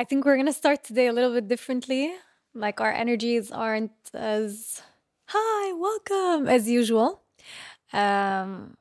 I 0.00 0.04
think 0.04 0.24
we're 0.24 0.36
gonna 0.36 0.52
start 0.52 0.84
today 0.84 1.08
a 1.08 1.12
little 1.12 1.34
bit 1.34 1.48
differently. 1.48 2.12
Like 2.54 2.80
our 2.80 2.92
energies 2.92 3.50
aren't 3.50 3.90
as 4.14 4.80
hi, 5.26 5.72
welcome 5.72 6.46
as 6.46 6.68
usual. 6.68 7.22
Um, 7.92 8.76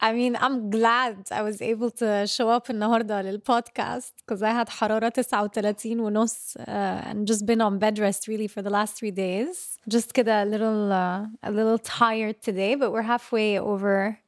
I 0.00 0.12
mean, 0.12 0.36
I'm 0.40 0.68
glad 0.68 1.28
I 1.30 1.42
was 1.42 1.62
able 1.62 1.92
to 2.02 2.26
show 2.26 2.48
up 2.48 2.70
النهارده 2.70 3.22
للبودكاست 3.22 4.14
because 4.26 4.42
I 4.42 4.50
had 4.50 4.68
حرارة 4.68 5.12
39 5.22 6.00
ونص 6.00 6.56
uh, 6.56 6.62
and 6.66 7.28
just 7.28 7.46
been 7.46 7.60
on 7.60 7.78
bed 7.78 8.00
rest 8.00 8.26
really 8.26 8.48
for 8.48 8.60
the 8.60 8.70
last 8.70 8.96
three 8.96 9.12
days. 9.12 9.78
Just 9.86 10.12
كده 10.12 10.42
a 10.42 10.44
little 10.44 10.90
uh, 10.92 11.26
a 11.44 11.52
little 11.52 11.78
tired 11.78 12.42
today, 12.42 12.74
but 12.74 12.90
we're 12.90 13.02
halfway 13.02 13.60
over 13.60 14.18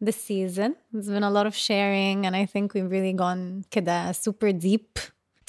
the 0.00 0.12
season. 0.12 0.74
There's 0.92 1.08
been 1.08 1.22
a 1.22 1.30
lot 1.30 1.46
of 1.46 1.54
sharing 1.54 2.26
and 2.26 2.34
I 2.34 2.46
think 2.46 2.74
we've 2.74 2.90
really 2.90 3.12
gone 3.12 3.62
كده 3.70 4.12
super 4.12 4.50
deep. 4.50 4.98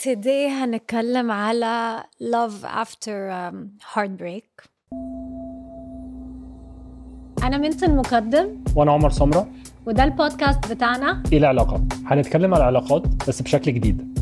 Today 0.02 0.50
هنتكلم 0.50 1.32
على 1.32 2.04
love 2.22 2.66
after 2.66 3.32
um, 3.32 3.56
heartbreak. 3.94 4.68
أنا 7.44 7.58
منت 7.58 7.84
المقدم 7.84 8.64
وأنا 8.76 8.92
عمر 8.92 9.10
سمرة. 9.10 9.48
وده 9.86 10.04
البودكاست 10.04 10.72
بتاعنا. 10.74 11.24
إيه 11.32 11.38
العلاقات 11.38 11.82
هنتكلم 12.06 12.54
على 12.54 12.64
العلاقات 12.64 13.04
بس 13.28 13.42
بشكل 13.42 13.74
جديد. 13.74 14.20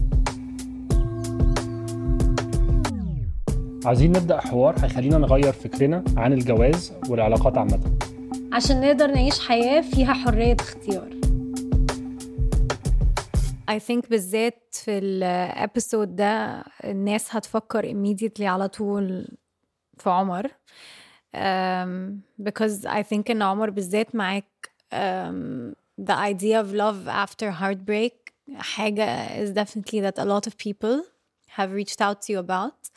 عايزين 3.85 4.11
نبدأ 4.11 4.39
حوار 4.39 4.75
هيخلينا 4.83 5.17
نغير 5.17 5.53
فكرنا 5.53 6.03
عن 6.17 6.33
الجواز 6.33 6.93
والعلاقات 7.09 7.57
عامة. 7.57 7.79
عشان 8.53 8.81
نقدر 8.81 9.07
نعيش 9.07 9.47
حياة 9.47 9.81
فيها 9.81 10.13
حرية 10.13 10.57
اختيار. 10.59 11.24
I 13.70 13.78
think 13.78 14.08
بالذات 14.10 14.62
في 14.72 14.98
الابيسود 14.98 16.16
ده 16.16 16.64
الناس 16.84 17.36
هتفكر 17.36 17.82
immediately 17.92 18.42
على 18.42 18.68
طول 18.68 19.28
في 19.98 20.10
عمر 20.10 20.46
um, 21.34 22.20
because 22.48 22.86
I 22.86 23.02
think 23.02 23.30
إن 23.30 23.42
عمر 23.42 23.70
بالذات 23.70 24.14
معاك 24.14 24.70
um, 24.92 25.74
the 26.00 26.14
idea 26.14 26.60
of 26.60 26.72
love 26.72 27.08
after 27.08 27.50
heartbreak 27.50 28.32
حاجة 28.56 29.28
is 29.44 29.50
definitely 29.54 30.00
that 30.00 30.18
a 30.18 30.24
lot 30.24 30.46
of 30.46 30.56
people 30.56 31.02
have 31.56 31.72
reached 31.72 32.00
out 32.00 32.22
to 32.22 32.32
you 32.32 32.38
about 32.38 32.90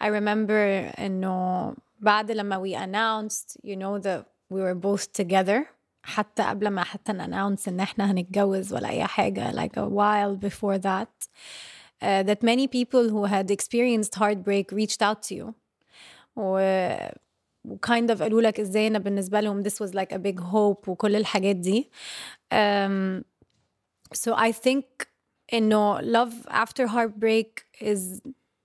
I 0.00 0.06
remember 0.06 0.92
إنه 0.98 1.74
بعد 2.00 2.30
لما 2.30 2.56
we 2.62 2.74
announced 2.76 3.56
you 3.64 3.76
know 3.76 3.98
that 3.98 4.24
we 4.50 4.60
were 4.60 4.74
both 4.74 5.12
together 5.12 5.66
حتى 6.04 6.42
قبل 6.42 6.68
ما 6.68 6.84
حتى 6.84 7.12
announce 7.12 7.68
إن 7.68 7.80
إحنا 7.80 8.10
هنتجوز 8.10 8.72
ولا 8.74 8.88
أي 8.88 9.04
حاجة 9.04 9.52
like 9.52 9.76
a 9.76 9.86
while 9.88 10.36
before 10.48 10.78
that 10.78 11.28
uh, 12.02 12.22
that 12.22 12.42
many 12.42 12.66
people 12.66 13.08
who 13.10 13.24
had 13.24 13.50
experienced 13.50 14.14
heartbreak 14.14 14.72
reached 14.72 15.02
out 15.02 15.22
to 15.22 15.34
you 15.34 15.54
و 16.36 16.58
kind 17.86 18.10
of 18.10 18.22
قالوا 18.22 18.40
لك 18.42 18.60
ازاي 18.60 18.86
انا 18.86 18.98
بالنسبه 18.98 19.40
لهم 19.40 19.62
this 19.62 19.72
was 19.86 19.90
like 19.94 20.12
a 20.12 20.18
big 20.18 20.40
hope 20.40 20.88
وكل 20.88 21.16
الحاجات 21.16 21.56
دي 21.56 21.90
um, 22.54 23.22
so 24.14 24.34
I 24.34 24.52
think 24.52 24.84
انه 25.52 26.00
love 26.00 26.32
after 26.48 26.86
heartbreak 26.86 27.64
is 27.80 28.20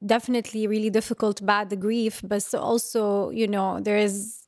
definitely 0.05 0.67
really 0.67 0.89
difficult 0.89 1.43
بعد 1.43 1.73
grief 1.73 2.21
but 2.27 2.59
also 2.59 3.31
you 3.31 3.47
know 3.47 3.79
there 3.83 3.97
is 3.97 4.47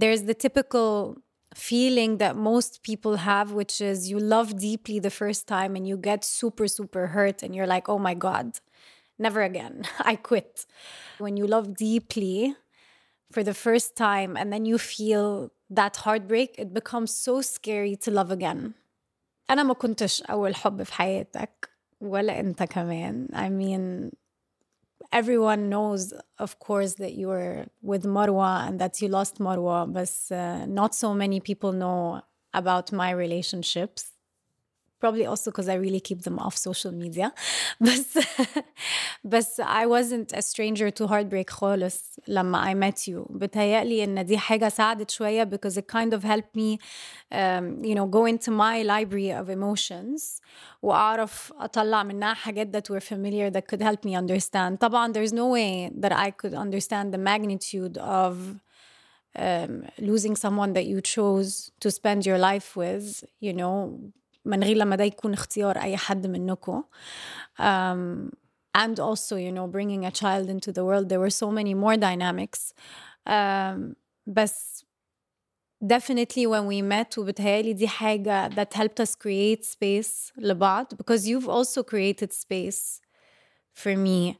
there's 0.00 0.22
the 0.22 0.34
typical 0.34 1.16
feeling 1.54 2.18
that 2.18 2.36
most 2.36 2.82
people 2.82 3.16
have 3.16 3.52
which 3.52 3.80
is 3.80 4.08
you 4.08 4.18
love 4.18 4.56
deeply 4.58 4.98
the 5.00 5.10
first 5.10 5.48
time 5.48 5.74
and 5.74 5.86
you 5.86 5.96
get 5.96 6.24
super 6.24 6.68
super 6.68 7.08
hurt 7.08 7.42
and 7.42 7.54
you're 7.56 7.66
like 7.66 7.88
oh 7.88 7.98
my 7.98 8.14
god 8.14 8.58
never 9.18 9.42
again 9.42 9.82
i 10.00 10.14
quit 10.14 10.64
when 11.18 11.36
you 11.36 11.46
love 11.46 11.74
deeply 11.74 12.54
for 13.32 13.42
the 13.42 13.54
first 13.54 13.96
time 13.96 14.36
and 14.36 14.52
then 14.52 14.64
you 14.64 14.78
feel 14.78 15.50
that 15.68 15.96
heartbreak 15.96 16.54
it 16.58 16.72
becomes 16.72 17.12
so 17.12 17.40
scary 17.40 17.96
to 17.96 18.10
love 18.10 18.30
again 18.30 18.74
انا 19.50 19.62
ما 19.62 19.74
كنتش 19.74 20.22
اول 20.22 20.54
حب 20.54 20.82
في 20.82 20.92
حياتك 20.94 21.70
ولا 22.00 22.40
انت 22.40 22.62
كمان 22.62 23.28
I 23.32 23.48
mean 23.48 24.12
everyone 25.11 25.69
knows 25.69 26.13
of 26.39 26.59
course 26.59 26.95
that 26.95 27.13
you 27.13 27.27
were 27.27 27.65
with 27.81 28.03
Marwa 28.03 28.67
and 28.67 28.79
that 28.79 29.01
you 29.01 29.07
lost 29.07 29.39
Marwa 29.39 29.91
but 29.91 30.35
uh, 30.35 30.65
not 30.65 30.95
so 30.95 31.13
many 31.13 31.39
people 31.39 31.71
know 31.71 32.21
about 32.53 32.91
my 32.91 33.11
relationships 33.11 34.11
probably 35.04 35.24
also 35.24 35.50
because 35.50 35.68
I 35.68 35.74
really 35.74 35.98
keep 35.98 36.22
them 36.22 36.38
off 36.38 36.56
social 36.56 36.92
media 36.92 37.32
but 37.80 38.04
but 39.24 39.46
I 39.64 39.86
wasn't 39.86 40.32
a 40.34 40.42
stranger 40.42 40.90
to 40.90 41.06
heartbreak 41.06 41.50
خالص 41.50 42.20
لما 42.28 42.64
I 42.64 42.74
met 42.74 43.08
you 43.08 43.26
بتهيألي 43.30 44.04
إن 44.04 44.26
دي 44.26 44.38
حاجة 44.38 44.68
ساعدت 44.68 45.10
شوية 45.10 45.44
because 45.44 45.76
it 45.76 45.86
kind 45.88 46.12
of 46.14 46.22
helped 46.22 46.54
me 46.54 46.78
um, 47.32 47.82
you 47.84 47.94
know 47.94 48.06
go 48.06 48.26
into 48.26 48.50
my 48.50 48.82
library 48.82 49.30
of 49.32 49.48
emotions 49.48 50.40
وأعرف 50.82 51.52
أطلع 51.58 52.02
منها 52.02 52.34
حاجات 52.34 52.72
that 52.76 52.90
were 52.90 53.00
familiar 53.00 53.50
that 53.50 53.66
could 53.68 53.82
help 53.82 54.04
me 54.04 54.14
understand 54.14 54.78
طبعا 54.78 55.12
there's 55.12 55.32
no 55.32 55.46
way 55.48 55.90
that 55.94 56.12
I 56.12 56.30
could 56.30 56.54
understand 56.54 57.14
the 57.14 57.18
magnitude 57.18 57.96
of 57.98 58.60
um, 59.36 59.84
losing 59.98 60.36
someone 60.36 60.72
that 60.74 60.86
you 60.86 61.00
chose 61.00 61.70
to 61.80 61.90
spend 61.90 62.26
your 62.26 62.38
life 62.38 62.76
with 62.76 63.24
you 63.40 63.52
know 63.54 64.00
من 64.44 64.64
غير 64.64 64.76
لما 64.76 64.96
ده 64.96 65.04
يكون 65.04 65.32
اختيار 65.32 65.78
أي 65.78 65.96
حد 65.96 66.26
منكم 66.26 66.84
um, 67.58 68.30
and 68.78 68.98
also 69.00 69.36
you 69.36 69.52
know 69.52 69.66
bringing 69.66 70.04
a 70.06 70.10
child 70.10 70.48
into 70.48 70.72
the 70.72 70.84
world 70.84 71.08
there 71.08 71.20
were 71.20 71.30
so 71.30 71.50
many 71.50 71.74
more 71.74 71.96
dynamics 71.96 72.72
um, 73.26 73.94
بس 74.26 74.84
definitely 75.84 76.46
when 76.46 76.66
we 76.66 76.82
met 76.82 77.18
وبتهيألي 77.18 77.72
دي 77.72 77.88
حاجة 77.88 78.48
that 78.54 78.74
helped 78.74 79.00
us 79.00 79.14
create 79.14 79.64
space 79.64 80.32
لبعض 80.38 80.94
because 80.94 81.26
you've 81.28 81.48
also 81.48 81.82
created 81.82 82.32
space 82.32 83.00
for 83.72 83.96
me 83.96 84.38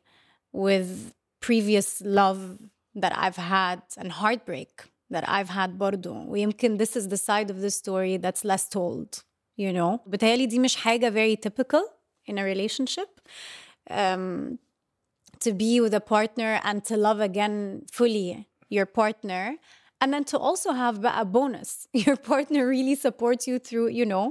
with 0.53 1.15
previous 1.41 2.03
love 2.05 2.59
that 2.95 3.13
I've 3.17 3.37
had 3.37 3.83
and 3.97 4.13
heartbreak 4.13 4.85
that 5.11 5.29
I've 5.29 5.49
had 5.49 5.79
برضو 5.79 6.13
ويمكن 6.29 6.79
this 6.79 6.97
is 6.97 7.09
the 7.09 7.17
side 7.17 7.51
of 7.51 7.61
the 7.61 7.71
story 7.71 8.17
that's 8.17 8.45
less 8.45 8.69
told 8.69 9.25
you 9.57 9.73
know 9.73 9.99
بتهيألي 10.07 10.47
دي 10.47 10.59
مش 10.59 10.77
حاجة 10.77 11.11
very 11.11 11.37
typical 11.49 11.83
in 12.31 12.35
a 12.39 12.43
relationship 12.45 13.21
um, 13.91 14.59
to 15.45 15.53
be 15.53 15.81
with 15.81 15.95
a 15.95 16.01
partner 16.01 16.61
and 16.65 16.85
to 16.85 16.97
love 16.97 17.21
again 17.21 17.83
fully 17.93 18.47
your 18.69 18.87
partner 18.87 19.57
and 20.01 20.13
then 20.15 20.25
to 20.25 20.39
also 20.39 20.73
have 20.73 20.97
a 21.05 21.25
bonus 21.25 21.71
your 21.93 22.17
partner 22.17 22.63
really 22.67 22.95
supports 23.07 23.43
you 23.51 23.59
through 23.59 23.89
you 24.01 24.07
know 24.13 24.27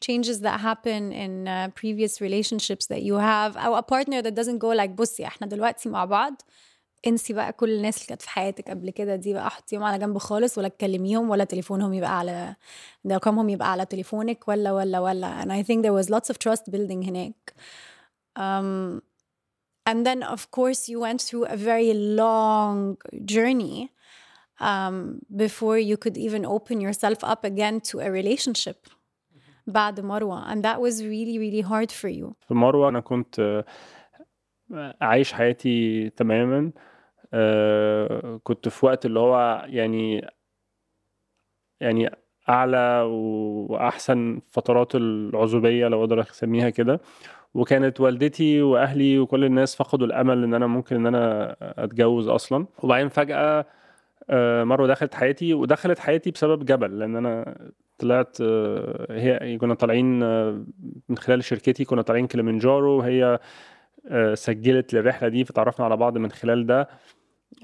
changes 0.00 0.40
that 0.46 0.56
happen 0.68 1.12
in 1.24 1.32
uh, 1.48 1.68
previous 1.80 2.20
relationships 2.20 2.84
that 2.92 3.02
you 3.08 3.14
have 3.32 3.56
او 3.56 3.76
a 3.76 3.82
partner 3.82 4.18
that 4.22 4.34
doesn't 4.34 4.58
go 4.58 4.68
like 4.80 4.90
بصي 4.90 5.26
احنا 5.26 5.46
دلوقتي 5.46 5.88
مع 5.88 6.04
بعض 6.04 6.42
انسي 7.07 7.33
بقى 7.33 7.53
كل 7.53 7.69
الناس 7.69 7.95
اللي 7.97 8.07
كانت 8.07 8.21
في 8.21 8.29
حياتك 8.29 8.69
قبل 8.69 8.89
كده 8.89 9.15
دي 9.15 9.33
بقى 9.33 9.49
حطيهم 9.49 9.83
على 9.83 9.99
جنب 9.99 10.17
خالص 10.17 10.57
ولا 10.57 10.67
تكلميهم 10.67 11.29
ولا 11.29 11.43
تليفونهم 11.43 11.93
يبقى 11.93 12.19
على 12.19 12.55
رقمهم 13.07 13.49
يبقى 13.49 13.71
على 13.71 13.85
تليفونك 13.85 14.47
ولا 14.47 14.71
ولا 14.71 14.99
ولا 14.99 15.41
and 15.43 15.47
I 15.51 15.63
think 15.67 15.81
there 15.83 15.93
was 16.03 16.09
lots 16.09 16.29
of 16.33 16.37
trust 16.39 16.71
building 16.71 17.03
هناك 17.07 17.53
um, 18.39 19.01
and 19.89 20.05
then 20.05 20.23
of 20.23 20.51
course 20.51 20.89
you 20.89 20.99
went 20.99 21.21
through 21.21 21.45
a 21.45 21.57
very 21.57 21.93
long 21.93 22.97
journey 23.25 23.91
um, 24.59 25.19
before 25.35 25.77
you 25.77 25.97
could 25.97 26.17
even 26.17 26.45
open 26.45 26.81
yourself 26.81 27.19
up 27.23 27.43
again 27.45 27.79
to 27.81 27.99
a 27.99 28.09
relationship 28.11 28.87
بعد 29.67 29.99
مروة 29.99 30.53
and 30.53 30.63
that 30.63 30.79
was 30.81 31.01
really 31.03 31.37
really 31.39 31.61
hard 31.61 31.91
for 31.91 32.09
you 32.09 32.33
في 32.47 32.53
مروه 32.53 32.89
أنا 32.89 32.99
كنت 32.99 33.63
آه، 34.73 34.95
عايش 35.01 35.33
حياتي 35.33 36.09
تماما 36.09 36.57
آه، 36.57 36.71
كنت 38.43 38.69
في 38.69 38.85
وقت 38.85 39.05
اللي 39.05 39.19
هو 39.19 39.65
يعني 39.69 40.27
يعني 41.79 42.09
أعلى 42.49 43.01
وأحسن 43.07 44.41
فترات 44.51 44.95
العزوبية 44.95 45.87
لو 45.87 45.99
أقدر 45.99 46.21
أسميها 46.21 46.69
كده. 46.69 47.01
وكانت 47.53 48.01
والدتي 48.01 48.61
وأهلي 48.61 49.19
وكل 49.19 49.43
الناس 49.45 49.75
فقدوا 49.75 50.07
الأمل 50.07 50.43
إن 50.43 50.53
أنا 50.53 50.67
ممكن 50.67 50.95
إن 50.95 51.05
أنا 51.07 51.55
أتجوز 51.61 52.27
أصلا. 52.27 52.65
وبعدين 52.83 53.09
فجأة 53.09 53.65
آه، 54.29 54.63
مروه 54.63 54.87
دخلت 54.87 55.15
حياتي 55.15 55.53
ودخلت 55.53 55.99
حياتي 55.99 56.31
بسبب 56.31 56.65
جبل 56.65 56.99
لأن 56.99 57.15
أنا 57.15 57.57
طلعت 57.97 58.37
آه، 58.41 59.07
هي 59.11 59.57
كنا 59.57 59.73
طالعين 59.73 60.23
آه، 60.23 60.65
من 61.09 61.17
خلال 61.17 61.43
شركتي 61.43 61.85
كنا 61.85 62.01
طالعين 62.01 62.27
كليمنجارو 62.27 62.97
وهي 62.97 63.39
آه، 64.07 64.33
سجلت 64.33 64.93
للرحلة 64.93 65.29
دي 65.29 65.45
فتعرفنا 65.45 65.85
على 65.85 65.97
بعض 65.97 66.17
من 66.17 66.31
خلال 66.31 66.65
ده. 66.65 66.89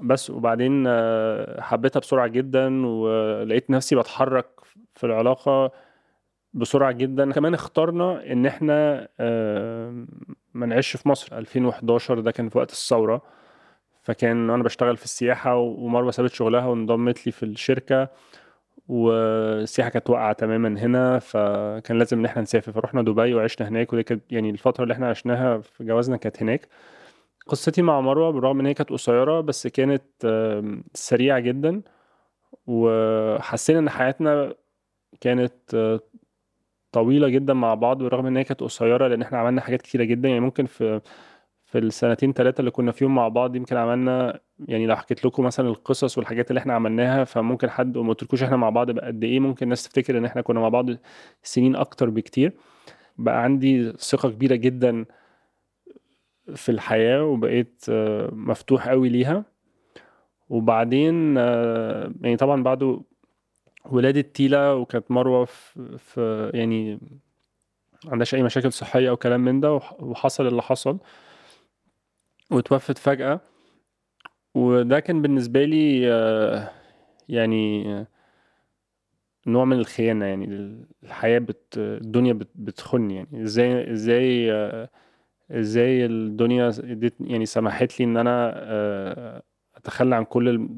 بس 0.02 0.30
وبعدين 0.30 0.84
آه، 0.86 1.60
حبيتها 1.60 2.00
بسرعة 2.00 2.26
جدا 2.26 2.86
ولقيت 2.86 3.70
نفسي 3.70 3.96
بتحرك 3.96 4.46
في 4.94 5.06
العلاقة 5.06 5.72
بسرعة 6.54 6.92
جدا. 6.92 7.32
كمان 7.32 7.54
اخترنا 7.54 8.32
إن 8.32 8.46
إحنا 8.46 9.08
آه، 9.20 10.06
ما 10.54 10.66
نعيش 10.66 10.96
في 10.96 11.08
مصر. 11.08 11.38
2011 11.38 12.20
ده 12.20 12.30
كان 12.30 12.48
في 12.48 12.58
وقت 12.58 12.70
الثورة 12.72 13.22
فكان 14.02 14.50
أنا 14.50 14.62
بشتغل 14.62 14.96
في 14.96 15.04
السياحة 15.04 15.56
ومروة 15.56 16.10
سابت 16.10 16.30
شغلها 16.32 16.66
وانضمت 16.66 17.26
لي 17.26 17.32
في 17.32 17.42
الشركة 17.42 18.08
والسياحة 18.88 19.90
كانت 19.90 20.10
واقعة 20.10 20.32
تماما 20.32 20.68
هنا 20.80 21.18
فكان 21.18 21.98
لازم 21.98 22.18
إن 22.18 22.24
إحنا 22.24 22.42
نسافر. 22.42 22.72
فروحنا 22.72 23.02
دبي 23.02 23.34
وعشنا 23.34 23.68
هناك 23.68 23.92
ودي 23.92 24.02
كانت 24.02 24.32
يعني 24.32 24.50
الفترة 24.50 24.82
اللي 24.82 24.94
إحنا 24.94 25.08
عشناها 25.08 25.58
في 25.58 25.84
جوازنا 25.84 26.16
كانت 26.16 26.42
هناك. 26.42 26.68
قصتي 27.46 27.82
مع 27.82 28.00
مروة 28.00 28.30
بالرغم 28.30 28.60
إن 28.60 28.66
هي 28.66 28.74
كانت 28.74 28.90
قصيرة 28.90 29.40
بس 29.40 29.66
كانت 29.66 30.02
سريعة 30.94 31.40
جدا 31.40 31.82
وحسينا 32.66 33.78
إن 33.78 33.90
حياتنا 33.90 34.54
كانت 35.20 35.52
طويلة 36.92 37.28
جدا 37.28 37.54
مع 37.54 37.74
بعض 37.74 38.02
بالرغم 38.02 38.26
إن 38.26 38.36
هي 38.36 38.44
كانت 38.44 38.60
قصيرة 38.60 39.08
لأن 39.08 39.22
إحنا 39.22 39.38
عملنا 39.38 39.60
حاجات 39.60 39.82
كتيرة 39.82 40.04
جدا. 40.04 40.28
يعني 40.28 40.40
ممكن 40.40 40.66
في 40.66 41.00
في 41.64 41.78
السنتين 41.78 42.32
ثلاثة 42.32 42.60
اللي 42.60 42.70
كنا 42.70 42.92
فيهم 42.92 43.14
مع 43.14 43.28
بعض 43.28 43.56
يمكن 43.56 43.76
عملنا 43.76 44.40
يعني 44.68 44.86
لو 44.86 44.96
حكيت 44.96 45.24
لكم 45.26 45.44
مثلا 45.44 45.68
القصص 45.68 46.18
والحاجات 46.18 46.50
اللي 46.50 46.58
إحنا 46.58 46.74
عملناها 46.74 47.24
فممكن 47.24 47.70
حد 47.70 47.96
وما 47.96 48.08
قلتلكوش 48.08 48.42
إحنا 48.42 48.56
مع 48.56 48.70
بعض 48.70 48.90
بقى 48.90 49.06
قد 49.06 49.24
إيه 49.24 49.40
ممكن 49.40 49.66
الناس 49.66 49.84
تفتكر 49.84 50.18
إن 50.18 50.24
إحنا 50.24 50.42
كنا 50.42 50.60
مع 50.60 50.68
بعض 50.68 50.86
سنين 51.42 51.76
أكتر 51.76 52.10
بكتير. 52.10 52.52
بقى 53.18 53.42
عندي 53.42 53.92
ثقة 53.92 54.30
كبيرة 54.30 54.54
جدا 54.54 55.04
في 56.54 56.68
الحياة 56.68 57.24
وبقيت 57.24 57.84
آه، 57.88 58.30
مفتوح 58.32 58.88
قوي 58.88 59.08
ليها. 59.08 59.44
وبعدين 60.48 61.38
آه، 61.38 62.12
يعني 62.20 62.36
طبعا 62.36 62.62
بعده 62.62 63.00
ولادة 63.84 64.20
تيلا 64.20 64.72
وكانت 64.72 65.10
مروة 65.10 65.44
في, 65.98 66.50
يعني 66.54 66.98
عندهاش 68.06 68.34
أي 68.34 68.42
مشاكل 68.42 68.72
صحية 68.72 69.10
أو 69.10 69.16
كلام 69.16 69.40
من 69.40 69.60
ده 69.60 69.72
وحصل 70.00 70.46
اللي 70.46 70.62
حصل. 70.62 70.98
وتوفت 72.50 72.98
فجأة. 72.98 73.40
وده 74.54 75.00
كان 75.00 75.22
بالنسبة 75.22 75.64
لي 75.64 76.12
آه، 76.12 76.70
يعني 77.28 77.84
نوع 79.46 79.64
من 79.64 79.78
الخيانة 79.78 80.24
يعني 80.24 80.44
الحياة 81.02 81.38
بت 81.38 81.74
الدنيا 81.76 82.32
بت 82.32 82.48
بتخني 82.54 83.16
يعني 83.16 83.42
إزاي 83.42 83.92
إزاي 83.92 84.50
إزاي 85.54 86.06
الدنيا 86.06 86.72
يعني 87.20 87.46
سمحت 87.46 88.00
لي 88.00 88.06
ان 88.06 88.16
أنا 88.16 88.52
آه، 88.56 89.42
اتخلى 89.76 90.16
عن 90.16 90.24
كل 90.24 90.68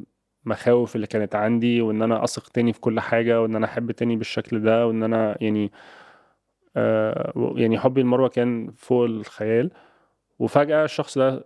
المخاوف 0.47 0.97
اللي 0.97 1.07
كانت 1.07 1.35
عندي 1.35 1.81
وان 1.81 2.03
أنا 2.03 2.25
اثق 2.25 2.49
تاني 2.49 2.73
في 2.73 2.81
كل 2.81 3.01
حاجة 3.01 3.43
وان 3.43 3.57
أنا 3.57 3.67
احب 3.67 3.91
تاني 3.93 4.17
بالشكل 4.17 4.63
ده 4.63 4.87
وان 4.87 5.03
أنا 5.03 5.37
يعني 5.41 5.73
يعني 7.57 7.79
حبي 7.79 8.03
لمروة 8.03 8.29
كان 8.29 8.71
فوق 8.77 9.05
الخيال. 9.05 9.71
وفجأة 10.39 10.85
الشخص 10.85 11.19
ده 11.19 11.45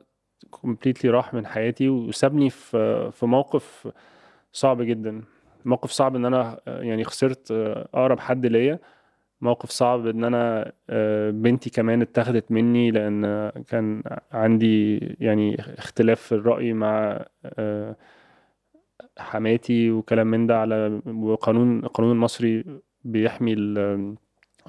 كومبليتلي 0.50 1.10
راح 1.10 1.34
من 1.34 1.46
حياتي 1.46 1.88
وسابني 1.88 2.50
في 2.50 3.10
في 3.12 3.26
موقف 3.26 3.88
صعب 4.52 4.82
جدا. 4.82 5.22
موقف 5.64 5.90
صعب 5.90 6.16
إن 6.16 6.24
أنا 6.24 6.60
يعني 6.66 7.04
خسرت 7.04 7.50
أقرب 7.94 8.20
حد 8.20 8.46
ليا. 8.46 8.78
موقف 9.40 9.70
صعب 9.70 10.06
إن 10.06 10.24
أنا 10.24 10.72
بنتي 11.30 11.70
كمان 11.70 12.02
اتاخدت 12.02 12.52
مني 12.52 12.90
لأن 12.90 13.50
كان 13.68 14.02
عندي 14.32 14.98
يعني 15.20 15.60
اختلاف 15.78 16.20
في 16.20 16.32
الرأي 16.32 16.72
مع 16.72 17.24
حماتي 19.18 19.90
وكلام 19.90 20.26
من 20.26 20.46
ده 20.46 20.58
على 20.60 21.00
وقانون 21.06 21.78
القانون 21.84 22.12
المصري 22.12 22.64
بيحمي 23.04 23.54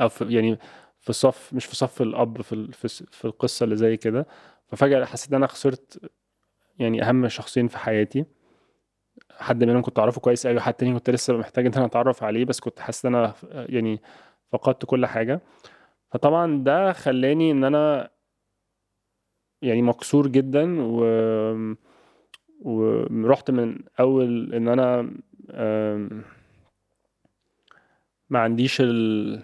أو 0.02 0.10
يعني 0.22 0.58
في 1.00 1.14
صف 1.14 1.54
مش 1.54 1.66
في 1.66 1.76
صف 1.76 2.02
الأب 2.02 2.42
في 2.42 2.72
في 3.12 3.26
القصة 3.26 3.64
اللي 3.64 3.76
زي 3.76 3.98
كده. 3.98 4.28
ففجأة 4.68 5.06
حسيت 5.06 5.30
إن 5.30 5.36
أنا 5.36 5.48
خسرت 5.48 6.12
يعني 6.80 7.04
أهم 7.04 7.28
شخصين 7.28 7.68
في 7.68 7.78
حياتي. 7.78 8.26
حد 9.38 9.64
منهم 9.64 9.82
كنت 9.82 10.00
أعرفه 10.00 10.22
كويس 10.22 10.48
قوي 10.48 10.60
حد 10.60 10.74
تاني 10.74 10.94
كنت 10.94 11.10
لسه 11.10 11.38
محتاج 11.38 11.66
إن 11.66 11.74
أنا 11.74 11.86
أتعرف 11.86 12.24
عليه 12.24 12.46
بس 12.46 12.60
كنت 12.60 12.80
حاسس 12.80 13.06
إن 13.06 13.16
أنا 13.16 13.34
يعني 13.52 14.02
فقدت 14.52 14.86
كل 14.86 15.06
حاجة. 15.06 15.42
فطبعا 16.12 16.64
ده 16.64 16.94
خلاني 16.94 17.52
إن 17.52 17.64
أنا 17.64 18.10
يعني 19.62 19.82
مكسور 19.82 20.28
جدا 20.28 20.82
و 20.82 21.02
ورحت 22.62 23.52
من 23.52 23.80
أول 24.00 24.54
إن 24.54 24.68
أنا 24.68 25.12
ما 28.30 28.40
عنديش 28.40 28.82
ال... 28.82 29.42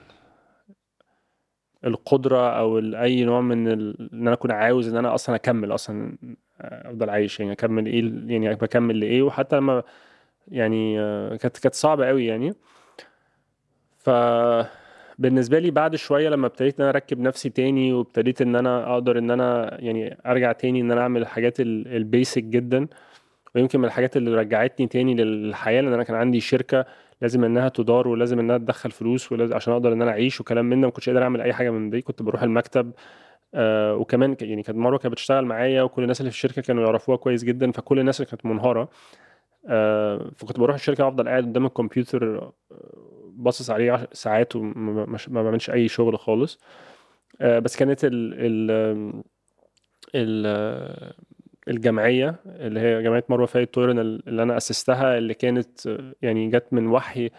القدرة 1.85 2.49
أو 2.59 2.79
أي 2.79 3.23
نوع 3.23 3.41
من 3.41 3.67
ال... 3.67 4.09
إن 4.13 4.21
أنا 4.21 4.33
أكون 4.33 4.51
عاوز 4.51 4.87
إن 4.87 4.97
أنا 4.97 5.15
أصلا 5.15 5.35
أكمل 5.35 5.73
أصلا 5.73 6.17
أفضل 6.61 7.09
عايش. 7.09 7.39
يعني 7.39 7.51
أكمل 7.51 7.85
إيه 7.85 8.03
يعني 8.25 8.55
بكمل 8.55 8.99
لإيه. 8.99 9.21
وحتى 9.21 9.55
لما 9.55 9.83
يعني 10.47 10.97
كانت 11.37 11.57
كانت 11.57 11.75
صعبة 11.75 12.07
قوي 12.07 12.25
يعني. 12.25 12.53
ف 13.97 14.09
بالنسبة 15.17 15.59
لي 15.59 15.71
بعد 15.71 15.95
شوية 15.95 16.29
لما 16.29 16.47
ابتديت 16.47 16.79
إن 16.79 16.81
أنا 16.81 16.89
أركب 16.89 17.19
نفسي 17.19 17.49
تاني 17.49 17.93
وابتديت 17.93 18.41
إن 18.41 18.55
أنا 18.55 18.93
أقدر 18.93 19.17
إن 19.17 19.31
أنا 19.31 19.77
يعني 19.81 20.17
أرجع 20.25 20.51
تاني 20.51 20.81
إن 20.81 20.91
أنا 20.91 21.01
أعمل 21.01 21.21
الحاجات 21.21 21.59
البيسك 21.59 22.43
جدا 22.43 22.87
ويمكن 23.55 23.79
من 23.79 23.85
الحاجات 23.85 24.17
اللي 24.17 24.35
رجعتني 24.35 24.87
تاني 24.87 25.15
للحياة 25.15 25.81
لأن 25.81 25.93
أنا 25.93 26.03
كان 26.03 26.15
عندي 26.15 26.39
شركة 26.39 26.85
لازم 27.21 27.43
إنها 27.43 27.69
تدار 27.69 28.07
ولازم 28.07 28.39
إنها 28.39 28.57
تدخل 28.57 28.91
فلوس 28.91 29.31
ولازم 29.31 29.55
عشان 29.55 29.73
أقدر 29.73 29.93
إن 29.93 30.01
أنا 30.01 30.11
أعيش 30.11 30.41
وكلام 30.41 30.65
من 30.65 30.81
ده 30.81 30.87
ما 30.87 30.93
كنتش 30.93 31.09
قادر 31.09 31.23
أعمل 31.23 31.41
أي 31.41 31.53
حاجة 31.53 31.69
من 31.69 31.89
دي 31.89 32.01
كنت 32.01 32.21
بروح 32.21 32.43
المكتب 32.43 32.91
آه 33.53 33.95
وكمان 33.95 34.35
يعني 34.41 34.63
كانت 34.63 34.77
مروه 34.77 34.99
كانت 34.99 35.13
بتشتغل 35.13 35.45
معايا 35.45 35.83
وكل 35.83 36.03
الناس 36.03 36.21
اللي 36.21 36.31
في 36.31 36.37
الشركة 36.37 36.61
كانوا 36.61 36.83
يعرفوها 36.83 37.17
كويس 37.17 37.43
جدا 37.43 37.71
فكل 37.71 37.99
الناس 37.99 38.19
اللي 38.21 38.29
كانت 38.29 38.45
منهارة 38.45 38.89
آه 39.67 40.31
فكنت 40.37 40.59
بروح 40.59 40.75
الشركة 40.75 41.07
افضل 41.07 41.27
قاعد 41.27 41.43
قدام 41.43 41.65
الكمبيوتر 41.65 42.37
آه، 42.37 42.53
باصص 43.37 43.69
عليه 43.69 44.07
ساعات 44.11 44.55
وما 44.55 45.17
بعملش 45.27 45.69
أي 45.69 45.87
شغل 45.87 46.19
خالص. 46.19 46.59
آه 47.41 47.59
بس 47.59 47.75
كانت 47.77 48.05
ال 48.05 48.33
ال 48.33 48.71
ال 50.15 51.13
الجمعية 51.67 52.35
اللي 52.45 52.79
هي 52.79 53.03
جمعية 53.03 53.23
مروة 53.29 53.45
فايد 53.45 53.67
طويرن 53.67 53.99
اللي 53.99 54.43
أنا 54.43 54.57
أسستها 54.57 55.17
اللي 55.17 55.33
كانت 55.33 55.99
يعني 56.21 56.49
جت 56.49 56.67
من 56.71 56.87
وحي 56.87 57.29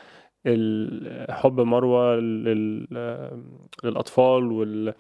حب 1.31 1.61
مروة 1.61 2.17
للأطفال 3.85 4.53
وال 4.53 4.95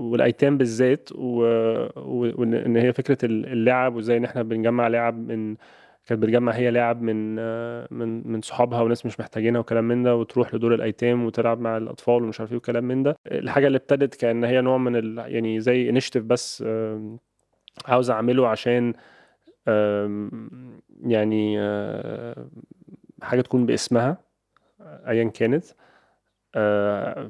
والأيتام 0.00 0.58
بالذات 0.58 1.08
وان 1.16 2.76
هي 2.76 2.92
فكرة 2.92 3.18
اللعب 3.24 3.94
وإزاي 3.96 4.16
إن 4.16 4.24
إحنا 4.24 4.42
بنجمع 4.42 4.88
لعب 4.88 5.18
من 5.18 5.56
كانت 6.06 6.22
بتجمع 6.22 6.52
هي 6.52 6.70
لعب 6.70 7.02
من 7.02 7.34
من 7.98 8.28
من 8.32 8.40
صحابها 8.42 8.80
وناس 8.82 9.06
مش 9.06 9.20
محتاجينها 9.20 9.60
وكلام 9.60 9.84
من 9.88 10.02
ده 10.02 10.16
وتروح 10.16 10.54
لدور 10.54 10.74
الأيتام 10.74 11.24
وتلعب 11.24 11.60
مع 11.60 11.76
الأطفال 11.76 12.22
ومش 12.22 12.40
عارف 12.40 12.50
إيه 12.52 12.56
وكلام 12.58 12.84
من 12.84 13.02
ده. 13.02 13.16
الحاجة 13.26 13.66
اللي 13.66 13.78
ابتدت 13.78 14.14
كأن 14.14 14.44
هي 14.44 14.60
نوع 14.60 14.78
من 14.78 14.96
ال 14.96 15.18
يعني 15.18 15.60
زي 15.60 15.90
انشيتيف 15.90 16.24
بس 16.24 16.64
عاوز 17.86 18.10
أعمله 18.10 18.48
عشان 18.48 18.92
يعني 21.00 21.58
حاجة 23.22 23.40
تكون 23.40 23.66
باسمها 23.66 24.16
ايا 24.80 25.24
كانت 25.24 25.64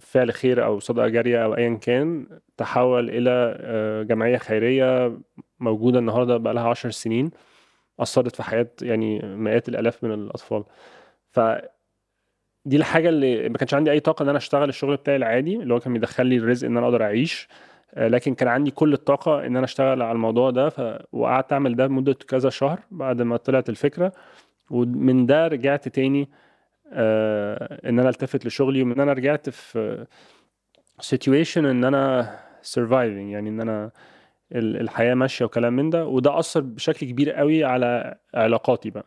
فعل 0.00 0.32
خير 0.32 0.64
أو 0.64 0.78
صدقة 0.78 1.08
جارية 1.08 1.44
أو 1.44 1.54
ايا 1.56 1.74
كان 1.74 2.26
تحول 2.56 3.10
إلى 3.10 4.04
جمعية 4.08 4.38
خيرية 4.38 5.18
موجودة 5.60 5.98
النهارده 5.98 6.36
بقى 6.36 6.54
لها 6.54 6.68
10 6.68 6.90
سنين. 6.90 7.30
أثرت 8.00 8.36
في 8.36 8.42
حياة 8.42 8.68
يعني 8.82 9.18
مئات 9.22 9.68
الآلاف 9.68 10.04
من 10.04 10.12
الأطفال. 10.12 10.64
ف 11.30 11.40
دي 12.64 12.76
الحاجة 12.76 13.08
اللي 13.08 13.48
ما 13.48 13.58
كانش 13.58 13.74
عندي 13.74 13.90
أي 13.90 14.00
طاقة 14.00 14.22
إن 14.22 14.28
أنا 14.28 14.38
أشتغل 14.38 14.68
الشغل 14.68 14.96
بتاعي 14.96 15.16
العادي 15.16 15.56
اللي 15.56 15.74
هو 15.74 15.80
كان 15.80 15.92
بيدخل 15.92 16.26
لي 16.26 16.36
الرزق 16.36 16.66
إن 16.68 16.76
أنا 16.76 16.86
أقدر 16.86 17.02
أعيش. 17.02 17.48
آه، 17.94 18.08
لكن 18.08 18.34
كان 18.34 18.48
عندي 18.48 18.70
كل 18.70 18.92
الطاقة 18.92 19.46
إن 19.46 19.56
أنا 19.56 19.64
أشتغل 19.64 20.02
على 20.02 20.12
الموضوع 20.12 20.50
ده 20.50 20.68
ف... 20.68 21.02
وقعدت 21.12 21.52
أعمل 21.52 21.76
ده 21.76 21.88
مده 21.88 22.14
كذا 22.14 22.50
شهر 22.50 22.80
بعد 22.90 23.22
ما 23.22 23.36
طلعت 23.36 23.68
الفكرة. 23.68 24.12
ومن 24.70 25.26
ده 25.26 25.48
رجعت 25.48 25.88
تاني 25.88 26.28
آه 26.92 27.88
إن 27.88 27.98
أنا 27.98 28.08
التفت 28.08 28.46
لشغلي 28.46 28.82
ومن 28.82 29.00
أنا 29.00 29.12
رجعت 29.12 29.50
في 29.50 30.06
situation 31.00 31.66
إن 31.66 31.84
أنا 31.84 32.34
surviving 32.62 33.30
يعني 33.32 33.48
إن 33.48 33.60
أنا 33.60 33.90
الحياة 34.52 35.14
ماشية 35.14 35.44
وكلام 35.44 35.72
من 35.76 35.90
ده 35.90 36.06
وده 36.06 36.38
أثر 36.38 36.60
بشكل 36.60 37.06
كبير 37.06 37.30
قوي 37.32 37.64
على 37.64 38.18
علاقاتي 38.34 38.90
بقى. 38.90 39.06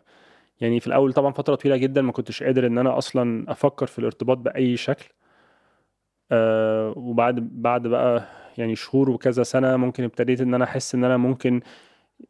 يعني 0.62 0.80
في 0.80 0.88
الأول 0.88 1.14
طبعا 1.14 1.32
فترة 1.32 1.56
طويلة 1.56 1.78
جدا 1.78 2.02
ما 2.02 2.12
كنتش 2.12 2.44
قادر 2.44 2.68
إن 2.68 2.78
أنا 2.78 2.98
أصلا 2.98 3.52
أفكر 3.52 3.86
في 3.88 4.00
الارتباط 4.00 4.38
بأي 4.38 4.78
شكل. 4.78 5.06
آه 6.32 6.94
وبعد 6.98 7.36
بعد 7.62 7.88
بقى 7.88 8.24
يعني 8.58 8.76
شهور 8.76 9.10
وكذا 9.10 9.44
سنة 9.44 9.78
ممكن 9.78 10.04
ابتديت 10.04 10.42
إن 10.42 10.54
أنا 10.54 10.64
أحس 10.66 10.96
إن 10.96 11.04
أنا 11.04 11.18
ممكن 11.18 11.62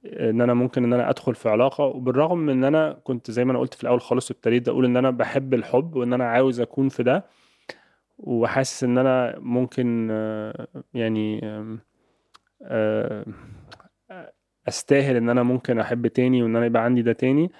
إن 0.05 0.41
أنا 0.41 0.53
ممكن 0.53 0.83
إن 0.83 0.93
أنا 0.93 1.09
أدخل 1.09 1.35
في 1.35 1.49
علاقة. 1.49 1.83
وبالرغم 1.85 2.37
من 2.37 2.49
إن 2.49 2.63
أنا 2.63 2.93
كنت 3.03 3.31
زي 3.31 3.45
ما 3.45 3.51
أنا 3.51 3.59
قلت 3.59 3.73
في 3.73 3.83
الأول 3.83 4.01
خالص 4.01 4.31
ابتديت 4.31 4.67
أقول 4.69 4.85
إن 4.85 4.97
أنا 4.97 5.11
بحب 5.11 5.53
الحب 5.53 5.95
وإن 5.95 6.13
أنا 6.13 6.25
عاوز 6.25 6.61
أكون 6.61 6.89
في 6.89 7.03
ده 7.03 7.25
وحاسس 8.17 8.83
إن 8.83 8.97
أنا 8.97 9.35
ممكن 9.39 10.07
آه، 10.11 10.67
يعني 10.93 11.41
أستاهل 14.67 15.15
إن 15.15 15.29
أنا 15.29 15.43
ممكن 15.43 15.79
أحب 15.79 16.07
تاني 16.07 16.43
وإن 16.43 16.55
أنا 16.55 16.65
يبقى 16.65 16.83
عندي 16.83 17.01
ده 17.01 17.13
تاني 17.13 17.51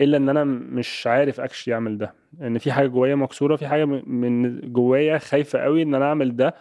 إلا 0.00 0.16
إن 0.16 0.28
أنا 0.28 0.44
مش 0.44 1.06
عارف 1.06 1.40
اكشلي 1.40 1.74
أعمل 1.74 1.98
ده. 1.98 2.14
إن 2.42 2.58
في 2.58 2.72
حاجة 2.72 2.86
جوايا 2.86 3.14
مكسورة 3.14 3.56
في 3.56 3.66
حاجة 3.66 3.84
من 3.84 4.60
جوايا 4.72 5.18
خايفة 5.18 5.58
قوي 5.58 5.82
إن 5.82 5.94
أنا 5.94 6.04
أعمل 6.04 6.36
ده 6.36 6.54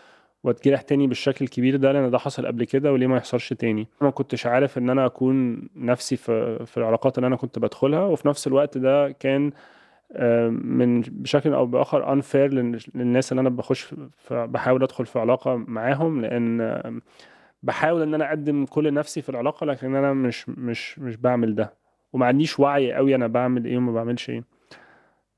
وأتجرح 0.44 0.82
تاني 0.82 1.08
بالشكل 1.08 1.46
الكبير 1.46 1.76
ده 1.76 1.92
لأن 1.92 2.12
ده 2.12 2.18
حصل 2.18 2.46
قبل 2.48 2.64
كده 2.64 2.94
وليه 2.94 3.08
ما 3.08 3.18
يحصلش 3.18 3.54
تاني. 3.54 3.88
ما 4.02 4.10
كنتش 4.10 4.46
عارف 4.46 4.78
إن 4.78 4.90
أنا 4.90 5.06
أكون 5.06 5.68
نفسي 5.76 6.16
في 6.18 6.66
في 6.66 6.78
العلاقات 6.78 7.18
اللي 7.18 7.28
أنا 7.28 7.36
كنت 7.36 7.60
بدخلها 7.60 8.00
وفي 8.02 8.28
نفس 8.28 8.48
الوقت 8.48 8.78
ده 8.78 9.12
كان 9.12 9.52
من 10.50 11.02
بشكل 11.02 11.54
أو 11.54 11.66
بآخر 11.66 12.22
unfair 12.22 12.36
لل- 12.36 12.80
للناس 12.96 13.32
اللي 13.32 13.42
أنا 13.42 13.50
بخش 13.50 13.96
بحاول 14.32 14.84
أدخل 14.84 15.06
في 15.06 15.20
علاقة 15.20 15.56
معاهم 15.56 16.22
لأن 16.22 17.02
بحاول 17.64 18.02
إن 18.02 18.14
أنا 18.14 18.30
أقدم 18.30 18.66
كل 18.66 18.94
نفسي 18.94 19.22
في 19.22 19.30
العلاقة 19.30 19.66
لكن 19.66 19.96
أنا 19.96 20.14
مش 20.14 20.50
مش 20.50 21.00
مش 21.00 21.16
بعمل 21.18 21.56
ده. 21.56 21.74
وما 22.14 22.26
عنديش 22.26 22.60
وعي 22.60 22.94
قوي 22.94 23.16
أنا 23.16 23.28
بعمل 23.28 23.66
إيه 23.66 23.78
وما 23.78 23.92
بعملش 23.92 24.30
إيه. 24.30 24.44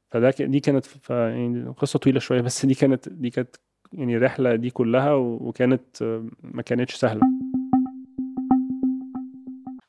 فده 0.09 0.29
دي 0.39 0.59
كانت 0.59 0.85
يعني 1.09 1.73
قصة 1.77 1.99
طويلة 1.99 2.19
شوية 2.19 2.41
بس 2.41 2.65
دي 2.65 2.73
كانت 2.73 3.09
دي 3.09 3.29
كانت 3.29 3.55
يعني 3.93 4.17
الرحله 4.17 4.55
دي 4.55 4.69
كلها 4.69 5.13
وكانت 5.13 6.01
آه، 6.01 6.25
ما 6.43 6.61
كانتش 6.61 6.95
سهلة. 6.95 7.21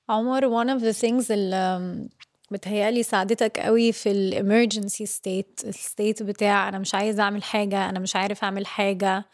عمر 0.09 0.41
one 0.65 0.69
of 0.79 0.83
the 0.83 1.01
things 1.03 1.31
اللي 1.31 2.09
بتهيألي 2.51 3.03
ساعدتك 3.03 3.59
قوي 3.61 3.93
في 3.93 4.11
ال 4.11 4.33
emergency 4.69 5.07
state 5.11 5.67
ال 5.67 5.76
state 5.76 6.23
بتاع 6.23 6.69
أنا 6.69 6.79
مش 6.79 6.95
عايزة 6.95 7.23
أعمل 7.23 7.43
حاجة 7.43 7.89
أنا 7.89 7.99
مش 7.99 8.17
عارف 8.17 8.45
أعمل 8.45 8.67
حاجة. 8.67 9.25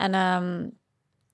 أنا 0.00 0.70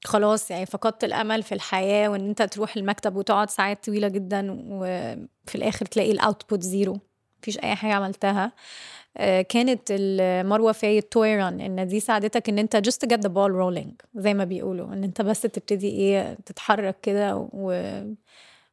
خلاص 0.05 0.51
يعني 0.51 0.67
فقدت 0.67 1.05
الأمل 1.05 1.43
في 1.43 1.53
الحياة 1.55 2.09
وإن 2.09 2.29
أنت 2.29 2.43
تروح 2.43 2.77
المكتب 2.77 3.17
وتقعد 3.17 3.51
ساعات 3.51 3.85
طويلة 3.87 4.09
جدا 4.09 4.47
وفي 4.71 5.55
الآخر 5.55 5.87
تلاقي 5.87 6.13
ال 6.13 6.20
output 6.20 6.63
zero 6.63 6.99
مفيش 7.43 7.59
أي 7.59 7.75
حاجة 7.75 7.93
عملتها. 7.93 8.53
آه، 9.17 9.43
كانت 9.43 9.81
ال- 9.91 10.47
مروة 10.49 10.73
فايد 10.73 11.03
توي 11.03 11.37
ران 11.37 11.61
إن 11.61 11.87
دي 11.87 12.01
ساعدتك 12.01 12.49
إن 12.49 12.59
أنت 12.59 12.77
just 12.77 13.09
get 13.09 13.19
the 13.21 13.31
ball 13.31 13.51
rolling 13.53 14.07
زي 14.15 14.35
ما 14.35 14.45
بيقولوا. 14.45 14.87
إن 14.87 15.05
أنت 15.05 15.23
بس 15.23 15.41
تبتدي 15.43 15.89
إيه 15.89 16.39
تتحرك 16.47 16.97
كده 17.03 17.49
و... 17.53 17.73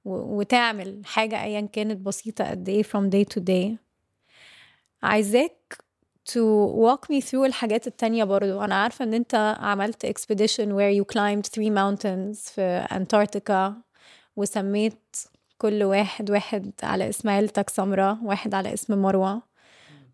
وتعمل 0.05 1.01
حاجة 1.05 1.43
أيا 1.43 1.61
كانت 1.61 1.97
بسيطة 1.97 2.49
قد 2.49 2.69
إيه 2.69 2.83
from 2.83 3.09
day 3.09 3.25
to 3.33 3.39
day. 3.39 3.77
عايزاك 5.03 5.77
to 6.29 6.41
walk 6.67 7.13
me 7.13 7.21
through 7.21 7.45
الحاجات 7.45 7.87
التانية 7.87 8.23
برضو. 8.23 8.61
أنا 8.61 8.75
عارفة 8.75 9.05
إن 9.05 9.13
أنت 9.13 9.55
عملت 9.59 10.05
expedition 10.05 10.67
where 10.67 10.91
you 10.99 11.05
climbed 11.13 11.45
three 11.45 11.69
mountains 11.69 12.51
في 12.51 12.87
أنتاركتيكا 12.91 13.81
وسميت 14.35 15.17
كل 15.57 15.83
واحد 15.83 16.31
واحد 16.31 16.71
على 16.83 17.09
اسم 17.09 17.29
عيلتك 17.29 17.69
سمرة 17.69 18.23
واحد 18.23 18.53
على 18.53 18.73
اسم 18.73 19.01
مروة 19.01 19.41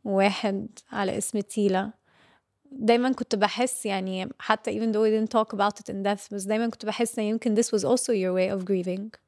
وواحد 0.05 0.67
على 0.91 1.17
اسم 1.17 1.39
تيلا. 1.39 1.91
دايما 2.71 3.11
كنت 3.11 3.35
بحس 3.35 3.85
يعني 3.85 4.29
حتى 4.39 4.79
even 4.79 4.93
though 4.93 5.01
we 5.01 5.09
didn't 5.09 5.31
talk 5.37 5.53
about 5.53 5.79
it 5.79 5.93
in 5.93 6.03
depth 6.03 6.33
بس 6.33 6.43
دايما 6.43 6.69
كنت 6.69 6.85
بحس 6.85 7.19
إن 7.19 7.25
يمكن 7.25 7.55
this 7.55 7.67
was 7.67 7.83
also 7.83 8.11
your 8.13 8.33
way 8.33 8.59
of 8.59 8.65
grieving. 8.65 9.26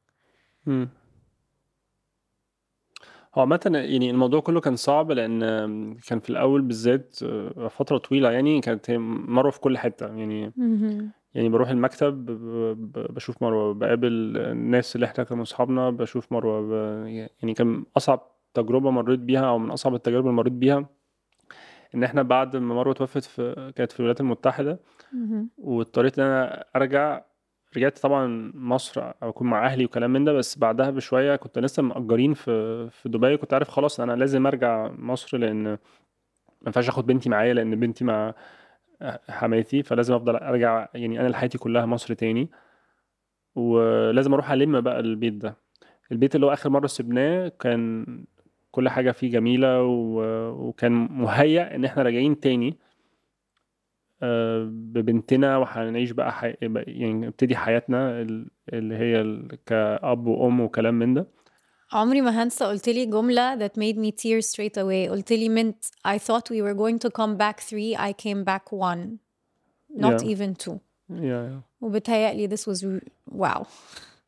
هو 3.35 3.41
عامة 3.41 3.59
يعني 3.75 4.09
الموضوع 4.11 4.39
كله 4.41 4.61
كان 4.61 4.75
صعب 4.75 5.11
لأن 5.11 5.39
كان 6.07 6.19
في 6.19 6.29
الأول 6.29 6.61
بالذات 6.61 7.15
فترة 7.69 7.97
طويلة 7.97 8.31
يعني 8.31 8.61
كانت 8.61 8.89
هي 8.89 8.97
مروة 8.97 9.51
في 9.51 9.59
كل 9.59 9.77
حتة. 9.77 10.07
يعني 10.07 10.53
يعني 11.33 11.49
بروح 11.49 11.69
المكتب 11.69 12.25
ب- 12.25 12.31
ب- 12.91 13.13
بشوف 13.13 13.43
مروة 13.43 13.73
بقابل 13.73 14.37
الناس 14.37 14.95
اللي 14.95 15.05
إحنا 15.05 15.23
كانوا 15.23 15.43
أصحابنا 15.43 15.89
بشوف 15.89 16.31
مروة 16.31 16.61
ب... 16.61 16.71
يعني 17.07 17.53
كان 17.53 17.85
أصعب 17.97 18.21
تجربة 18.53 18.89
مريت 18.91 19.19
بيها 19.19 19.45
أو 19.49 19.57
من 19.57 19.71
أصعب 19.71 19.95
التجارب 19.95 20.23
اللي 20.25 20.35
مريت 20.35 20.53
بيها 20.53 20.85
إن 21.95 22.03
إحنا 22.03 22.21
بعد 22.21 22.55
ما 22.57 22.75
مروة 22.75 22.93
توفت 22.93 23.23
في 23.23 23.71
كانت 23.75 23.91
في 23.91 23.99
الولايات 23.99 24.21
المتحدة 24.21 24.79
واضطريت 25.57 26.19
إن 26.19 26.25
أنا 26.25 26.65
أرجع 26.75 27.21
رجعت 27.77 27.99
طبعا 27.99 28.51
مصر 28.55 29.11
أكون 29.23 29.47
مع 29.49 29.65
أهلي 29.65 29.85
وكلام 29.85 30.13
من 30.13 30.23
ده 30.23 30.33
بس 30.33 30.57
بعدها 30.57 30.89
بشوية 30.89 31.35
كنت 31.35 31.59
لسه 31.59 31.83
مأجرين 31.83 32.33
في 32.33 32.89
في 32.89 33.09
دبي 33.09 33.37
كنت 33.37 33.53
عارف 33.53 33.69
خلاص 33.69 33.99
أنا 33.99 34.11
لازم 34.11 34.47
أرجع 34.47 34.91
مصر 34.97 35.37
لأن 35.37 35.63
ما 35.63 35.77
ينفعش 36.67 36.89
آخد 36.89 37.05
بنتي 37.05 37.29
معايا 37.29 37.53
لأن 37.53 37.75
بنتي 37.79 38.05
مع 38.05 38.33
حماتي 39.29 39.83
فلازم 39.83 40.13
أفضل 40.13 40.35
أرجع 40.35 40.87
يعني 40.93 41.19
أنا 41.19 41.37
حياتي 41.37 41.57
كلها 41.57 41.85
مصر 41.85 42.13
تاني. 42.13 42.49
ولازم 43.55 44.33
أروح 44.33 44.51
ألم 44.51 44.81
بقى 44.81 44.99
البيت 44.99 45.33
ده. 45.33 45.57
البيت 46.11 46.35
اللي 46.35 46.45
هو 46.45 46.53
آخر 46.53 46.69
مرة 46.69 46.87
سبناه 46.87 47.47
كان 47.59 48.05
كل 48.71 48.89
حاجة 48.89 49.11
فيه 49.11 49.31
جميلة 49.31 49.83
و... 49.83 50.21
وكان 50.67 50.91
مهيأ 51.11 51.75
إن 51.75 51.85
إحنا 51.85 52.03
راجعين 52.03 52.39
تاني. 52.39 52.77
ببنتنا 54.65 55.57
وهنعيش 55.57 56.11
بقى 56.11 56.31
حي... 56.33 56.55
يعني 56.61 57.13
نبتدي 57.13 57.55
حياتنا 57.55 58.21
ال- 58.21 58.49
اللي 58.73 58.95
هي 58.95 59.21
ال- 59.21 59.57
كأب 59.65 60.27
وأم 60.27 60.59
وكلام 60.61 60.93
من 60.99 61.13
ده. 61.13 61.27
عمري 61.93 62.21
ما 62.21 62.43
هنسى 62.43 62.65
قلت 62.65 62.89
لي 62.89 63.05
جملة 63.05 63.67
that 63.67 63.71
made 63.71 63.97
me 63.97 64.11
tear 64.11 64.41
straight 64.51 64.77
away. 64.77 65.09
قلت 65.09 65.31
لي 65.33 65.49
mint 65.63 65.91
I 66.07 66.17
thought 66.17 66.49
we 66.51 66.61
were 66.61 66.75
going 66.75 66.99
to 66.99 67.09
come 67.09 67.37
back 67.37 67.59
three 67.59 67.95
I 67.97 68.13
came 68.13 68.43
back 68.43 68.71
one. 68.71 69.17
Not 70.03 70.21
Yeah. 70.21 70.31
even 70.33 70.55
two. 70.65 70.79
Yeah. 71.09 71.61
وبتهيألي 71.81 72.47
this 72.47 72.61
was 72.67 72.85
wow. 73.31 73.65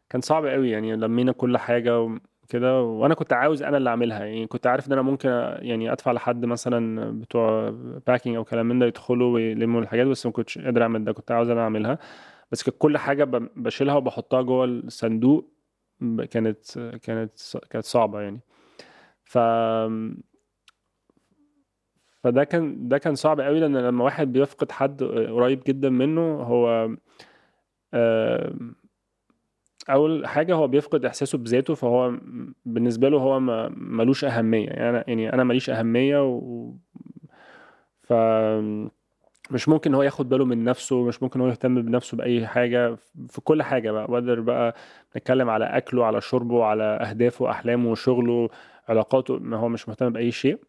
كان 0.10 0.21
صعب 0.21 0.45
قوي 0.45 0.69
يعني 0.69 0.95
لمينا 0.95 1.31
كل 1.31 1.57
حاجة 1.57 2.19
وكده 2.51 2.81
وأنا 2.81 3.13
كنت 3.13 3.34
عاوز 3.34 3.63
أنا 3.63 3.77
اللي 3.77 3.89
أعملها. 3.89 4.25
يعني 4.25 4.48
كنت 4.48 4.67
عارف 4.67 4.88
إن 4.88 4.91
أنا 4.93 5.01
ممكن 5.01 5.29
يعني 5.60 5.91
أدفع 5.91 6.12
لحد 6.12 6.46
مثلا 6.46 7.12
بتوع 7.20 7.70
باكينج 8.08 8.36
أو 8.36 8.43
كلام 8.43 8.65
من 8.65 8.79
ده 8.79 8.86
يدخلوا 8.86 9.34
ويلموا 9.34 9.81
الحاجات 9.81 10.08
بس 10.08 10.25
ما 10.25 10.31
كنتش 10.31 10.58
قادر 10.58 10.84
أعمل 10.84 11.03
ده. 11.03 11.12
كنت 11.12 11.31
عاوز 11.31 11.50
أنا 11.50 11.62
أعملها. 11.62 11.98
بس 12.51 12.63
كانت 12.63 12.75
كل 12.79 12.98
حاجة 12.98 13.24
ب- 13.24 13.50
بشيلها 13.55 13.96
وبحطها 13.96 14.41
جوه 14.41 14.65
الصندوق. 14.65 15.51
كانت 16.31 16.79
كانت 17.03 17.31
كانت 17.70 17.86
صعبة 17.86 18.22
يعني. 18.22 18.39
ف 19.24 19.38
فده 22.24 22.43
كان 22.43 22.88
ده 22.88 22.98
كان 22.98 23.15
صعب 23.15 23.39
قوي 23.41 23.60
لأن 23.60 23.77
لما 23.77 24.03
واحد 24.03 24.31
بيفقد 24.34 24.72
حد 24.72 25.03
قريب 25.03 25.63
جدا 25.67 25.89
منه 25.89 26.22
هو 26.22 26.89
آم، 27.93 28.75
أول 29.89 30.27
حاجة 30.27 30.55
هو 30.55 30.67
بيفقد 30.67 31.05
إحساسه 31.05 31.38
بذاته 31.38 31.73
فهو 31.73 32.13
بالنسبة 32.65 33.09
له 33.09 33.17
هو 33.17 33.39
ملوش 33.69 34.25
أهمية. 34.25 34.67
يعني 34.67 34.89
أنا 34.89 35.03
يعني 35.07 35.33
أنا 35.33 35.43
ماليش 35.43 35.69
أهمية 35.69 36.27
و 36.27 36.73
ف 38.03 38.13
مش 39.51 39.69
ممكن 39.69 39.93
هو 39.93 40.03
ياخد 40.03 40.29
باله 40.29 40.45
من 40.45 40.63
نفسه 40.63 41.03
مش 41.03 41.23
ممكن 41.23 41.41
هو 41.41 41.47
يهتم 41.47 41.81
بنفسه 41.81 42.17
بأي 42.17 42.47
حاجة 42.47 42.95
في 43.29 43.41
كل 43.41 43.63
حاجة 43.63 43.91
بقى 43.91 44.05
وقدر 44.09 44.39
بقى 44.39 44.75
نتكلم 45.17 45.50
على 45.50 45.65
أكله 45.65 46.05
على 46.05 46.21
شربه 46.21 46.63
على 46.65 46.83
أهدافه 46.83 47.50
أحلامه 47.50 47.95
شغله 47.95 48.50
علاقاته 48.89 49.39
ما 49.39 49.57
هو 49.57 49.69
مش 49.69 49.89
مهتم 49.89 50.09
بأي 50.09 50.31
شيء. 50.31 50.59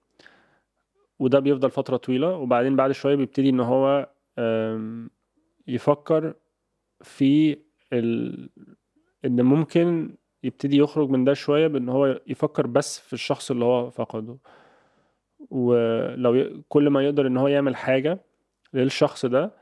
وده 1.19 1.38
بيفضل 1.38 1.71
فترة 1.71 1.97
طويلة. 1.97 2.37
وبعدين 2.37 2.76
بعد 2.76 2.92
شوية 2.92 3.14
بيبتدي 3.14 3.49
إن 3.49 3.61
هو 3.61 4.09
يفكر 5.66 6.35
في 7.02 7.57
ال... 7.92 8.49
إن 9.25 9.43
ممكن 9.43 10.17
يبتدي 10.43 10.76
يخرج 10.76 11.09
من 11.11 11.25
ده 11.25 11.35
شوية 11.35 11.67
بإن 11.67 11.88
هو 11.88 12.21
يفكر 12.26 12.67
بس 12.67 12.99
في 12.99 13.12
الشخص 13.12 13.50
اللي 13.50 13.64
هو 13.64 13.91
فقده. 13.91 14.38
ولو 15.50 16.35
ي... 16.35 16.62
كل 16.69 16.91
ما 16.91 17.02
يقدر 17.02 17.26
إن 17.26 17.37
هو 17.37 17.49
يعمل 17.49 17.76
حاجة 17.76 18.21
للشخص 18.75 19.26
ده 19.26 19.52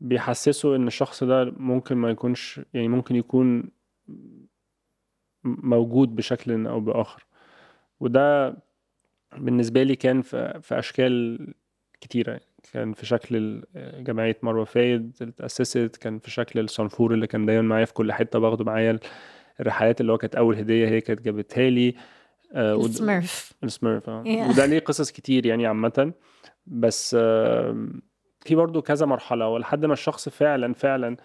بيحسسه 0.00 0.76
إن 0.76 0.86
الشخص 0.86 1.24
ده 1.24 1.44
ممكن 1.44 1.96
ما 1.96 2.10
يكونش 2.10 2.60
يعني 2.74 2.88
ممكن 2.88 3.16
يكون 3.16 3.70
موجود 5.44 6.16
بشكل 6.16 6.66
أو 6.66 6.80
بآخر. 6.80 7.26
وده 8.00 8.56
بالنسبة 9.36 9.82
لي 9.82 9.96
كان 9.96 10.22
في, 10.22 10.60
في 10.62 10.78
أشكال 10.78 11.38
كتيرة 12.00 12.40
كان 12.72 12.92
في 12.92 13.06
شكل 13.06 13.62
جمعية 13.76 14.36
مروة 14.42 14.64
فايد 14.64 15.16
اللي 15.20 15.32
اتاسست 15.38 15.96
كان 16.00 16.18
في 16.18 16.30
شكل 16.30 16.60
السنفور 16.60 17.14
اللي 17.14 17.26
كان 17.26 17.46
دايما 17.46 17.62
معايا 17.62 17.84
في 17.84 17.94
كل 17.94 18.12
حتة 18.12 18.38
باخده 18.38 18.64
معايا. 18.64 18.98
الرحلات 19.60 20.00
اللي 20.00 20.12
هو 20.12 20.18
كانت 20.18 20.34
أول 20.36 20.56
هدية 20.56 20.88
هي 20.88 21.00
كانت 21.00 21.20
جابتها 21.20 21.70
لي. 21.70 21.94
آه، 22.54 22.76
ود- 22.76 22.84
ال 22.84 22.95
Smurf 22.95 23.52
ال 23.64 23.71
Smurf 23.71 24.08
آه. 24.08 24.24
Yeah. 24.24 24.50
وده 24.50 24.66
ليه 24.66 24.78
قصص 24.78 25.10
كتير 25.10 25.46
يعني 25.46 25.66
عامة. 25.66 26.12
بس 26.66 27.14
في 28.40 28.54
برضو 28.54 28.82
كذا 28.82 29.06
مرحلة 29.06 29.48
ولحد 29.48 29.86
ما 29.86 29.92
الشخص 29.92 30.28
فعلا 30.28 30.74
فعلا 30.74 31.16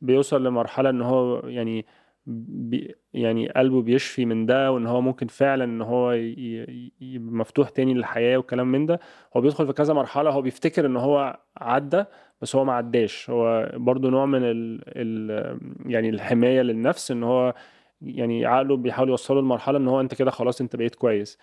بيوصل 0.00 0.44
لمرحلة 0.46 0.90
إن 0.90 1.02
هو 1.02 1.48
يعني 1.48 1.86
بي 2.26 2.94
يعني 3.14 3.48
قلبه 3.48 3.82
بيشفي 3.82 4.24
من 4.24 4.46
ده 4.46 4.72
وإن 4.72 4.86
هو 4.86 5.00
ممكن 5.00 5.26
فعلا 5.26 5.64
إن 5.64 5.82
هو 5.82 6.12
يبقى 6.12 7.32
مفتوح 7.32 7.68
تاني 7.68 7.94
للحياة 7.94 8.36
وكلام 8.38 8.72
من 8.72 8.86
ده. 8.86 9.00
هو 9.36 9.40
بيدخل 9.40 9.66
في 9.66 9.72
كذا 9.72 9.94
مرحلة 9.94 10.30
هو 10.30 10.42
بيفتكر 10.42 10.86
إن 10.86 10.96
هو 10.96 11.40
عدى 11.56 12.04
بس 12.42 12.56
هو 12.56 12.64
ما 12.64 12.72
عداش. 12.72 13.30
هو 13.30 13.70
برضو 13.74 14.10
نوع 14.10 14.26
من 14.26 14.40
ال 14.42 14.80
ال 14.86 15.58
يعني 15.86 16.08
الحماية 16.08 16.62
للنفس 16.62 17.10
إن 17.10 17.22
هو 17.22 17.54
يعني 18.02 18.46
عقله 18.46 18.76
بيحاول 18.76 19.08
يوصله 19.08 19.40
لمرحلة 19.40 19.78
إن 19.78 19.88
هو 19.88 20.00
أنت 20.00 20.14
كده 20.14 20.30
خلاص 20.30 20.60
أنت 20.60 20.76
بقيت 20.76 20.94
كويس. 20.94 21.38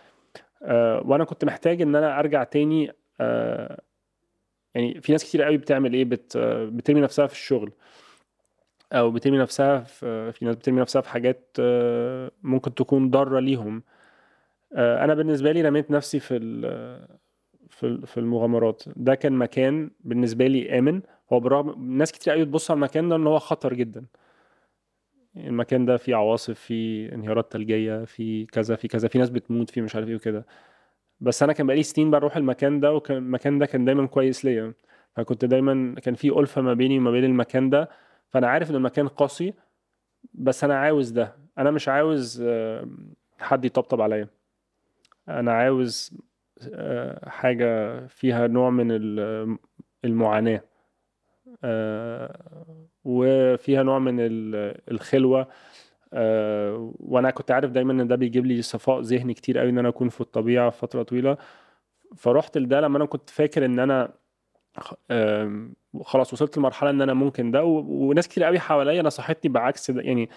آه 0.63 1.01
وأنا 1.05 1.23
كنت 1.23 1.45
محتاج 1.45 1.81
إن 1.81 1.95
أنا 1.95 2.19
أرجع 2.19 2.43
تاني 2.43 2.91
آه 3.21 3.81
يعني 4.75 5.01
في 5.01 5.11
ناس 5.11 5.23
كتير 5.23 5.43
قوي 5.43 5.57
بتعمل 5.57 5.93
إيه 5.93 6.05
بت 6.05 6.37
بترمي 6.71 7.01
نفسها 7.01 7.27
في 7.27 7.33
الشغل. 7.33 7.71
أو 8.93 9.11
بترمي 9.11 9.37
نفسها 9.37 9.79
في 9.79 10.31
في 10.31 10.45
ناس 10.45 10.55
بترمي 10.55 10.81
نفسها 10.81 11.01
في 11.01 11.09
حاجات 11.09 11.55
آه، 11.59 12.31
ممكن 12.43 12.73
تكون 12.75 13.09
ضارة 13.09 13.39
ليهم. 13.39 13.83
آه، 14.75 15.03
أنا 15.03 15.13
بالنسبة 15.13 15.51
لي 15.51 15.61
رميت 15.61 15.91
نفسي 15.91 16.19
في 16.19 16.39
في 17.69 18.01
في 18.05 18.19
المغامرات. 18.19 18.83
ده 18.95 19.15
كان 19.15 19.33
مكان 19.33 19.91
بالنسبة 19.99 20.47
لي 20.47 20.79
آمن. 20.79 21.01
هو 21.33 21.39
بالرغم 21.39 21.97
ناس 21.97 22.11
كتير 22.11 22.33
قوي 22.33 22.45
بتبص 22.45 22.71
على 22.71 22.77
المكان 22.77 23.09
ده 23.09 23.15
إن 23.15 23.27
هو 23.27 23.39
خطر 23.39 23.73
جدا. 23.73 24.05
المكان 25.37 25.85
ده 25.85 25.97
فيه 25.97 26.15
عواصف 26.15 26.59
فيه 26.59 27.13
انهيارات 27.13 27.53
ثلجيه 27.53 28.05
فيه 28.05 28.47
كذا 28.47 28.75
في 28.75 28.87
كذا 28.87 29.07
في 29.07 29.17
ناس 29.19 29.29
بتموت 29.29 29.69
فيه 29.69 29.81
مش 29.81 29.95
عارف 29.95 30.07
إيه 30.09 30.15
وكده. 30.15 30.45
بس 31.21 31.43
أنا 31.43 31.53
كان 31.53 31.67
بقالي 31.67 31.83
سنين 31.83 32.11
بروح 32.11 32.37
المكان 32.37 32.79
ده 32.79 32.93
وكان 32.93 33.17
المكان 33.17 33.59
ده 33.59 33.65
كان 33.65 33.85
دايما 33.85 34.07
كويس 34.07 34.45
ليا. 34.45 34.73
فكنت 35.15 35.45
دايما 35.45 35.95
كان 36.01 36.15
في 36.15 36.29
ألفة 36.29 36.61
ما 36.61 36.73
بيني 36.73 36.97
وما 36.97 37.11
بين 37.11 37.23
المكان 37.23 37.69
ده. 37.69 37.89
فأنا 38.33 38.47
عارف 38.47 38.69
ان 38.71 38.75
المكان 38.75 39.07
قاسي 39.07 39.53
بس 40.33 40.63
أنا 40.63 40.75
عاوز 40.79 41.09
ده. 41.09 41.35
أنا 41.57 41.71
مش 41.71 41.89
عاوز 41.89 42.41
آه، 42.45 42.87
حد 43.39 43.65
يطبطب 43.65 44.01
عليا. 44.01 44.27
أنا 45.29 45.53
عاوز 45.53 46.17
آه، 46.73 47.29
حاجة 47.29 47.99
فيها 48.07 48.47
نوع 48.47 48.69
من 48.69 48.91
المعاناة 50.05 50.61
آه، 51.63 52.87
وفيها 53.03 53.83
نوع 53.83 53.99
من 53.99 54.15
الخلوة 54.91 55.47
وأنا 56.99 57.31
كنت 57.31 57.51
عارف 57.51 57.71
دايما 57.71 57.93
إن 57.93 58.07
ده 58.07 58.15
بيجيب 58.15 58.45
لي 58.45 58.61
صفاء 58.61 59.01
ذهني 59.01 59.33
كتير 59.33 59.57
قوي 59.57 59.69
إن 59.69 59.77
أنا 59.77 59.89
أكون 59.89 60.09
في 60.09 60.21
الطبيعة 60.21 60.69
فترة 60.69 61.03
طويلة. 61.03 61.37
فرحت 62.15 62.57
لده 62.57 62.81
لما 62.81 62.97
أنا 62.97 63.05
كنت 63.05 63.29
فاكر 63.29 63.65
إن 63.65 63.79
أنا 63.79 64.13
خلاص 66.01 66.33
وصلت 66.33 66.57
لمرحلة 66.57 66.89
إن 66.89 67.01
أنا 67.01 67.13
ممكن 67.13 67.51
ده 67.51 67.63
وناس 67.63 68.27
كتير 68.27 68.43
قوي 68.43 68.59
حواليا 68.59 69.01
نصحتني 69.01 69.51
بعكس 69.51 69.91
ده 69.91 70.01
يعني 70.01 70.29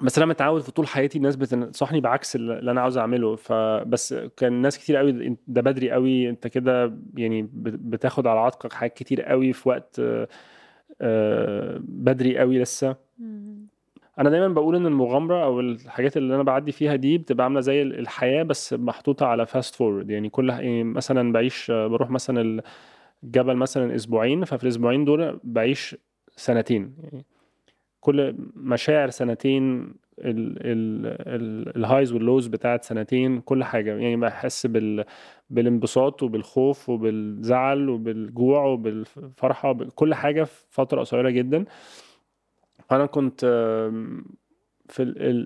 بس 0.00 0.18
أنا 0.18 0.26
متعود 0.26 0.62
في 0.62 0.72
طول 0.72 0.86
حياتي 0.86 1.18
الناس 1.18 1.36
بتنصحني 1.36 2.00
بعكس 2.00 2.36
اللي 2.36 2.70
أنا 2.70 2.80
عاوز 2.80 2.98
أعمله. 2.98 3.36
فبس 3.36 4.14
كان 4.14 4.52
ناس 4.52 4.78
كتير 4.78 4.96
قوي 4.96 5.36
ده 5.46 5.60
بدري 5.60 5.90
قوي 5.90 6.30
أنت 6.30 6.46
كده 6.46 6.98
يعني 7.16 7.48
بتاخد 7.52 8.26
على 8.26 8.40
عاتقك 8.40 8.72
حاجات 8.72 8.94
كتير 8.96 9.22
قوي 9.22 9.52
في 9.52 9.68
وقت 9.68 10.00
آه، 11.00 11.80
بدري 11.82 12.38
قوي 12.38 12.58
لسه. 12.62 12.96
أنا 14.18 14.30
دايما 14.30 14.48
بقول 14.48 14.76
إن 14.76 14.86
المغامرة 14.86 15.44
أو 15.44 15.60
الحاجات 15.60 16.16
اللي 16.16 16.34
أنا 16.34 16.42
بعدي 16.42 16.72
فيها 16.72 16.96
دي 16.96 17.18
بتبقى 17.18 17.44
عاملة 17.44 17.60
زي 17.60 17.82
الحياة 17.82 18.42
بس 18.42 18.72
محطوطة 18.74 19.26
على 19.26 19.46
fast 19.46 19.74
forward 19.74 20.10
يعني 20.10 20.28
كل 20.28 20.50
يعني 20.50 20.84
مثلا 20.84 21.32
بعيش 21.32 21.70
بروح 21.70 22.10
مثلا 22.10 22.62
الجبل 23.24 23.56
مثلا 23.56 23.94
أسبوعين 23.94 24.44
ففي 24.44 24.62
الأسبوعين 24.64 25.04
دول 25.04 25.40
بعيش 25.44 25.96
سنتين. 26.36 26.94
يعني 27.02 27.24
كل 28.00 28.34
مشاعر 28.56 29.10
سنتين 29.10 29.94
ال 31.76 31.82
highs 31.82 32.12
وال 32.12 32.23
lows 32.23 32.46
بتاعت 32.46 32.84
سنتين 32.84 33.40
كل 33.40 33.64
حاجة. 33.64 33.90
يعني 33.90 34.16
بحس 34.16 34.66
بال 34.66 35.04
بالانبساط 35.50 36.22
وبالخوف 36.22 36.88
وبالزعل 36.88 37.88
وبالجوع 37.88 38.64
وبالفرحه 38.64 39.74
كل 39.94 40.14
حاجة 40.14 40.44
في 40.44 40.64
فترة 40.70 41.00
قصيرة 41.00 41.30
جدا. 41.30 41.64
أنا 42.92 43.06
كنت 43.06 43.44
في 44.88 45.02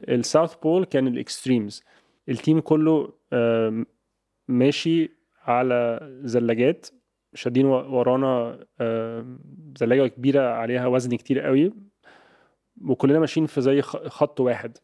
ال 0.08 0.16
South 0.16 0.54
Pole 0.54 0.84
كان 0.84 1.06
ال 1.06 1.15
extremes 1.15 1.84
ال 2.28 2.35
team 2.35 2.61
كله 2.60 3.12
ماشي 4.48 5.10
على 5.44 6.00
زلاجات 6.22 6.86
شادين 7.34 7.66
ورانا 7.66 8.58
زلاجة 9.76 10.06
كبيرة 10.06 10.40
عليها 10.40 10.86
وزن 10.86 11.16
كتير 11.16 11.40
قوي 11.40 11.72
وكلنا 12.84 13.18
ماشيين 13.18 13.46
في 13.46 13.60
زي 13.60 13.82
خط 13.82 14.40
واحد. 14.40 14.78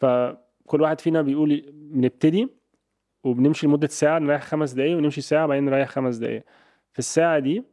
فكل 0.00 0.80
واحد 0.80 1.00
فينا 1.00 1.22
بيقول 1.22 1.72
بنبتدي 1.72 2.48
وبنمشي 3.24 3.66
لمدة 3.66 3.86
ساعة 3.86 4.18
نريح 4.18 4.42
خمس 4.42 4.72
دقايق 4.72 4.96
ونمشي 4.96 5.20
ساعة 5.20 5.46
بعدين 5.46 5.64
نريح 5.64 5.88
خمس 5.88 6.16
دقايق. 6.16 6.44
في 6.92 6.98
الساعة 6.98 7.38
دي 7.38 7.64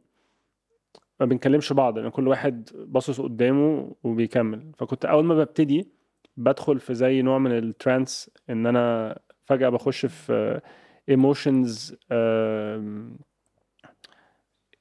ما 1.20 1.26
بنكلمش 1.26 1.72
بعض 1.72 1.98
لأن 1.98 2.08
كل 2.10 2.28
واحد 2.28 2.70
باصص 2.74 3.20
قدامه 3.20 3.94
وبيكمل 4.04 4.72
فكنت 4.78 5.04
أول 5.04 5.24
ما 5.24 5.34
ببتدي 5.34 5.88
بدخل 6.36 6.80
في 6.80 6.94
زي 6.94 7.22
نوع 7.22 7.38
من 7.38 7.58
ال 7.58 7.68
trance 7.68 8.30
إن 8.50 8.66
أنا 8.66 9.18
فجأة 9.44 9.68
بخش 9.68 10.06
في 10.06 10.60
emotions 11.08 11.96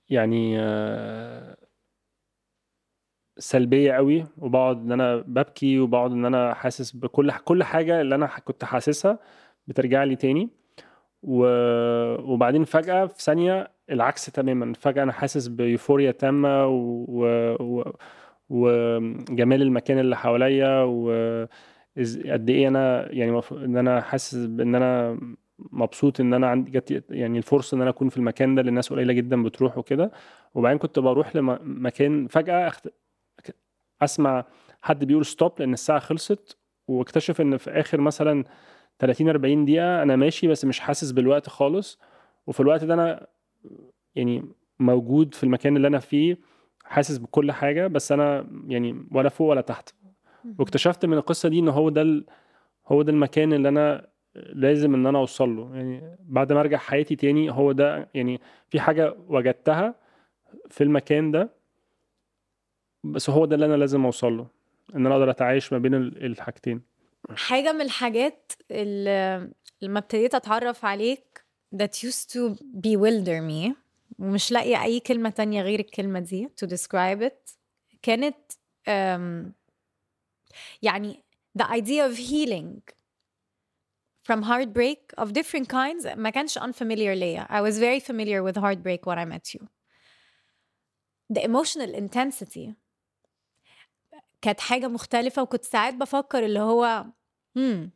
يعني 0.10 0.60
آه، 0.60 1.58
سلبية 3.38 3.94
قوي 3.94 4.26
وبقعد 4.38 4.78
إن 4.78 4.92
أنا 4.92 5.16
ببكي 5.18 5.80
وبقعد 5.80 6.12
إن 6.12 6.26
أنا 6.26 6.54
حاسس 6.54 6.92
بكل 6.92 7.32
كل 7.32 7.64
حاجة 7.64 8.02
اللي 8.02 8.16
أنا 8.16 8.28
كنت 8.28 8.64
حاسسها 8.66 9.20
بترجع 9.68 10.04
لي 10.04 10.16
تاني. 10.16 10.50
وبعدين 11.24 12.64
فجأة 12.64 13.06
في 13.06 13.24
ثانية 13.24 13.75
العكس 13.90 14.26
تماما. 14.26 14.74
فجأة 14.74 15.04
أنا 15.04 15.12
حاسس 15.12 15.48
بيوفوريا 15.48 16.12
تامة 16.12 16.68
و... 16.68 17.26
و... 17.60 17.84
وجمال 18.50 19.62
المكان 19.62 20.00
اللي 20.00 20.18
حواليا 20.18 20.82
وقد 20.84 22.50
إيه 22.50 22.68
أنا 22.68 23.12
يعني 23.12 23.32
مف... 23.32 23.54
إن 23.54 23.78
أنا 23.78 24.02
حاسس 24.02 24.36
ان 24.36 24.76
أنا 24.76 25.20
مبسوط 25.60 26.20
إن 26.20 26.34
أنا 26.34 26.48
عندي 26.48 26.72
جت 26.72 27.06
يعني 27.10 27.38
الفرصة 27.38 27.76
إن 27.76 27.82
أنا 27.82 27.90
أكون 27.90 28.10
في 28.10 28.18
المكان 28.18 28.56
ده 28.56 28.62
اللي 28.62 28.70
الناس 28.70 28.90
قليلة 28.90 29.14
جدا 29.14 29.44
بتروح 29.44 29.78
وكده. 29.78 30.12
وبعدين 30.56 30.78
كنت 30.80 31.00
بروح 31.00 31.36
لمكان 31.36 32.28
فجأة 32.28 32.68
أخت... 32.68 32.88
أسمع 34.02 34.46
حد 34.82 35.06
بيقول 35.06 35.26
ستوب 35.26 35.52
لأن 35.60 35.74
الساعة 35.74 36.00
خلصت. 36.00 36.58
واكتشف 36.88 37.42
إن 37.42 37.58
في 37.58 37.72
آخر 37.72 38.02
مثلا 38.02 38.44
30 39.00 39.30
40 39.30 39.66
دقيقة 39.66 40.02
أنا 40.04 40.16
ماشي 40.16 40.48
بس 40.48 40.66
مش 40.66 40.80
حاسس 40.80 41.12
بالوقت 41.12 41.50
خالص. 41.50 42.00
وفي 42.48 42.60
الوقت 42.60 42.84
ده 42.84 42.94
أنا 42.94 43.28
يعني 44.16 44.44
موجود 44.80 45.34
في 45.34 45.44
المكان 45.44 45.78
اللي 45.78 45.88
أنا 45.88 46.00
فيه 46.00 46.38
حاسس 46.84 47.18
بكل 47.18 47.52
حاجة 47.52 47.88
بس 47.88 48.12
أنا 48.12 48.48
يعني 48.68 49.08
ولا 49.12 49.30
فوق 49.30 49.50
ولا 49.50 49.62
تحت. 49.62 49.90
واكتشفت 50.60 51.06
من 51.06 51.18
القصة 51.18 51.50
دي 51.50 51.60
إن 51.60 51.70
هو 51.70 51.90
ده 51.90 52.02
ال... 52.02 52.26
هو 52.88 53.02
ده 53.02 53.12
المكان 53.12 53.54
اللي 53.54 53.70
أنا 53.70 54.08
لازم 54.36 54.94
إن 54.94 55.06
أنا 55.08 55.18
أوصل 55.20 55.56
له. 55.56 55.76
يعني 55.76 56.18
بعد 56.20 56.54
ما 56.54 56.60
أرجع 56.60 56.78
حياتي 56.78 57.16
تاني 57.16 57.52
هو 57.52 57.72
ده 57.72 58.10
يعني 58.14 58.42
في 58.70 58.80
حاجة 58.80 59.16
وجدتها 59.28 59.96
في 60.70 60.84
المكان 60.84 61.32
ده 61.32 61.50
بس 63.04 63.30
هو 63.30 63.46
ده 63.46 63.56
اللي 63.56 63.66
أنا 63.66 63.76
لازم 63.76 64.06
أوصل 64.06 64.38
له 64.38 64.48
إن 64.96 65.06
أنا 65.06 65.16
أقدر 65.16 65.30
أتعايش 65.30 65.74
ما 65.74 65.80
بين 65.80 65.94
الحاجتين. 65.96 66.82
حاجة 67.36 67.72
من 67.74 67.82
الحاجات 67.82 68.52
اللي 68.72 69.50
لما 69.82 70.00
ابتديت 70.00 70.36
أتعرف 70.36 70.86
عليك 70.86 71.35
that 71.77 72.03
used 72.03 72.33
to 72.33 72.57
bewilder 72.87 73.41
me 73.43 73.75
ومش 74.19 74.53
لاقية 74.53 74.83
أي 74.83 75.01
كلمة 75.01 75.31
تانية 75.31 75.63
غير 75.63 75.81
الكلمة 75.81 76.21
دي 76.21 76.49
to 76.65 76.67
describe 76.69 77.23
it 77.23 77.57
كانت 78.03 78.37
um, 78.89 79.53
يعني 80.83 81.25
the 81.59 81.65
idea 81.65 82.07
of 82.11 82.17
healing 82.17 82.81
from 84.23 84.43
heartbreak 84.43 85.13
of 85.19 85.33
different 85.33 85.69
kinds 85.69 86.07
ما 86.17 86.31
كانش 86.31 86.59
unfamiliar 86.59 87.11
ليا 87.15 87.47
I 87.51 87.61
was 87.71 87.79
very 87.79 88.01
familiar 88.01 88.43
with 88.43 88.57
heartbreak 88.61 89.07
when 89.07 89.19
I 89.19 89.25
met 89.25 89.55
you 89.55 89.67
the 91.33 91.45
emotional 91.45 91.95
intensity 91.95 92.75
كانت 94.43 94.61
حاجة 94.61 94.89
مختلفة 94.89 95.43
وكنت 95.43 95.65
ساعات 95.65 95.95
بفكر 95.95 96.45
اللي 96.45 96.61
هو 96.61 97.05
hmm 97.59 97.89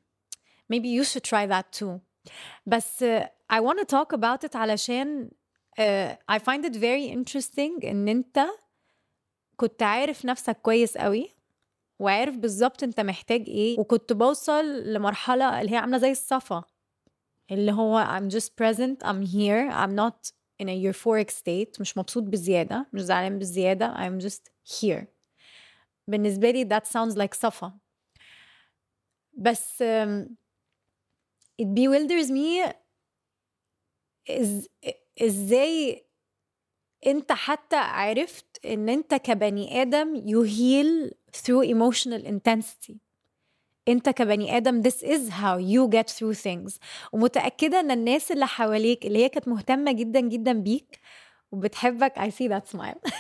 maybe 0.73 0.87
you 0.87 1.05
should 1.05 1.23
try 1.25 1.47
that 1.47 1.81
too 1.81 1.99
بس 2.67 3.05
I 3.54 3.60
want 3.60 3.80
to 3.80 3.86
talk 3.86 4.14
about 4.14 4.44
it 4.44 4.56
علشان 4.56 5.30
uh, 5.80 6.16
I 6.32 6.40
find 6.40 6.66
it 6.66 6.76
very 6.76 7.06
interesting 7.08 7.86
إن 7.86 8.08
أنت 8.08 8.40
كنت 9.56 9.84
عارف 9.84 10.26
نفسك 10.26 10.58
كويس 10.62 10.98
قوي 10.98 11.30
وعارف 12.00 12.38
بالظبط 12.38 12.84
أنت 12.84 13.00
محتاج 13.00 13.44
إيه 13.48 13.80
وكنت 13.80 14.14
بوصل 14.14 14.94
لمرحلة 14.94 15.62
اللي 15.62 15.72
هي 15.72 15.78
عاملة 15.78 15.98
زي 15.98 16.12
الصفا 16.12 16.64
اللي 17.52 17.72
هو 17.72 18.20
I'm 18.20 18.34
just 18.34 18.50
present 18.62 19.08
I'm 19.08 19.26
here 19.26 19.72
I'm 19.72 19.96
not 19.96 20.32
in 20.62 20.68
a 20.68 20.76
euphoric 20.92 21.30
state 21.32 21.80
مش 21.82 21.98
مبسوط 21.98 22.24
بزيادة 22.24 22.88
مش 22.94 23.02
زعلان 23.02 23.40
بزيادة 23.40 23.94
I'm 23.94 24.24
just 24.24 24.42
here. 24.82 25.04
بالنسبة 26.08 26.52
لي 26.52 26.66
that 26.66 26.84
sounds 26.84 27.16
like 27.16 27.34
صفا. 27.34 27.74
بس 29.34 29.84
um, 29.84 30.30
it 31.62 31.68
bewilders 31.76 32.30
me 32.32 32.74
إز... 34.30 34.68
إزاي 35.22 36.06
أنت 37.08 37.32
حتى 37.32 37.76
عرفت 37.76 38.66
إن 38.66 38.90
أنت 38.90 39.16
كبني 39.16 39.82
آدم 39.82 40.16
you 40.16 40.48
heal 40.48 41.14
through 41.38 41.66
emotional 41.66 42.26
intensity. 42.28 42.96
أنت 43.88 44.10
كبني 44.10 44.58
آدم 44.58 44.84
this 44.84 45.04
is 45.04 45.30
how 45.30 45.58
you 45.58 45.88
get 45.98 46.10
through 46.10 46.44
things. 46.44 46.78
ومتأكدة 47.12 47.80
إن 47.80 47.92
الناس 47.92 48.32
اللي 48.32 48.48
حواليك 48.48 49.06
اللي 49.06 49.24
هي 49.24 49.30
كانت 49.30 49.48
مهتمة 49.48 49.92
جدا 49.92 50.20
جدا 50.20 50.54
بيك 50.54 51.00
وبتحبك 51.52 52.20
I 52.20 52.30
see 52.30 52.48
that 52.48 52.78
smile. 52.78 53.12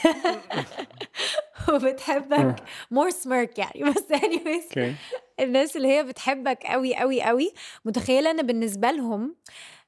وبتحبك 1.73 2.55
more 2.93 3.11
smirk 3.23 3.57
يعني. 3.59 3.83
بس 3.83 4.13
anyways 4.13 4.77
أوكي 4.77 4.95
الناس 5.39 5.77
اللي 5.77 5.87
هي 5.87 6.03
بتحبك 6.03 6.63
قوي 6.63 6.95
قوي 6.95 7.21
قوي 7.21 7.53
متخيلة 7.85 8.31
إن 8.31 8.41
بالنسبة 8.41 8.91
لهم 8.91 9.35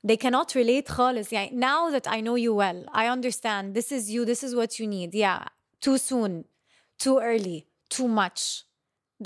they 0.07 0.17
cannot 0.17 0.55
relate 0.55 0.89
خالص 0.89 1.33
يعني 1.33 1.51
now 1.61 1.99
that 1.99 2.07
I 2.11 2.21
know 2.21 2.37
you 2.37 2.55
well 2.55 2.91
I 2.95 3.07
understand 3.17 3.75
this 3.75 3.93
is 3.93 4.11
you 4.11 4.25
this 4.25 4.43
is 4.49 4.55
what 4.55 4.79
you 4.81 4.87
need 4.87 5.15
yeah 5.15 5.47
too 5.87 5.99
soon 5.99 6.45
too 7.05 7.19
early 7.21 7.67
too 7.97 8.09
much 8.09 8.67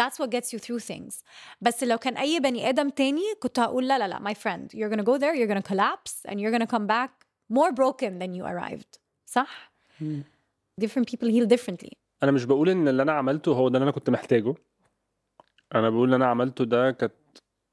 that's 0.00 0.18
what 0.20 0.30
gets 0.30 0.52
you 0.52 0.58
through 0.58 0.82
things 0.92 1.22
بس 1.60 1.84
لو 1.84 1.98
كان 1.98 2.16
اي 2.16 2.40
بني 2.40 2.68
ادم 2.68 2.88
تاني 2.90 3.22
كنت 3.40 3.58
هقول 3.58 3.88
لا 3.88 3.98
لا 3.98 4.08
لا 4.08 4.18
my 4.18 4.34
friend 4.36 4.68
you're 4.78 4.92
gonna 4.94 5.04
go 5.04 5.18
there 5.18 5.34
you're 5.34 5.52
gonna 5.52 5.72
collapse 5.72 6.30
and 6.30 6.34
you're 6.40 6.58
gonna 6.58 6.70
come 6.76 6.86
back 6.86 7.10
more 7.58 7.72
broken 7.72 8.18
than 8.22 8.34
you 8.34 8.44
arrived 8.44 8.98
صح 9.26 9.72
different 10.80 11.06
people 11.12 11.28
heal 11.28 11.46
differently 11.56 11.92
انا 12.22 12.30
مش 12.32 12.44
بقول 12.44 12.68
ان 12.68 12.88
اللي 12.88 13.02
انا 13.02 13.12
عملته 13.12 13.52
هو 13.52 13.68
ده 13.68 13.74
اللي 13.78 13.84
انا 13.84 13.90
كنت 13.92 14.10
محتاجه 14.10 14.54
انا 15.74 15.90
بقول 15.90 16.04
اللي 16.04 16.16
انا 16.16 16.26
عملته 16.26 16.64
ده 16.64 16.90
كانت 16.90 17.12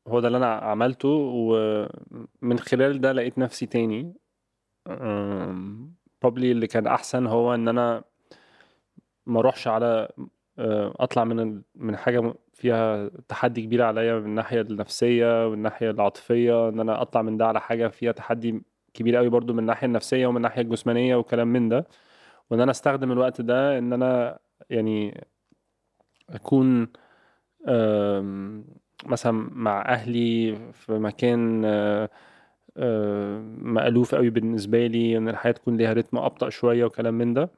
هو 0.08 0.20
ده 0.20 0.26
اللي 0.26 0.38
أنا 0.38 0.54
عملته 0.54 1.08
ومن 1.08 2.58
خلال 2.58 3.00
ده 3.00 3.12
لقيت 3.12 3.38
نفسي 3.38 3.66
تاني. 3.66 4.14
probably 6.24 6.44
اللي 6.44 6.66
كان 6.66 6.86
أحسن 6.86 7.26
هو 7.26 7.54
إن 7.54 7.68
أنا 7.68 8.04
ما 9.26 9.40
أروحش 9.40 9.68
على 9.68 10.08
أه، 10.58 10.94
أطلع 11.00 11.24
من 11.24 11.62
من 11.74 11.96
حاجة 11.96 12.34
فيها 12.52 13.08
تحدي 13.28 13.62
كبير 13.62 13.82
عليا 13.82 14.18
من 14.18 14.26
الناحية 14.26 14.60
النفسية 14.60 15.48
والناحيه 15.48 15.90
العاطفية 15.90 16.68
إن 16.68 16.80
أنا 16.80 17.02
أطلع 17.02 17.22
من 17.22 17.36
ده 17.36 17.46
على 17.46 17.60
حاجة 17.60 17.88
فيها 17.88 18.12
تحدي 18.12 18.62
كبير 18.94 19.16
قوي 19.16 19.28
برضو 19.28 19.52
من 19.52 19.58
الناحية 19.58 19.86
النفسية 19.86 20.26
ومن 20.26 20.36
الناحية 20.36 20.62
الجسمانية 20.62 21.16
وكلام 21.16 21.48
من 21.48 21.68
ده. 21.68 21.86
وإن 22.50 22.60
أنا 22.60 22.70
أستخدم 22.70 23.12
الوقت 23.12 23.40
ده 23.40 23.78
إن 23.78 23.92
أنا 23.92 24.38
يعني 24.70 25.26
أكون 26.30 26.88
مثلا 29.06 29.32
مع 29.52 29.82
أهلي 29.88 30.56
في 30.72 30.92
مكان 30.92 31.62
آه، 31.64 32.10
آه، 32.76 33.40
مألوف 33.58 34.14
قوي 34.14 34.30
بالنسبة 34.30 34.86
لي 34.86 35.16
إن 35.18 35.28
الحياة 35.28 35.52
تكون 35.52 35.76
ليها 35.76 35.92
رتم 35.92 36.18
أبطأ 36.18 36.48
شوية 36.48 36.84
وكلام 36.84 37.14
من 37.14 37.34
ده. 37.34 37.50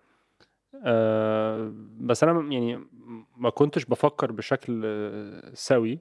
آه، 0.84 1.72
بس 2.00 2.24
أنا 2.24 2.52
يعني 2.52 2.80
ما 3.36 3.50
كنتش 3.50 3.84
بفكر 3.84 4.32
بشكل 4.32 4.82
سوي. 5.54 5.98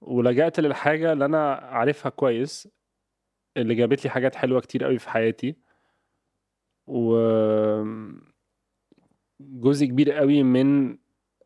ولجأت 0.00 0.60
للحاجة 0.60 1.12
اللي 1.12 1.24
أنا 1.24 1.52
عارفها 1.54 2.10
كويس 2.10 2.68
اللي 3.56 3.74
جابت 3.74 4.04
لي 4.04 4.10
حاجات 4.10 4.34
حلوة 4.36 4.60
كتير 4.60 4.84
قوي 4.84 4.98
في 4.98 5.10
حياتي. 5.10 5.56
و 6.86 7.16
جزء 9.40 9.86
كبير 9.86 10.12
قوي 10.12 10.42
من 10.42 10.98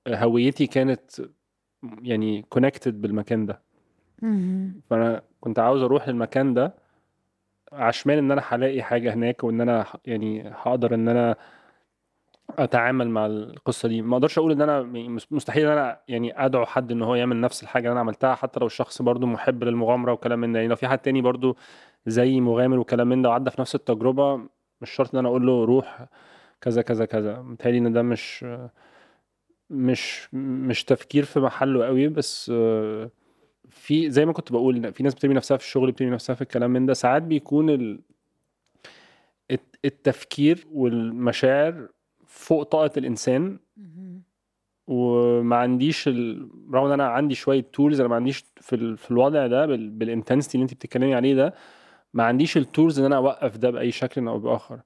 هويتي 0.09 0.67
كانت 0.67 1.11
يعني 2.03 2.43
كونكتد 2.43 3.01
بالمكان 3.01 3.47
ده. 3.47 3.61
فأنا 4.91 5.23
كنت 5.41 5.59
عاوز 5.59 5.83
أروح 5.83 6.09
المكان 6.09 6.55
ده 6.55 6.75
عشمان 7.73 8.19
إن 8.19 8.31
أنا 8.31 8.43
هلاقي 8.49 8.83
حاجة 8.83 9.15
هناك 9.15 9.45
وإن 9.45 9.61
أنا 9.61 9.87
يعني 10.07 10.49
هقدر 10.55 10.95
إن 10.95 11.09
أنا 11.09 11.37
أتعامل 12.59 13.09
مع 13.11 13.27
القصة 13.27 13.89
دي. 13.89 14.03
ما 14.03 14.17
أقدرش 14.17 14.39
أقول 14.39 14.53
إن 14.53 14.63
أنا 14.63 14.81
يعني 14.81 15.09
مس- 15.09 15.33
مستحيل 15.33 15.67
إن 15.67 15.73
أنا 15.73 16.01
يعني 16.09 16.45
أدعو 16.47 16.65
حد 16.67 16.93
إن 16.93 17.03
هو 17.03 17.15
يعمل 17.15 17.41
نفس 17.41 17.63
الحاجة 17.63 17.83
اللي 17.83 17.93
أنا 17.93 18.01
عملتها 18.01 18.35
حتى 18.35 18.61
لو 18.61 18.67
الشخص 18.67 19.03
برضو 19.03 19.27
محب 19.27 19.65
للمغامرة 19.65 20.13
وكلام 20.13 20.39
من 20.41 20.53
ده. 20.53 20.59
يعني 20.59 20.69
لو 20.69 20.77
في 20.77 20.89
حد 20.89 20.99
تاني 20.99 21.23
برضو 21.23 21.57
زي 22.07 22.41
مغامر 22.41 22.79
وكلام 22.79 23.09
من 23.09 23.23
ده 23.23 23.29
وعدى 23.29 23.51
في 23.51 23.61
نفس 23.61 23.75
التجربة 23.75 24.37
مش 24.81 24.91
شرط 24.91 25.15
إن 25.15 25.19
أنا 25.19 25.29
أقول 25.29 25.47
له 25.47 25.65
روح 25.65 26.07
كذا 26.61 26.83
كذا 26.83 27.05
كذا. 27.05 27.43
متهيألي 27.43 27.79
إن 27.79 27.93
ده 27.93 28.03
مش 28.03 28.47
مش 29.71 30.35
مش 30.35 30.85
تفكير 30.85 31.25
في 31.25 31.41
محله 31.41 31.87
قوي 31.87 32.09
بس 32.09 32.51
آه، 32.55 33.11
في 33.69 34.11
زي 34.11 34.27
ما 34.27 34.33
كنت 34.33 34.53
بقول 34.53 34.93
في 34.93 35.03
ناس 35.03 35.15
بترمي 35.15 35.35
نفسها 35.35 35.57
في 35.57 35.65
الشغل 35.65 35.93
بترمي 35.93 36.11
نفسها 36.11 36.35
في 36.35 36.43
الكلام 36.43 36.71
من 36.71 36.87
ده. 36.87 36.95
ساعات 36.95 37.23
بيكون 37.23 37.71
ال... 37.71 38.01
الت- 39.51 39.79
التفكير 39.85 40.67
والمشاعر 40.73 41.89
فوق 42.27 42.63
طاقة 42.63 42.91
الإنسان. 42.97 43.59
وما 44.87 45.57
عنديش 45.57 46.09
ال... 46.09 46.49
رغم 46.75 46.87
إن 46.87 46.93
أنا 46.93 47.07
عندي 47.09 47.35
شوية 47.35 47.61
tools 47.73 48.01
أنا 48.01 48.09
ما 48.09 48.17
عنديش 48.17 48.45
في 48.61 48.77
ال... 48.77 48.97
في 48.97 49.11
الوضع 49.11 49.47
ده 49.47 49.67
بال... 49.67 49.91
بال 49.91 50.02
intensity 50.02 50.55
اللي 50.55 50.63
أنت 50.63 50.75
بتتكلمي 50.75 51.15
عليه 51.15 51.35
ده 51.35 51.55
ما 52.15 52.25
عنديش 52.25 52.57
ال 52.57 52.64
tools 52.64 52.99
إن 52.99 53.05
أنا 53.05 53.17
أوقف 53.17 53.57
ده 53.57 53.71
بأي 53.71 53.91
شكل 53.91 54.29
أو 54.29 54.39
بآخر. 54.39 54.81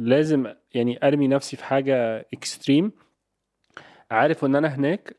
فلازم 0.00 0.46
يعني 0.74 0.98
أرمي 1.02 1.28
نفسي 1.28 1.56
في 1.56 1.64
حاجة 1.64 2.26
extreme 2.32 2.92
عارف 4.10 4.44
إن 4.44 4.56
أنا 4.56 4.68
هناك 4.68 5.16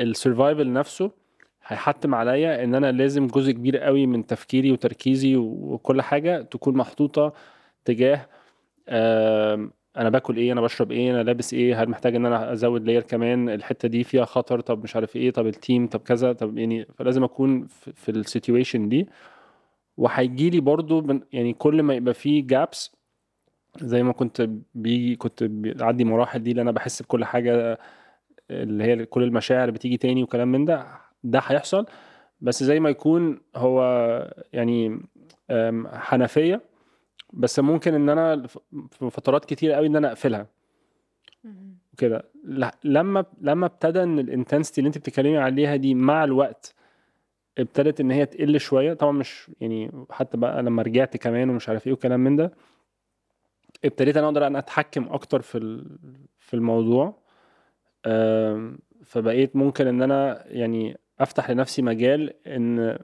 ال 0.00 0.08
survival 0.08 0.72
نفسه 0.72 1.10
هيحتم 1.66 2.14
عليا 2.14 2.64
إن 2.64 2.74
أنا 2.74 2.92
لازم 2.92 3.26
جزء 3.26 3.52
كبير 3.52 3.78
قوي 3.78 4.06
من 4.06 4.26
تفكيري 4.26 4.72
وتركيزي 4.72 5.36
وكل 5.36 6.02
حاجة 6.02 6.42
تكون 6.42 6.76
محطوطة 6.76 7.32
تجاه 7.84 8.26
أنا 9.96 10.10
باكل 10.10 10.36
إيه 10.36 10.52
أنا 10.52 10.60
بشرب 10.60 10.92
إيه 10.92 11.10
أنا 11.10 11.22
لابس 11.22 11.54
إيه 11.54 11.82
هل 11.82 11.88
محتاج 11.90 12.14
إن 12.14 12.26
أنا 12.26 12.52
أزود 12.52 12.84
layer 12.86 13.02
كمان؟ 13.02 13.48
الحتة 13.48 13.88
دي 13.88 14.04
فيها 14.04 14.24
خطر 14.24 14.60
طب 14.60 14.82
مش 14.82 14.96
عارف 14.96 15.16
إيه 15.16 15.30
طب 15.30 15.46
ال 15.46 15.54
team 15.54 15.86
طب 15.86 16.00
كذا 16.00 16.32
طب 16.32 16.58
يعني 16.58 16.84
فلازم 16.98 17.24
أكون 17.24 17.66
في 17.94 18.08
ال 18.10 18.18
situation 18.18 18.88
دي. 18.88 19.08
وهيجي 20.00 20.50
لي 20.50 20.60
برضو 20.60 21.00
من 21.00 21.20
يعني 21.32 21.52
كل 21.52 21.82
ما 21.82 21.94
يبقى 21.94 22.14
فيه 22.14 22.46
gaps 22.46 22.96
زي 23.80 24.02
ما 24.02 24.12
كنت 24.12 24.48
بيجي 24.74 25.16
كنت 25.16 25.42
بعدي 25.44 26.04
مراحل 26.04 26.42
دي 26.42 26.50
اللي 26.50 26.62
أنا 26.62 26.70
بحس 26.70 27.02
بكل 27.02 27.24
حاجة 27.24 27.78
اللي 28.50 28.84
هي 28.84 29.06
كل 29.06 29.22
المشاعر 29.22 29.70
بتيجي 29.70 29.96
تاني 29.96 30.22
وكلام 30.22 30.52
من 30.52 30.64
ده 30.64 30.86
ده 31.24 31.38
هيحصل. 31.46 31.86
بس 32.40 32.64
زي 32.64 32.80
ما 32.80 32.90
يكون 32.90 33.40
هو 33.56 33.82
يعني 34.52 35.00
حنفية. 35.92 36.60
بس 37.32 37.58
ممكن 37.60 37.94
إن 37.94 38.08
أنا 38.08 38.46
في 38.90 39.10
فترات 39.10 39.44
كتير 39.44 39.72
قوي 39.72 39.86
إن 39.86 39.96
أنا 39.96 40.08
أقفلها. 40.08 40.46
وكده 41.92 42.24
ل- 42.44 42.68
لما 42.84 43.24
لما 43.40 43.66
ابتدى 43.66 44.02
إن 44.02 44.18
الانتنسيتي 44.18 44.80
اللي 44.80 44.88
أنت 44.88 44.98
بتتكلمي 44.98 45.38
عليها 45.38 45.76
دي 45.76 45.94
مع 45.94 46.24
الوقت 46.24 46.74
ابتدت 47.58 48.00
إن 48.00 48.10
هي 48.10 48.26
تقل 48.26 48.60
شوية. 48.60 48.94
طبعا 48.94 49.12
مش 49.12 49.50
يعني 49.60 50.06
حتى 50.10 50.36
بقى 50.36 50.62
لما 50.62 50.82
رجعت 50.82 51.16
كمان 51.16 51.50
ومش 51.50 51.68
عارف 51.68 51.86
إيه 51.86 51.92
وكلام 51.92 52.20
من 52.20 52.36
ده 52.36 52.52
ابتديت 53.84 54.16
أنا 54.16 54.26
أقدر 54.26 54.46
أنا 54.46 54.58
أتحكم 54.58 55.08
أكتر 55.08 55.40
في 55.42 55.84
في 56.38 56.54
الموضوع. 56.54 57.18
فبقيت 59.04 59.56
ممكن 59.56 59.86
إن 59.86 60.02
أنا 60.02 60.44
يعني 60.46 60.98
أفتح 61.20 61.50
لنفسي 61.50 61.82
مجال 61.82 62.46
إن 62.46 62.98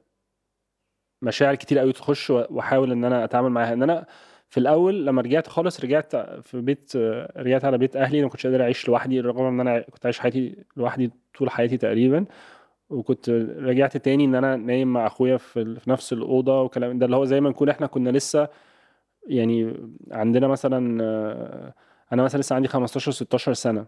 مشاعر 1.22 1.54
كتير 1.54 1.78
قوي 1.78 1.92
تخش 1.92 2.30
وأحاول 2.30 2.92
إن 2.92 3.04
أنا 3.04 3.24
أتعامل 3.24 3.50
معاها. 3.50 3.72
إن 3.72 3.82
أنا 3.82 4.06
في 4.48 4.60
الأول 4.60 5.06
لما 5.06 5.22
رجعت 5.22 5.46
خالص 5.48 5.80
رجعت 5.80 6.16
في 6.16 6.60
بيت 6.60 6.96
رجعت 7.36 7.64
على 7.64 7.78
بيت 7.78 7.96
أهلي 7.96 8.22
ما 8.22 8.28
كنتش 8.28 8.46
قادر 8.46 8.62
أعيش 8.62 8.88
لوحدي 8.88 9.20
رغم 9.20 9.44
إن 9.46 9.60
أنا 9.60 9.80
كنت 9.80 10.06
عايش 10.06 10.18
حياتي 10.18 10.64
لوحدي 10.76 11.10
طول 11.38 11.50
حياتي 11.50 11.76
تقريبا. 11.76 12.24
وكنت 12.90 13.30
رجعت 13.58 13.96
تاني 13.96 14.24
إن 14.24 14.34
أنا 14.34 14.56
نايم 14.56 14.92
مع 14.92 15.06
أخويا 15.06 15.36
في, 15.36 15.76
في 15.80 15.90
نفس 15.90 16.12
الأوضة 16.12 16.62
وكلام 16.62 16.98
ده 16.98 17.06
اللي 17.06 17.16
هو 17.16 17.24
زي 17.24 17.40
ما 17.40 17.50
نكون 17.50 17.68
إحنا 17.68 17.86
كنا 17.86 18.10
لسه 18.10 18.48
يعني 19.28 19.74
عندنا 20.12 20.48
مثلا 20.48 21.02
أنا 22.12 22.22
مثلا 22.22 22.40
لسه 22.40 22.56
عندي 22.56 22.68
15 22.68 23.10
16 23.12 23.52
سنة. 23.52 23.86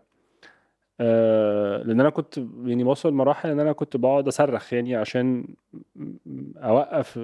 آه، 1.00 1.82
لأن 1.82 2.00
أنا 2.00 2.11
كنت 2.11 2.38
يعني 2.64 2.84
بوصل 2.84 3.12
مراحل 3.12 3.50
إن 3.50 3.61
أنا 3.61 3.72
كنت 3.72 3.96
بقعد 3.96 4.28
أصرخ 4.28 4.72
يعني 4.72 4.96
عشان 4.96 5.46
أوقف 6.56 7.18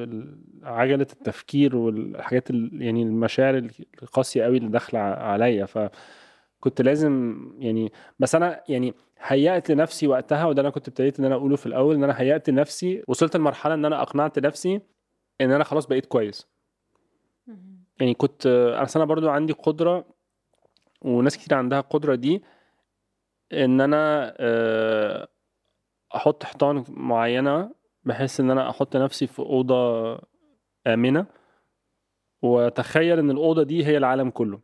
عجلة 0.62 1.06
التفكير 1.12 1.76
والحاجات 1.76 2.50
ال- 2.50 2.82
يعني 2.82 3.02
المشاعر 3.02 3.68
القاسية 4.02 4.44
قوي 4.44 4.56
اللي 4.58 4.68
داخلة 4.68 5.00
عليا. 5.00 5.66
فكنت 6.64 6.82
لازم 6.82 7.36
يعني 7.58 7.92
بس 8.18 8.34
أنا 8.34 8.62
يعني 8.68 8.94
هيأت 9.18 9.70
لنفسي 9.70 10.06
وقتها 10.06 10.46
وده 10.46 10.62
أنا 10.62 10.70
كنت 10.70 10.88
ابتديت 10.88 11.18
إن 11.18 11.24
أنا 11.24 11.34
أقوله 11.34 11.56
في 11.56 11.66
الأول 11.66 11.94
إن 11.94 12.04
أنا 12.04 12.20
هيأت 12.20 12.50
لنفسي 12.50 13.02
وصلت 13.08 13.36
لمرحلة 13.36 13.74
إن 13.74 13.84
أنا 13.84 14.02
أقنعت 14.02 14.38
نفسي 14.38 14.80
إن 15.40 15.52
أنا 15.52 15.64
خلاص 15.64 15.86
بقيت 15.86 16.06
كويس. 16.06 16.46
يعني 18.00 18.14
كنت 18.14 18.46
أنا 18.46 18.86
أنا 18.96 19.04
برضو 19.04 19.28
عندي 19.28 19.52
قدرة 19.52 20.04
وناس 21.02 21.38
كتير 21.38 21.58
عندها 21.58 21.80
القدرة 21.80 22.14
دي 22.14 22.42
إن 23.52 23.80
أنا 23.80 24.34
آه، 24.38 25.28
أحط 26.16 26.44
حيطان 26.44 26.84
معينة 26.88 27.74
بحيث 28.04 28.40
إن 28.40 28.50
أنا 28.50 28.70
أحط 28.70 28.96
نفسي 28.96 29.26
في 29.26 29.38
أوضة 29.38 30.18
آمنة 30.86 31.26
وأتخيل 32.42 33.18
إن 33.18 33.30
الأوضة 33.30 33.62
دي 33.62 33.86
هي 33.86 33.96
العالم 33.96 34.30
كله. 34.30 34.63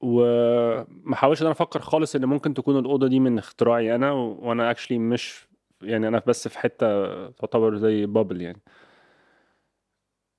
وما 0.00 1.16
حاولش 1.16 1.40
إن 1.42 1.46
أنا 1.46 1.52
أفكر 1.52 1.80
خالص 1.80 2.14
إن 2.16 2.24
ممكن 2.24 2.54
تكون 2.54 2.78
الأوضة 2.78 3.08
دي 3.08 3.20
من 3.20 3.38
اختراعي 3.38 3.94
أنا 3.94 4.12
وأنا 4.12 4.70
اكشلي 4.70 4.98
مش 4.98 5.48
يعني 5.82 6.08
أنا 6.08 6.22
بس 6.26 6.48
في 6.48 6.58
حتة 6.58 7.30
تعتبر 7.30 7.76
زي 7.76 8.06
بابل 8.06 8.40
يعني. 8.40 8.60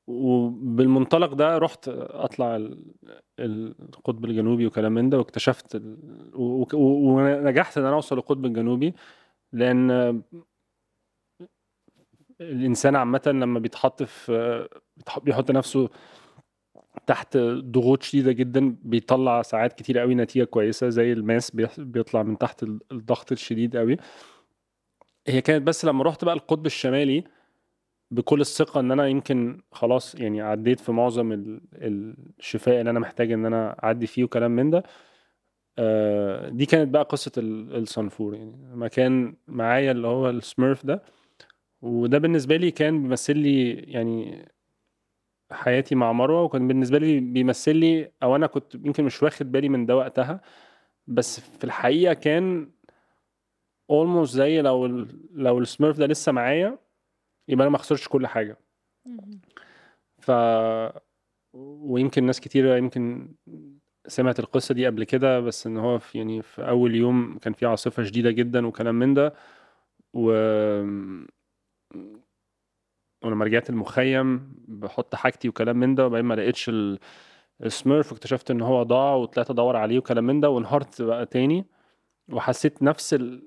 وبالمنطلق 0.08 1.34
ده 1.34 1.58
رحت 1.58 1.88
أطلع 1.98 2.56
ال- 2.56 2.84
القطب 3.40 4.26
الجنوبي 4.26 4.66
وكلام 4.68 4.92
من 4.92 5.10
ده 5.10 5.18
واكتشفت 5.18 5.76
ال... 5.76 5.98
ونجحت 6.74 7.78
إن 7.78 7.86
أنا 7.86 7.96
أوصل 7.96 8.16
للقطب 8.16 8.46
الجنوبي 8.46 8.94
لأن 9.54 10.22
الإنسان 12.42 12.96
عامة 12.96 13.22
لما 13.26 13.60
بيتحط 13.60 14.04
في 14.04 14.68
بيحط 15.24 15.52
نفسه 15.52 15.90
تحت 17.10 17.38
ضغوط 17.38 18.04
شديدة 18.04 18.32
جدا 18.32 18.76
بيطلع 18.84 19.42
ساعات 19.42 19.74
كتير 19.74 20.00
قوي 20.00 20.16
نتيجة 20.16 20.44
كويسة 20.44 20.90
زي 20.90 21.14
الماس 21.14 21.52
بيطلع 21.78 22.24
من 22.24 22.38
تحت 22.38 22.64
ال- 22.64 22.80
الضغط 22.92 23.32
الشديد 23.32 23.78
قوي. 23.78 23.98
هي 25.28 25.42
كانت 25.42 25.68
بس 25.68 25.86
لما 25.86 26.04
رحت 26.04 26.26
بقى 26.26 26.34
القطب 26.36 26.66
الشمالي 26.66 27.24
بكل 28.12 28.42
الثقة 28.42 28.80
إن 28.80 28.92
أنا 28.92 29.08
يمكن 29.08 29.62
خلاص 29.72 30.16
يعني 30.16 30.42
عديت 30.42 30.80
في 30.80 30.92
معظم 30.92 31.32
ال- 31.32 31.62
الشفاء 32.40 32.80
اللي 32.80 32.90
أنا 32.92 33.00
محتاج 33.00 33.32
إن 33.32 33.46
أنا 33.46 33.84
أعدي 33.84 34.08
فيه 34.08 34.24
وكلام 34.24 34.52
من 34.52 34.70
ده. 34.70 34.84
آه، 35.78 36.50
دي 36.50 36.66
كانت 36.66 36.90
بقى 36.94 37.04
قصة 37.04 37.32
ال- 37.38 37.76
الصنفور 37.76 38.36
يعني. 38.36 38.56
مكان 38.76 39.36
معايا 39.48 39.92
اللي 39.92 40.08
هو 40.08 40.30
السميرف 40.30 40.86
ده 40.86 41.04
وده 41.82 42.18
بالنسبة 42.18 42.56
لي 42.58 42.72
كان 42.72 43.04
بيمثل 43.04 43.38
لي 43.38 43.72
يعني 43.74 44.46
حياتي 45.52 45.96
مع 45.96 46.12
مروة 46.12 46.42
وكان 46.44 46.68
بالنسبة 46.68 46.98
لي 47.00 47.20
بيمثل 47.20 47.76
لي 47.76 48.12
أو 48.24 48.36
أنا 48.36 48.48
كنت 48.48 48.76
يمكن 48.76 49.04
مش 49.04 49.24
واخد 49.24 49.52
بالي 49.52 49.70
من 49.70 49.86
ده 49.86 49.98
وقتها 49.98 50.42
بس 51.08 51.40
في 51.40 51.64
الحقيقة 51.64 52.14
كان 52.14 52.72
almost 53.92 54.24
زي 54.24 54.62
لو 54.62 54.86
ال 54.86 55.20
لو 55.34 55.60
السميرف 55.60 55.98
ده 55.98 56.06
لسه 56.06 56.32
معايا 56.32 56.78
يبقى 57.48 57.64
أنا 57.64 57.72
ما 57.72 57.78
خسرتش 57.78 58.08
كل 58.08 58.28
حاجة. 58.28 58.58
ف 60.20 60.32
ويمكن 61.54 62.24
ناس 62.26 62.40
كتيرة 62.40 62.78
يمكن 62.78 63.34
سمعت 64.08 64.40
القصة 64.40 64.74
دي 64.74 64.86
قبل 64.86 65.04
كده 65.04 65.40
بس 65.40 65.68
إن 65.68 65.78
هو 65.78 66.00
في 66.00 66.18
يعني 66.18 66.42
في 66.42 66.68
أول 66.70 66.96
يوم 66.96 67.38
كان 67.38 67.54
في 67.54 67.66
عاصفة 67.66 68.04
شديدة 68.04 68.32
جدا 68.32 68.68
وكلام 68.68 68.96
من 68.96 69.14
ده 69.14 69.34
و 70.14 70.32
ولما 73.24 73.46
رجعت 73.46 73.70
المخيم 73.70 74.54
بحط 74.68 75.16
حاجتي 75.16 75.50
وكلام 75.50 75.78
من 75.78 75.96
ده 75.96 76.06
وبعدين 76.06 76.26
ما 76.26 76.34
لقيتش 76.34 76.70
ال- 76.70 77.00
السميرف 77.64 78.12
واكتشفت 78.12 78.52
إن 78.52 78.62
هو 78.62 78.84
ضاع 78.84 79.16
وطلعت 79.16 79.50
أدور 79.52 79.76
عليه 79.76 79.98
وكلام 79.98 80.24
من 80.24 80.40
ده 80.40 80.50
وانهارت 80.50 81.02
بقى 81.02 81.26
تاني. 81.26 81.66
وحسيت 82.32 82.84
نفس 82.84 83.14
ال... 83.14 83.44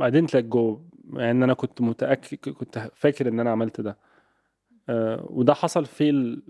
didn't 0.00 0.30
let 0.36 0.44
go 0.54 0.78
يعني 1.14 1.30
إن 1.30 1.42
أنا 1.42 1.54
كنت 1.54 1.80
متأكد 1.80 2.36
كنت 2.50 2.90
فاكر 2.94 3.28
إن 3.28 3.40
أنا 3.40 3.50
عملت 3.50 3.80
ده. 3.80 3.98
آه، 4.88 5.26
وده 5.30 5.54
حصل 5.54 5.86
في 5.86 6.10
ال- 6.10 6.42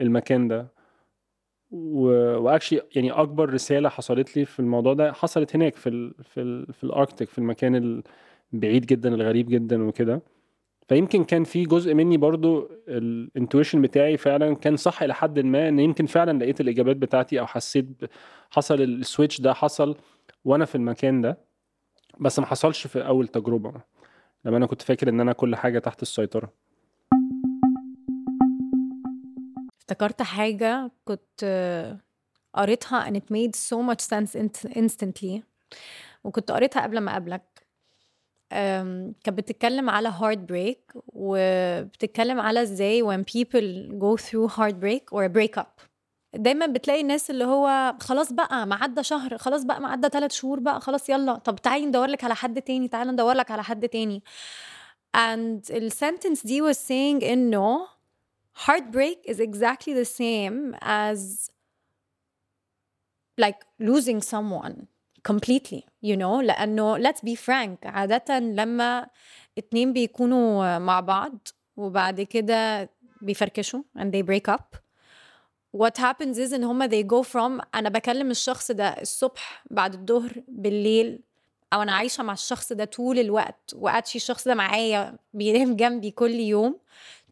المكان 0.00 0.48
ده. 0.48 0.72
وأكشلي 1.70 2.82
يعني 2.96 3.10
أكبر 3.10 3.50
رسالة 3.54 3.88
حصلت 3.88 4.36
لي 4.36 4.44
في 4.44 4.60
الموضوع 4.60 4.94
ده 4.94 5.12
حصلت 5.12 5.56
هناك 5.56 5.76
في 5.76 5.88
ال 5.88 6.14
في 6.24 6.40
ال 6.40 6.72
في 6.72 6.84
الأركتيك 6.84 7.28
في 7.28 7.38
المكان 7.38 8.02
البعيد 8.54 8.86
جدا 8.86 9.14
الغريب 9.14 9.48
جدا 9.48 9.82
وكده. 9.82 10.22
فيمكن 10.88 11.24
كان 11.24 11.44
في 11.44 11.64
جزء 11.64 11.94
مني 11.94 12.16
برضو 12.16 12.70
الانتويشن 12.88 13.82
بتاعي 13.82 14.16
فعلا 14.16 14.54
كان 14.54 14.76
صح 14.76 15.02
إلى 15.02 15.14
حد 15.14 15.38
ما 15.38 15.68
إن 15.68 15.78
يمكن 15.78 16.06
فعلا 16.06 16.38
لقيت 16.38 16.60
الإجابات 16.60 16.96
بتاعتي 16.96 17.40
أو 17.40 17.46
حسيت 17.46 17.86
حصل 18.50 18.80
السويتش 18.80 19.40
ده 19.40 19.54
حصل 19.54 19.96
وأنا 20.44 20.64
في 20.64 20.74
المكان 20.74 21.20
ده. 21.20 21.38
بس 22.20 22.38
ما 22.38 22.46
حصلش 22.46 22.86
في 22.86 23.06
أول 23.06 23.28
تجربة 23.28 23.72
لما 24.44 24.56
أنا 24.56 24.66
كنت 24.66 24.82
فاكر 24.82 25.08
إن 25.08 25.20
أنا 25.20 25.32
كل 25.32 25.56
حاجة 25.56 25.78
تحت 25.78 26.02
السيطرة. 26.02 26.52
افتكرت 29.78 30.22
حاجة 30.22 30.90
كنت 31.04 31.98
قريتها 32.54 33.10
and 33.10 33.14
it 33.16 33.24
made 33.30 33.56
so 33.56 33.76
much 33.90 34.00
sense 34.04 34.36
instantly 34.68 35.40
وكنت 36.24 36.50
قريتها 36.52 36.82
قبل 36.82 36.98
ما 36.98 37.10
أقابلك. 37.10 37.42
أم، 37.42 37.55
كانت 38.50 39.30
بتتكلم 39.30 39.90
على 39.90 40.12
heartbreak 40.12 41.00
وبتتكلم 41.06 42.40
على 42.40 42.62
إزاي 42.62 43.02
when 43.02 43.20
people 43.24 43.92
go 44.00 44.16
through 44.22 44.48
heartbreak 44.56 45.12
or 45.12 45.24
a 45.24 45.28
breakup. 45.38 45.86
دايما 46.34 46.66
بتلاقي 46.66 47.00
الناس 47.00 47.30
اللي 47.30 47.44
هو 47.44 47.94
خلاص 48.00 48.32
بقى 48.32 48.66
ما 48.66 48.74
عدى 48.74 49.02
شهر 49.02 49.38
خلاص 49.38 49.64
بقى 49.64 49.80
ما 49.80 49.88
عدى 49.88 50.08
ثلاث 50.08 50.32
شهور 50.32 50.60
بقى 50.60 50.80
خلاص 50.80 51.08
يلا 51.10 51.34
طب 51.38 51.56
تعالي 51.56 51.86
ندور 51.86 52.06
لك 52.06 52.24
على 52.24 52.34
حد 52.34 52.62
تاني 52.62 52.88
تعالى 52.88 53.12
ندور 53.12 53.34
لك 53.34 53.50
على 53.50 53.62
حد 53.62 53.88
تاني. 53.88 54.22
And 55.16 55.70
ال 55.70 55.92
sentence 55.92 56.46
دي 56.46 56.62
was 56.72 56.76
saying 56.76 57.24
انه 57.24 57.86
heartbreak 58.66 59.30
is 59.30 59.36
exactly 59.40 59.94
the 59.94 60.08
same 60.08 60.74
as 60.82 61.50
like 63.40 63.60
losing 63.80 64.20
someone. 64.20 64.86
Completely 65.32 65.80
you 66.04 66.16
know. 66.16 66.40
لأنه 66.42 66.98
let's 66.98 67.18
be 67.26 67.34
frank 67.46 67.86
عادة 67.86 68.38
لما 68.38 69.06
اتنين 69.58 69.92
بيكونوا 69.92 70.78
مع 70.78 71.00
بعض 71.00 71.48
وبعد 71.76 72.20
كده 72.20 72.90
بيفركشوا 73.20 73.82
and 73.98 74.02
they 74.12 74.22
break 74.26 74.54
up 74.54 74.76
what 75.76 75.98
happens 76.00 76.36
is 76.38 76.52
إن 76.54 76.64
هما 76.64 76.88
they 76.88 77.04
go 77.06 77.22
from 77.28 77.66
أنا 77.74 77.88
بكلم 77.88 78.30
الشخص 78.30 78.70
ده 78.70 78.88
الصبح 78.88 79.64
بعد 79.70 79.94
الظهر 79.94 80.42
بالليل 80.48 81.20
أو 81.72 81.82
أنا 81.82 81.92
عايشة 81.92 82.22
مع 82.22 82.32
الشخص 82.32 82.72
ده 82.72 82.84
طول 82.84 83.18
الوقت 83.18 83.72
واتشي 83.74 84.18
الشخص 84.18 84.48
ده 84.48 84.54
معايا 84.54 85.18
بينام 85.34 85.76
جنبي 85.76 86.10
كل 86.10 86.30
يوم 86.30 86.78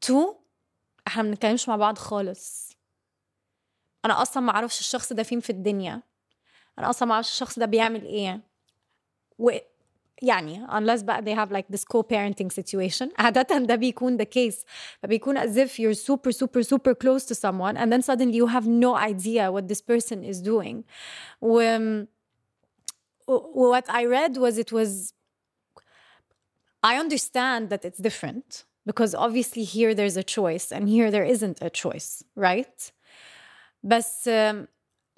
to 0.07 0.12
إحنا 1.07 1.22
ما 1.22 1.28
بنتكلمش 1.30 1.68
مع 1.68 1.76
بعض 1.76 1.98
خالص. 1.98 2.76
أنا 4.04 4.22
أصلا 4.22 4.42
ما 4.42 4.52
أعرفش 4.52 4.80
الشخص 4.80 5.12
ده 5.12 5.22
فين 5.22 5.40
في 5.40 5.50
الدنيا. 5.50 6.02
انا 6.80 6.89
اصلا 6.89 7.08
ما 7.08 7.13
اعرفش 7.13 7.30
الشخص 7.32 7.60
ده 7.60 7.65
بيعمل 7.65 8.06
ايه 8.06 8.41
و 9.39 9.52
يعني 10.21 10.67
unless 10.67 11.04
بقى 11.04 11.21
they 11.21 11.38
have 11.38 11.52
like 11.52 11.75
this 11.75 11.84
co-parenting 11.84 12.49
situation 12.62 13.08
عادة 13.17 13.58
ده 13.58 13.75
بيكون 13.75 14.17
the 14.17 14.25
case 14.25 14.65
فبيكون 15.04 15.39
as 15.39 15.56
if 15.58 15.69
you're 15.69 15.97
super 15.97 16.32
super 16.32 16.63
super 16.63 16.93
close 16.93 17.25
to 17.25 17.36
someone 17.36 17.78
and 17.78 17.91
then 17.93 18.02
suddenly 18.02 18.36
you 18.36 18.47
have 18.47 18.67
no 18.67 18.95
idea 18.95 19.52
what 19.52 19.67
this 19.67 19.82
person 19.82 20.23
is 20.23 20.41
doing 20.41 20.84
و 21.41 21.62
و- 23.28 23.71
what 23.73 23.86
I 23.89 24.06
read 24.06 24.38
was 24.38 24.58
it 24.58 24.71
was 24.71 25.13
I 26.84 26.93
understand 26.97 27.69
that 27.69 27.84
it's 27.86 27.99
different 28.10 28.49
because 28.86 29.13
obviously 29.15 29.63
here 29.75 29.93
there's 29.93 30.17
a 30.17 30.23
choice 30.38 30.67
and 30.75 30.84
here 30.95 31.10
there 31.15 31.25
isn't 31.36 31.58
a 31.62 31.69
choice 31.69 32.23
right 32.36 32.91
بس 33.84 34.30
um, 34.30 34.67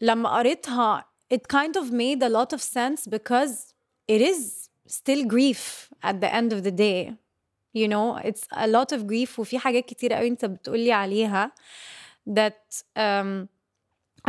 لما 0.01 0.29
قريتها 0.29 1.05
it 1.35 1.43
kind 1.47 1.75
of 1.81 1.85
made 1.91 2.21
a 2.23 2.29
lot 2.29 2.51
of 2.53 2.61
sense 2.61 3.01
because 3.07 3.53
it 4.07 4.21
is 4.31 4.69
still 4.87 5.23
grief 5.35 5.89
at 6.09 6.15
the 6.23 6.29
end 6.39 6.49
of 6.55 6.59
the 6.67 6.71
day 6.87 6.99
you 7.73 7.87
know 7.93 8.07
it's 8.29 8.45
a 8.51 8.67
lot 8.67 8.91
of 8.91 8.99
grief 9.07 9.39
وفي 9.39 9.59
حاجات 9.59 9.85
كتير 9.85 10.13
قوي 10.13 10.27
انت 10.27 10.45
بتقولي 10.45 10.91
عليها 10.91 11.51
that 12.29 12.83
um, 12.97 13.47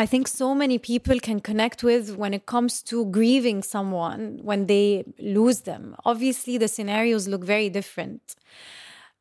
I 0.03 0.07
think 0.07 0.27
so 0.27 0.55
many 0.55 0.79
people 0.79 1.19
can 1.29 1.39
connect 1.49 1.79
with 1.89 2.17
when 2.23 2.33
it 2.39 2.45
comes 2.55 2.75
to 2.91 2.97
grieving 3.19 3.61
someone 3.75 4.23
when 4.49 4.61
they 4.73 5.05
lose 5.39 5.61
them. 5.71 5.83
Obviously, 6.11 6.57
the 6.57 6.69
scenarios 6.77 7.29
look 7.33 7.45
very 7.45 7.69
different. 7.69 8.23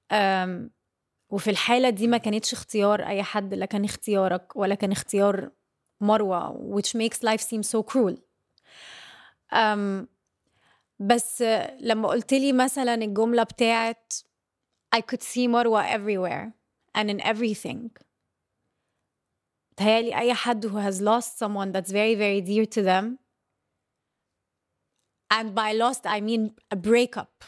Um, 0.10 0.70
وفي 1.30 1.50
الحالة 1.50 1.90
دي 1.90 2.08
ما 2.08 2.18
كانتش 2.18 2.54
اختيار 2.54 3.08
أي 3.08 3.24
حد 3.24 3.54
لا 3.54 3.66
كان 3.66 3.84
اختيارك 3.84 4.56
ولا 4.56 4.76
كان 4.76 4.92
اختيار 4.92 5.50
مروة 6.02 6.58
which 6.76 6.96
makes 6.96 7.24
life 7.24 7.42
seem 7.42 7.64
so 7.64 7.84
cruel. 7.84 8.18
Um, 9.52 10.08
بس 11.00 11.42
لما 11.80 12.08
قلت 12.08 12.34
لي 12.34 12.54
مثلا 12.54 12.94
الجملة 12.94 13.44
بتاعت 13.44 14.14
I 14.96 15.00
could 15.02 15.24
see 15.24 15.48
مروة 15.48 15.84
everywhere 15.84 16.54
and 16.96 17.10
in 17.10 17.20
everything 17.22 17.90
تهيألي 19.78 20.16
أي 20.16 20.34
حد 20.34 20.66
who 20.66 20.78
has 20.78 21.02
lost 21.02 21.38
someone 21.38 21.72
that's 21.72 21.92
very 21.92 22.16
very 22.16 22.42
dear 22.42 22.66
to 22.66 22.82
them 22.82 23.20
and 25.34 25.56
by 25.56 25.72
lost 25.72 26.06
I 26.06 26.22
mean 26.22 26.52
a 26.72 26.76
breakup 26.76 27.44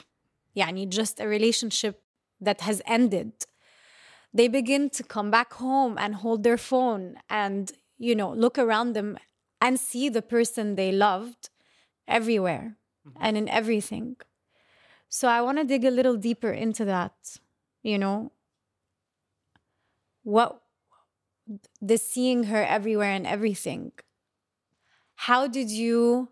يعني 0.55 0.89
just 0.89 1.19
a 1.19 1.27
relationship 1.27 2.01
that 2.41 2.61
has 2.61 2.81
ended 2.85 3.31
they 4.33 4.47
begin 4.47 4.89
to 4.89 5.03
come 5.03 5.29
back 5.29 5.53
home 5.53 5.97
and 5.97 6.15
hold 6.15 6.43
their 6.43 6.57
phone 6.57 7.15
and 7.29 7.71
you 7.97 8.15
know 8.15 8.31
look 8.33 8.57
around 8.57 8.93
them 8.93 9.17
and 9.61 9.79
see 9.79 10.09
the 10.09 10.21
person 10.21 10.75
they 10.75 10.91
loved 10.91 11.49
everywhere 12.07 12.77
mm-hmm. 13.07 13.17
and 13.21 13.37
in 13.37 13.47
everything 13.49 14.15
so 15.09 15.27
i 15.27 15.41
want 15.41 15.57
to 15.57 15.63
dig 15.63 15.85
a 15.85 15.91
little 15.91 16.17
deeper 16.17 16.51
into 16.51 16.83
that 16.85 17.37
you 17.81 17.97
know 17.97 18.31
what 20.23 20.61
the 21.81 21.97
seeing 21.97 22.45
her 22.45 22.63
everywhere 22.63 23.11
and 23.11 23.27
everything 23.27 23.91
how 25.15 25.47
did 25.47 25.69
you 25.69 26.27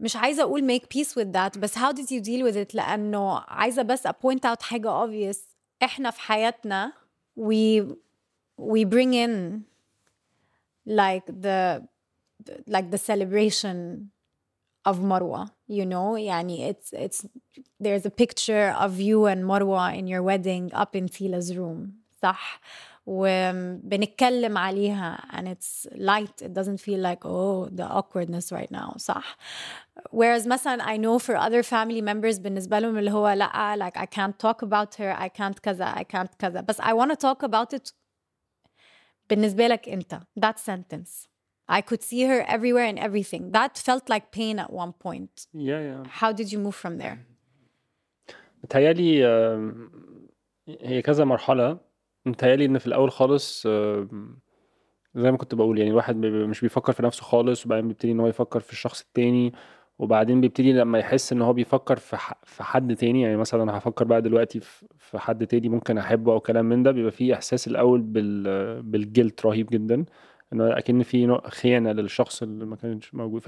مش 0.00 0.16
عايزة 0.16 0.42
أقول 0.42 0.62
make 0.62 0.88
peace 0.88 1.16
with 1.16 1.32
that 1.32 1.58
بس 1.58 1.78
how 1.78 1.92
did 1.92 2.10
you 2.10 2.20
deal 2.20 2.44
with 2.44 2.56
it 2.56 2.74
لأنه 2.74 3.38
عايزة 3.38 3.82
بس 3.82 4.06
point 4.06 4.44
out 4.44 4.62
حاجة 4.62 5.06
obvious 5.06 5.38
إحنا 5.82 6.10
في 6.10 6.20
حياتنا 6.20 6.92
we 7.36 7.82
we 8.58 8.84
bring 8.84 9.14
in 9.14 9.62
like 10.86 11.26
the 11.26 11.86
like 12.66 12.90
the 12.90 12.98
celebration 12.98 14.10
of 14.84 14.98
Marwa 14.98 15.50
you 15.66 15.84
know 15.84 16.16
يعني 16.16 16.68
it's 16.70 16.92
it's 16.92 17.26
there's 17.80 18.06
a 18.06 18.10
picture 18.10 18.74
of 18.78 19.00
you 19.00 19.26
and 19.26 19.44
Marwa 19.44 19.96
in 19.96 20.06
your 20.06 20.22
wedding 20.22 20.70
up 20.72 20.96
in 20.96 21.08
Tila's 21.08 21.56
room 21.56 21.92
صح 22.22 22.60
وبنتكلم 23.06 24.58
عليها 24.58 25.18
and 25.32 25.48
it's 25.48 25.86
light 25.94 26.42
it 26.42 26.52
doesn't 26.54 26.78
feel 26.78 27.00
like 27.00 27.24
oh 27.24 27.68
the 27.72 27.86
awkwardness 27.86 28.52
right 28.52 28.70
now 28.70 28.94
صح 28.96 29.36
whereas 30.10 30.46
مثلا 30.46 30.82
I 30.84 30.96
know 30.96 31.18
for 31.18 31.36
other 31.36 31.62
family 31.62 32.02
members 32.02 32.38
بالنسبة 32.38 32.78
لهم 32.78 32.98
اللي 32.98 33.10
هو 33.10 33.28
لا 33.28 33.76
like 33.76 33.96
I 33.96 34.06
can't 34.06 34.38
talk 34.38 34.62
about 34.62 34.94
her 34.94 35.14
I 35.18 35.28
can't 35.28 35.60
كذا 35.62 35.94
I 35.94 36.04
can't 36.04 36.34
كذا 36.38 36.60
بس 36.60 36.80
I 36.80 36.92
want 36.92 37.10
to 37.10 37.16
talk 37.16 37.42
about 37.42 37.72
it 37.72 37.92
بالنسبة 39.29 39.67
لك 39.67 39.89
أنت 39.89 40.19
that 40.39 40.59
sentence. 40.59 41.27
I 41.71 41.81
could 41.81 42.03
see 42.03 42.23
her 42.23 42.41
everywhere 42.47 42.87
and 42.91 42.99
everything. 42.99 43.51
That 43.51 43.77
felt 43.77 44.09
like 44.09 44.31
pain 44.31 44.59
at 44.59 44.71
one 44.71 44.93
point. 45.05 45.47
Yeah 45.53 45.81
yeah. 45.89 46.03
How 46.21 46.31
did 46.31 46.51
you 46.51 46.59
move 46.59 46.75
from 46.75 46.97
there? 46.97 47.17
متهيألي 48.63 49.25
هي 50.67 51.01
كذا 51.01 51.25
مرحلة. 51.25 51.77
متهيألي 52.25 52.65
إن 52.65 52.77
في 52.77 52.87
الأول 52.87 53.11
خالص 53.11 53.67
زي 55.15 55.31
ما 55.31 55.37
كنت 55.37 55.55
بقول 55.55 55.77
يعني 55.77 55.89
الواحد 55.89 56.15
مش 56.25 56.61
بيفكر 56.61 56.93
في 56.93 57.03
نفسه 57.03 57.23
خالص 57.23 57.65
وبعدين 57.65 57.87
بيبتدي 57.87 58.11
إن 58.11 58.19
هو 58.19 58.27
يفكر 58.27 58.59
في 58.59 58.71
الشخص 58.71 59.01
التاني. 59.01 59.53
وبعدين 59.99 60.41
بيبتدي 60.41 60.73
لما 60.73 60.99
يحس 60.99 61.33
إن 61.33 61.41
هو 61.41 61.53
بيفكر 61.53 61.95
في 61.95 62.17
في 62.43 62.63
حد 62.63 62.95
تاني 62.95 63.21
يعني 63.21 63.37
مثلا 63.37 63.63
أنا 63.63 63.77
هفكر 63.77 64.05
بقى 64.05 64.21
دلوقتي 64.21 64.59
في 64.97 65.19
حد 65.19 65.47
تاني 65.47 65.69
ممكن 65.69 65.97
أحبه 65.97 66.33
أو 66.33 66.39
كلام 66.39 66.65
من 66.65 66.83
ده 66.83 66.91
بيبقى 66.91 67.11
فيه 67.11 67.33
إحساس 67.33 67.67
الأول 67.67 68.01
بال 68.01 68.83
بالجلد 68.83 69.39
رهيب 69.45 69.67
جدا 69.71 70.05
إن 70.53 70.61
أكن 70.61 71.03
في 71.03 71.25
نوع 71.25 71.41
خيانة 71.49 71.91
للشخص 71.91 72.43
اللي 72.43 72.65
ما 72.65 72.75
كانش 72.75 73.13
موجود 73.15 73.43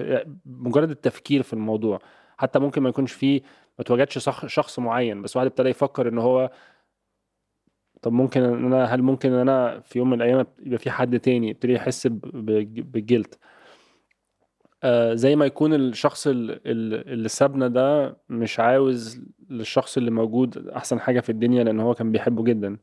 مجرد 0.46 0.90
التفكير 0.90 1.44
في 1.44 1.54
الموضوع 1.54 2.00
حتى 2.38 2.60
ممكن 2.60 2.82
ما 2.82 2.90
يكونش 2.90 3.12
فيه 3.14 3.42
ما 3.80 3.84
تواجدش 3.84 4.30
شخص 4.46 4.80
معين 4.80 5.22
بس 5.22 5.36
واحد 5.36 5.48
ابتدى 5.48 5.70
يفكر 5.70 6.08
إن 6.08 6.18
هو 6.18 6.52
طب 8.02 8.12
ممكن 8.14 8.44
إن 8.44 8.66
أنا 8.66 8.86
هل 8.86 9.02
ممكن 9.02 9.34
إن 9.34 9.40
أنا 9.40 9.80
في 9.80 10.00
يوم 10.00 10.10
من 10.10 10.22
الأيام 10.22 10.46
يبقى 10.60 10.78
في 10.80 10.92
حد 10.92 11.20
تاني 11.20 11.50
يبتدي 11.50 11.74
يحس 11.74 12.08
بالجلد 12.08 13.36
آه 13.36 13.38
زي 15.14 15.36
ما 15.36 15.46
يكون 15.46 15.74
الشخص 15.74 16.28
اللي 16.28 17.30
سابنا 17.30 17.68
ده 17.68 18.18
مش 18.30 18.60
عاوز 18.60 19.22
للشخص 19.50 19.98
اللي 19.98 20.12
موجود 20.12 20.68
أحسن 20.68 21.00
حاجة 21.00 21.20
في 21.20 21.30
الدنيا 21.30 21.64
لأن 21.64 21.80
هو 21.80 21.94
كان 21.94 22.12
بيحبه 22.12 22.44
جدا. 22.44 22.78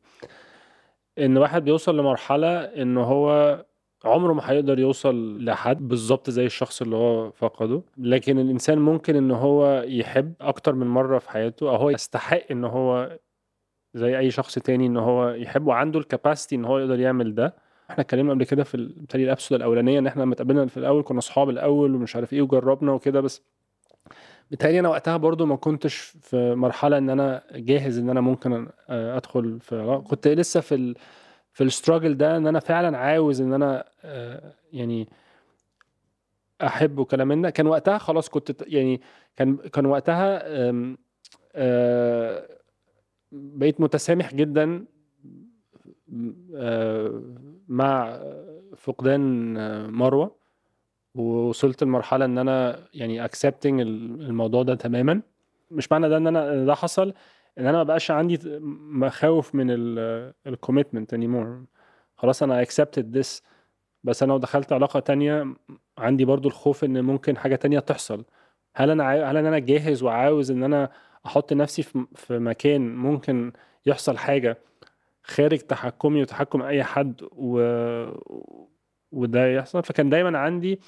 إن 1.19 1.37
واحد 1.37 1.63
بيوصل 1.63 1.97
لمرحلة 1.97 2.59
إن 2.59 2.97
هو 2.97 3.57
عمره 4.05 4.33
ما 4.33 4.51
هيقدر 4.51 4.79
يوصل 4.79 5.45
لحد 5.45 5.87
بالظبط 5.87 6.29
زي 6.29 6.45
الشخص 6.45 6.81
اللي 6.81 6.95
هو 6.95 7.31
فقده. 7.31 7.81
لكن 7.97 8.39
الإنسان 8.39 8.77
ممكن 8.79 9.15
إن 9.15 9.31
هو 9.31 9.83
يحب 9.87 10.33
أكتر 10.41 10.75
من 10.75 10.87
مرة 10.87 11.19
في 11.19 11.29
حياته 11.29 11.69
أو 11.69 11.75
هو 11.75 11.89
يستحق 11.89 12.41
إن 12.51 12.63
هو 12.65 13.17
زي 13.93 14.17
أي 14.19 14.31
شخص 14.31 14.55
تاني 14.59 14.85
إن 14.87 14.97
هو 14.97 15.29
يحب 15.29 15.67
وعنده 15.67 15.99
الكاباسيتي 15.99 16.55
إن 16.55 16.65
هو 16.65 16.79
يقدر 16.79 16.99
يعمل 16.99 17.35
ده. 17.35 17.55
إحنا 17.91 18.01
اتكلمنا 18.01 18.33
قبل 18.33 18.43
كده 18.43 18.63
في 18.63 18.77
بالتالي 18.77 19.23
الابسود 19.23 19.55
الاولانية 19.55 19.99
ان 19.99 20.07
إحنا 20.07 20.21
لما 20.21 20.33
اتقابلنا 20.33 20.65
في 20.65 20.77
الأول 20.77 21.03
كنا 21.03 21.19
اصحاب 21.19 21.49
الأول 21.49 21.95
ومش 21.95 22.15
عارف 22.15 22.33
إيه 22.33 22.41
وجربنا 22.41 22.91
وكده 22.91 23.21
بس 23.21 23.41
بالتالي 24.51 24.79
أنا 24.79 24.89
وقتها 24.89 25.17
برضو 25.17 25.45
ما 25.45 25.55
كنتش 25.55 25.95
في 26.21 26.55
مرحلة 26.55 26.97
ان 26.97 27.09
أنا 27.09 27.43
جاهز 27.51 27.97
ان 27.97 28.09
أنا 28.09 28.21
ممكن 28.21 28.67
ادخل 28.89 29.59
في 29.59 30.01
كنت 30.09 30.27
لسه 30.27 30.59
في 30.59 30.75
ال... 30.75 30.95
في 31.53 31.63
الستراجل 31.63 32.17
ده 32.17 32.37
ان 32.37 32.47
أنا 32.47 32.59
فعلا 32.59 32.97
عاوز 32.97 33.41
ان 33.41 33.53
أنا 33.53 33.85
يعني 34.73 35.09
احب 36.63 36.99
وكلام 36.99 37.27
من 37.27 37.49
كان 37.49 37.67
وقتها 37.67 37.97
خلاص 37.97 38.29
كنت 38.29 38.63
يعني 38.67 39.01
كان 39.35 39.55
كان 39.57 39.85
وقتها 39.85 40.43
بقيت 43.31 43.81
متسامح 43.81 44.33
جدا 44.33 44.85
آه، 46.55 47.21
مع 47.67 48.19
فقدان 48.77 49.53
مروة 49.91 50.35
ووصلت 51.15 51.83
لمرحلة 51.83 52.25
إن 52.25 52.37
أنا 52.37 52.79
يعني 52.93 53.25
accepting 53.25 53.81
الموضوع 53.81 54.63
ده 54.63 54.75
تماما. 54.75 55.21
مش 55.71 55.91
معنى 55.91 56.09
ده 56.09 56.17
إن 56.17 56.27
أنا 56.27 56.65
ده 56.65 56.75
حصل 56.75 57.13
إن 57.59 57.65
أنا 57.67 57.77
ما 57.77 57.83
بقاش 57.83 58.11
عندي 58.11 58.39
مخاوف 58.79 59.55
من 59.55 59.67
ال 60.47 60.53
commitment 60.53 61.13
anymore 61.13 61.63
خلاص 62.17 62.43
أنا 62.43 62.61
accepted 62.61 63.17
this 63.17 63.43
بس 64.03 64.23
أنا 64.23 64.31
لو 64.31 64.37
دخلت 64.37 64.73
علاقة 64.73 64.99
تانية 64.99 65.55
عندي 65.97 66.25
برضو 66.25 66.47
الخوف 66.47 66.83
إن 66.83 67.01
ممكن 67.03 67.37
حاجة 67.37 67.55
تانية 67.55 67.79
تحصل. 67.79 68.25
هل 68.75 68.89
أنا 68.89 69.31
هل 69.31 69.37
أنا 69.37 69.59
جاهز 69.59 70.03
وعاوز 70.03 70.51
إن 70.51 70.63
أنا 70.63 70.89
أحط 71.25 71.53
نفسي 71.53 71.83
في 72.15 72.39
مكان 72.39 72.95
ممكن 72.95 73.51
يحصل 73.85 74.17
حاجة؟ 74.17 74.57
خارج 75.23 75.59
تحكمي 75.59 76.21
وتحكم 76.21 76.61
أي 76.61 76.83
حد 76.83 77.21
و... 77.31 77.61
وده 79.11 79.47
يحصل. 79.47 79.83
فكان 79.83 80.09
دايما 80.09 80.37
عندي 80.37 80.79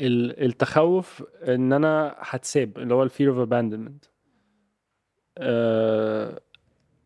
التخوف 0.00 1.24
إن 1.48 1.72
أنا 1.72 2.16
هتساب 2.18 2.78
اللي 2.78 2.94
هو 2.94 3.02
ال 3.02 3.08
fear 3.08 3.30
of 3.30 3.48
abandonment. 3.48 4.08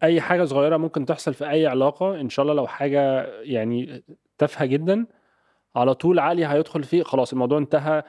أي 0.03 0.21
حاجة 0.21 0.45
صغيرة 0.45 0.77
ممكن 0.77 1.05
تحصل 1.07 1.35
في 1.35 1.51
أي 1.51 1.67
علاقة 1.67 2.21
إن 2.21 2.29
شاء 2.29 2.43
الله 2.43 2.55
لو 2.55 2.67
حاجة 2.67 3.27
يعني 3.43 4.05
تافهة 4.39 4.67
جدا 4.67 5.07
على 5.77 5.95
طول 5.95 6.19
عقلي 6.19 6.47
هيدخل 6.47 6.83
فيه 6.85 7.03
خلاص 7.03 7.33
الموضوع 7.33 7.59
انتهى 7.59 8.03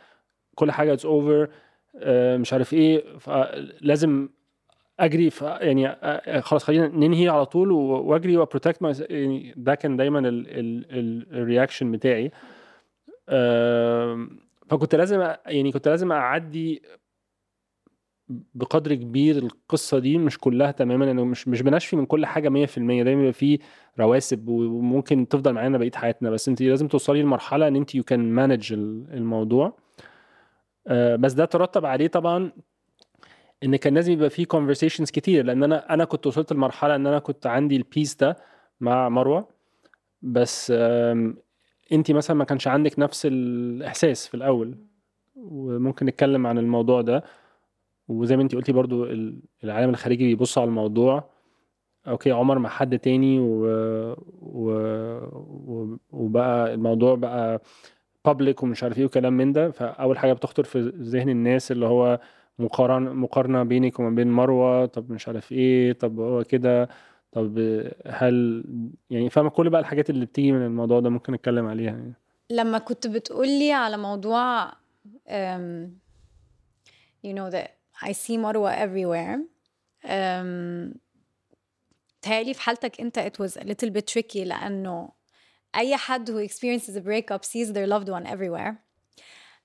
كل 0.55 0.71
حاجة 0.71 0.93
it's 0.93 1.05
over 1.05 1.49
آه، 1.95 2.37
مش 2.37 2.53
عارف 2.53 2.73
إيه 2.73 3.03
لازم 3.81 4.29
أجري 4.99 5.29
يعني 5.41 5.95
خلاص 6.41 6.63
خلينا 6.63 6.87
ننهي 6.87 7.29
على 7.29 7.45
طول 7.45 7.71
وأجري 7.71 8.37
و 8.37 8.45
protect 8.45 9.01
يعني 9.09 9.53
ده 9.57 9.75
كان 9.75 9.97
دايما 9.97 10.21
ال 11.31 11.38
reaction 11.38 11.91
بتاعي. 11.91 12.31
فكنت 14.69 14.95
لازم 14.95 15.33
يعني 15.45 15.71
كنت 15.71 15.87
لازم 15.87 16.11
أعدي 16.11 16.81
بقدر 18.55 18.95
كبير 18.95 19.37
القصة 19.37 19.99
دي 19.99 20.17
مش 20.17 20.37
كلها 20.37 20.71
تماما 20.71 21.05
لأنه 21.05 21.25
مش 21.25 21.47
مش 21.47 21.61
بنشفي 21.61 21.95
من 21.95 22.05
كل 22.05 22.25
حاجة 22.25 22.49
100% 22.49 23.03
دايما 23.03 23.15
بيبقى 23.21 23.33
في 23.33 23.59
رواسب 23.99 24.47
وممكن 24.47 25.27
تفضل 25.27 25.53
معانا 25.53 25.77
بقية 25.77 25.91
حياتنا 25.95 26.29
بس 26.29 26.49
أنت 26.49 26.61
لازم 26.61 26.87
توصلي 26.87 27.21
لمرحلة 27.21 27.67
إن 27.67 27.75
أنت 27.75 27.95
you 27.95 28.03
can 28.03 28.19
manage 28.31 28.73
الموضوع. 28.73 29.77
آه، 30.87 31.15
بس 31.15 31.33
ده 31.33 31.45
ترتب 31.45 31.85
عليه 31.85 32.07
طبعا 32.07 32.51
إن 33.63 33.75
كان 33.75 33.93
لازم 33.95 34.11
يبقى 34.13 34.29
فيه 34.29 34.45
conversations 34.45 35.11
كتير 35.11 35.45
لأن 35.45 35.63
أنا 35.63 35.93
أنا 35.93 36.05
كنت 36.05 36.27
وصلت 36.27 36.53
لمرحلة 36.53 36.95
إن 36.95 37.07
أنا 37.07 37.19
كنت 37.19 37.47
عندي 37.47 37.75
ال 37.75 37.82
peace 37.82 38.15
ده 38.15 38.37
مع 38.79 39.09
مروة. 39.09 39.47
بس 40.21 40.71
أنت 41.91 42.11
مثلا 42.11 42.35
ما 42.37 42.43
كانش 42.43 42.67
عندك 42.67 42.99
نفس 42.99 43.25
الإحساس 43.25 44.27
في 44.27 44.33
الأول. 44.33 44.77
وممكن 45.35 46.05
نتكلم 46.05 46.47
عن 46.47 46.57
الموضوع 46.57 47.01
ده. 47.01 47.23
وزي 48.07 48.37
ما 48.37 48.43
أنت 48.43 48.55
قلتي 48.55 48.71
برضو 48.71 49.05
العالم 49.63 49.89
الخارجي 49.89 50.25
بيبص 50.25 50.57
على 50.57 50.67
الموضوع. 50.67 51.29
okay 52.07 52.31
عمر 52.31 52.59
مع 52.59 52.69
حد 52.69 52.99
تاني 52.99 53.39
و... 53.39 53.65
و... 54.41 55.99
وبقى 56.11 56.73
الموضوع 56.73 57.15
بقى 57.15 57.61
بابليك 58.25 58.63
ومش 58.63 58.83
عارف 58.83 58.97
إيه 58.99 59.05
وكلام 59.05 59.33
من 59.33 59.53
ده. 59.53 59.71
فأول 59.71 60.17
حاجة 60.17 60.33
بتخطر 60.33 60.63
في 60.63 60.79
ذهن 60.99 61.29
الناس 61.29 61.71
اللي 61.71 61.85
هو 61.85 62.19
مقارنه 62.59 63.13
مقارنة 63.13 63.63
بينك 63.63 63.99
وما 63.99 64.09
بين 64.09 64.31
مروة 64.31 64.85
طب 64.85 65.11
مش 65.11 65.27
عارف 65.27 65.51
إيه 65.51 65.93
طب 65.93 66.19
هو 66.19 66.43
كده 66.43 66.89
طب 67.31 67.57
هل 68.07 68.63
يعني 69.09 69.29
فاهمة 69.29 69.49
كل 69.49 69.69
بقى 69.69 69.81
الحاجات 69.81 70.09
اللي 70.09 70.25
بتيجي 70.25 70.51
من 70.51 70.65
الموضوع 70.65 70.99
ده 70.99 71.09
ممكن 71.09 71.33
نتكلم 71.33 71.67
عليها 71.67 71.91
يعني. 71.91 72.13
لما 72.49 72.77
كنت 72.77 73.07
بتقولي 73.07 73.71
على 73.73 73.97
موضوع 73.97 74.71
um, 75.27 75.87
you 77.27 77.33
know 77.33 77.49
that 77.51 77.69
I 78.05 78.11
see 78.11 78.31
مروة 78.37 78.71
everywhere 78.85 79.39
um, 80.03 80.97
تهيألي 82.21 82.53
في 82.53 82.61
حالتك 82.61 83.01
أنت 83.01 83.19
it 83.19 83.43
was 83.45 83.51
a 83.61 83.63
little 83.65 83.89
bit 83.89 84.13
tricky 84.13 84.37
لأنه 84.37 85.09
أي 85.75 85.97
حد 85.97 86.31
who 86.31 86.49
experiences 86.49 86.95
a 86.95 87.01
breakup 87.01 87.43
sees 87.45 87.73
their 87.73 87.87
loved 87.87 88.09
one 88.09 88.25
everywhere. 88.25 88.73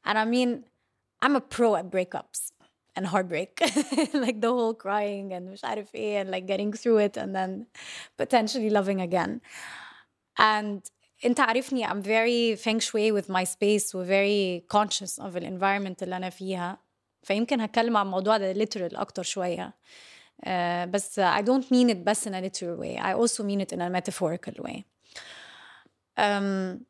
And 0.07 0.19
I 0.19 0.25
mean 0.25 0.65
I'm 1.25 1.37
a 1.37 1.41
pro 1.41 1.77
at 1.77 1.91
breakups. 1.91 2.53
and 3.00 3.06
heartbreak 3.14 3.52
like 4.26 4.40
the 4.46 4.52
whole 4.58 4.74
crying 4.86 5.34
and 5.34 5.44
مش 5.52 5.66
عارف 5.66 5.96
ايه 5.96 6.24
and 6.24 6.28
like 6.28 6.46
getting 6.46 6.74
through 6.82 7.00
it 7.08 7.18
and 7.22 7.36
then 7.36 7.66
potentially 8.22 8.70
loving 8.70 9.00
again 9.02 9.40
and 10.40 10.80
انت 11.26 11.40
عارفني 11.40 11.88
I'm 11.88 12.02
very 12.04 12.56
feng 12.64 12.80
shui 12.80 13.12
with 13.12 13.30
my 13.30 13.44
space 13.44 13.96
و 13.96 14.06
very 14.06 14.64
conscious 14.78 15.20
of 15.20 15.34
the 15.34 15.42
environment 15.46 16.04
اللي 16.04 16.18
انا 16.18 16.30
فيها 16.30 16.78
فيمكن 17.24 17.62
هتكلم 17.62 17.98
عن 17.98 18.06
الموضوع 18.06 18.38
ده 18.38 18.54
literal 18.54 19.00
اكتر 19.00 19.24
شويه 19.24 19.74
uh, 20.46 20.50
بس 20.90 21.20
I 21.20 21.42
don't 21.42 21.66
mean 21.66 21.90
it 21.90 21.98
بس 21.98 22.28
in 22.28 22.32
a 22.32 22.42
literal 22.42 22.78
way 22.80 22.98
I 22.98 23.14
also 23.14 23.44
mean 23.44 23.60
it 23.62 23.74
in 23.74 23.82
a 23.82 23.90
metaphorical 23.90 24.64
way 24.64 24.84
um, 26.18 26.86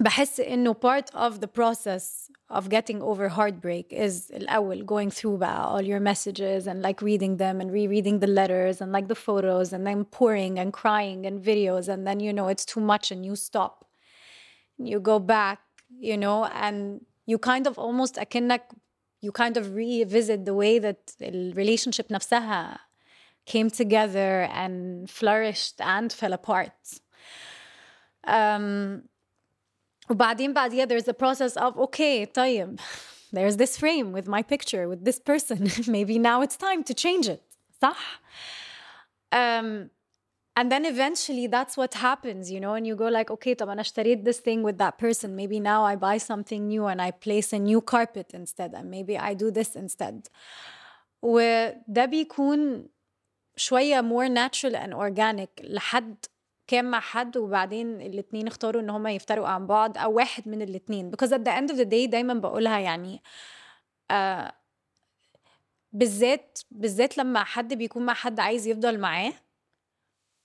بحس 0.00 0.40
انه 0.40 0.74
part 0.74 1.14
of 1.14 1.40
the 1.40 1.46
process 1.46 2.30
of 2.48 2.68
getting 2.68 3.02
over 3.02 3.28
heartbreak 3.28 3.92
is 3.92 4.30
الأول 4.30 4.86
going 4.86 5.10
through 5.10 5.38
بقى 5.38 5.70
all 5.70 5.82
your 5.82 6.00
messages 6.00 6.66
and 6.66 6.82
like 6.82 7.02
reading 7.02 7.36
them 7.36 7.60
and 7.60 7.70
rereading 7.70 8.18
the 8.20 8.26
letters 8.26 8.80
and 8.80 8.92
like 8.92 9.08
the 9.08 9.14
photos 9.14 9.72
and 9.74 9.86
then 9.86 10.04
pouring 10.04 10.58
and 10.58 10.72
crying 10.72 11.26
and 11.26 11.42
videos 11.42 11.86
and 11.88 12.06
then 12.06 12.18
you 12.18 12.32
know 12.32 12.48
it's 12.48 12.64
too 12.64 12.80
much 12.80 13.10
and 13.10 13.26
you 13.26 13.36
stop 13.36 13.84
you 14.78 14.98
go 14.98 15.18
back 15.18 15.60
you 16.08 16.16
know 16.16 16.46
and 16.46 17.02
you 17.26 17.38
kind 17.38 17.66
of 17.66 17.78
almost 17.78 18.14
أكنك 18.18 18.62
you 19.22 19.32
kind 19.32 19.56
of 19.58 19.74
revisit 19.74 20.46
the 20.46 20.54
way 20.54 20.78
that 20.78 21.08
the 21.18 21.52
relationship 21.54 22.10
نفسها 22.10 22.78
came 23.46 23.68
together 23.68 24.48
and 24.62 25.10
flourished 25.10 25.80
and 25.80 26.10
fell 26.12 26.32
apart 26.32 26.72
um, 28.26 29.02
وبعدين 30.10 30.52
بعديها 30.52 30.86
there's 30.86 31.08
a 31.08 31.14
process 31.14 31.56
of 31.56 31.78
okay 31.78 32.24
طيب 32.24 32.80
there's 33.32 33.56
this 33.56 33.76
frame 33.76 34.12
with 34.12 34.26
my 34.28 34.42
picture 34.42 34.88
with 34.88 35.04
this 35.04 35.18
person 35.18 35.70
maybe 35.86 36.18
now 36.18 36.42
it's 36.42 36.56
time 36.56 36.82
to 36.84 36.94
change 36.94 37.28
it 37.28 37.42
صح 37.82 38.20
um, 39.32 39.90
and 40.56 40.70
then 40.72 40.84
eventually 40.84 41.46
that's 41.46 41.76
what 41.76 41.94
happens 41.94 42.50
you 42.50 42.60
know 42.60 42.74
and 42.74 42.86
you 42.86 42.94
go 42.96 43.08
like 43.08 43.30
okay 43.30 43.54
طب 43.54 43.68
أنا 43.68 43.80
اشتريت 43.80 44.24
this 44.28 44.40
thing 44.40 44.62
with 44.62 44.78
that 44.78 44.98
person 44.98 45.36
maybe 45.36 45.60
now 45.60 45.84
I 45.84 45.96
buy 45.96 46.18
something 46.18 46.68
new 46.68 46.86
and 46.86 47.00
I 47.00 47.10
place 47.12 47.52
a 47.52 47.58
new 47.58 47.80
carpet 47.80 48.34
instead 48.34 48.74
and 48.74 48.90
maybe 48.90 49.16
I 49.18 49.34
do 49.34 49.50
this 49.50 49.76
instead 49.76 50.28
وده 51.22 52.04
بيكون 52.04 52.88
شوية 53.56 54.00
more 54.00 54.28
natural 54.28 54.74
and 54.76 54.94
organic 54.94 55.60
لحد 55.62 56.24
كان 56.67 56.85
مع 56.85 56.99
حد 56.99 57.37
وبعدين 57.37 58.01
الاتنين 58.01 58.47
اختاروا 58.47 58.81
إن 58.81 58.89
هما 58.89 59.11
يفترقوا 59.11 59.47
عن 59.47 59.67
بعض 59.67 59.97
أو 59.97 60.13
واحد 60.13 60.47
من 60.47 60.61
الاتنين. 60.61 61.11
Because 61.11 61.29
at 61.29 61.41
the 61.45 61.51
end 61.51 61.71
of 61.71 61.77
the 61.77 61.85
day 61.89 62.09
دايما 62.09 62.33
بقولها 62.33 62.79
يعني 62.79 63.23
آه 64.11 64.53
بالذات 65.93 66.59
بالذات 66.71 67.17
لما 67.17 67.43
حد 67.43 67.73
بيكون 67.73 68.05
مع 68.05 68.13
حد 68.13 68.39
عايز 68.39 68.67
يفضل 68.67 68.99
معاه 68.99 69.33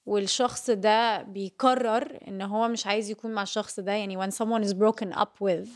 والشخص 0.06 0.70
ده 0.70 1.22
بيقرر 1.22 2.18
إن 2.28 2.42
هو 2.42 2.68
مش 2.68 2.86
عايز 2.86 3.10
يكون 3.10 3.30
مع 3.34 3.42
الشخص 3.42 3.80
ده 3.80 3.92
يعني 3.92 4.18
when 4.26 4.30
someone 4.30 4.64
is 4.64 4.72
broken 4.74 5.16
up 5.18 5.44
with 5.48 5.68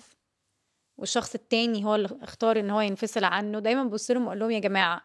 والشخص 0.99 1.35
التاني 1.35 1.85
هو 1.85 1.95
اللي 1.95 2.09
اختار 2.23 2.61
إن 2.61 2.71
هو 2.71 2.81
ينفصل 2.81 3.25
عنه 3.25 3.59
دايما 3.59 3.85
ببص 3.85 4.11
لهم 4.11 4.27
أقول 4.27 4.39
لهم 4.39 4.51
يا 4.51 4.59
جماعة 4.59 5.03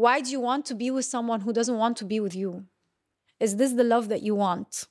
why 0.00 0.20
do 0.20 0.26
you 0.28 0.40
want 0.40 0.62
to 0.72 0.74
be 0.74 0.90
with 0.90 1.04
someone 1.04 1.40
who 1.40 1.52
doesn't 1.52 1.78
want 1.78 1.96
to 2.02 2.06
be 2.06 2.20
with 2.20 2.36
you 2.36 2.62
is 3.42 3.50
this 3.56 3.72
the 3.72 3.84
love 3.84 4.08
that 4.08 4.22
you 4.22 4.34
want? 4.34 4.86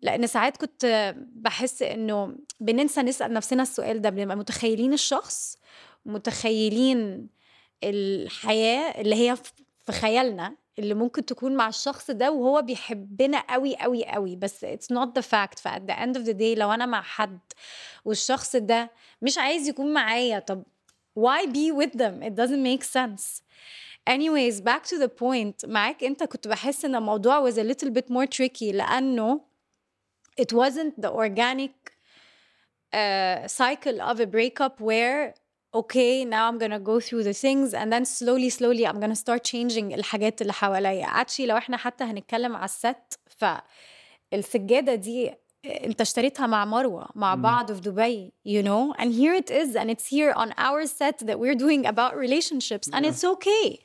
لأن 0.00 0.26
ساعات 0.26 0.56
كنت 0.56 1.14
بحس 1.18 1.82
إنه 1.82 2.36
بننسى 2.60 3.02
نسأل 3.02 3.32
نفسنا 3.32 3.62
السؤال 3.62 4.00
ده 4.00 4.10
بنبقى 4.10 4.36
متخيلين 4.36 4.92
الشخص 4.92 5.58
متخيلين 6.06 7.28
الحياة 7.84 9.00
اللي 9.00 9.14
هي 9.30 9.36
في 9.86 9.92
خيالنا 9.92 10.56
اللي 10.78 10.94
ممكن 10.94 11.26
تكون 11.26 11.56
مع 11.56 11.68
الشخص 11.68 12.10
ده 12.10 12.30
وهو 12.30 12.62
بيحبنا 12.62 13.38
قوي 13.38 13.76
قوي 13.76 14.04
قوي 14.06 14.36
بس 14.36 14.64
it's 14.64 14.94
not 14.94 15.08
the 15.18 15.22
fact. 15.24 15.58
ف 15.58 15.68
at 15.68 15.80
the 15.90 15.94
end 15.94 16.16
of 16.20 16.24
the 16.26 16.34
day 16.38 16.58
لو 16.58 16.72
أنا 16.72 16.86
مع 16.86 17.02
حد 17.02 17.38
والشخص 18.04 18.56
ده 18.56 18.90
مش 19.22 19.38
عايز 19.38 19.68
يكون 19.68 19.92
معايا 19.92 20.38
طب 20.38 20.62
why 21.18 21.46
be 21.46 21.84
with 21.84 21.92
them 21.98 22.22
it 22.22 22.32
doesn't 22.34 22.62
make 22.64 22.84
sense. 22.86 23.42
anyways 24.09 24.61
back 24.61 24.83
to 24.83 24.97
the 25.03 25.09
point 25.23 25.69
معاك 25.69 26.03
انت 26.03 26.23
كنت 26.23 26.47
بحس 26.47 26.85
ان 26.85 26.95
الموضوع 26.95 27.49
was 27.51 27.53
a 27.55 27.63
little 27.63 27.89
bit 27.89 28.05
more 28.13 28.27
tricky 28.27 28.73
لانه 28.73 29.41
it 30.41 30.53
wasn't 30.55 31.01
the 31.05 31.09
organic 31.11 31.71
uh, 32.93 33.47
cycle 33.47 34.01
of 34.01 34.19
a 34.19 34.25
breakup 34.25 34.79
where 34.81 35.33
okay 35.75 36.23
now 36.25 36.43
I'm 36.49 36.57
gonna 36.63 36.83
go 36.91 36.99
through 37.07 37.23
the 37.23 37.33
things 37.45 37.67
and 37.79 37.87
then 37.93 38.05
slowly 38.05 38.49
slowly 38.59 38.83
I'm 38.89 38.99
gonna 39.03 39.21
start 39.25 39.43
changing 39.43 39.93
الحاجات 39.93 40.41
اللي 40.41 40.53
حواليا 40.53 41.07
actually 41.07 41.39
لو 41.41 41.57
احنا 41.57 41.77
حتى 41.77 42.03
هنتكلم 42.03 42.55
على 42.55 42.65
الست 42.65 43.19
فالسجادة 44.31 44.95
دي 44.95 45.31
انت 45.65 46.01
اشتريتها 46.01 46.47
مع 46.47 46.65
مروة 46.65 47.09
مع 47.15 47.35
بعض 47.35 47.71
في 47.71 47.81
دبي 47.81 48.33
you 48.47 48.63
know 48.65 48.93
and 49.01 49.11
here 49.13 49.33
it 49.43 49.49
is 49.51 49.75
and 49.75 49.89
it's 49.89 50.07
here 50.07 50.33
on 50.35 50.51
our 50.57 50.85
set 50.85 51.17
that 51.27 51.39
we're 51.39 51.55
doing 51.55 51.85
about 51.85 52.15
relationships 52.17 52.87
and 52.93 53.05
it's 53.05 53.23
okay 53.23 53.79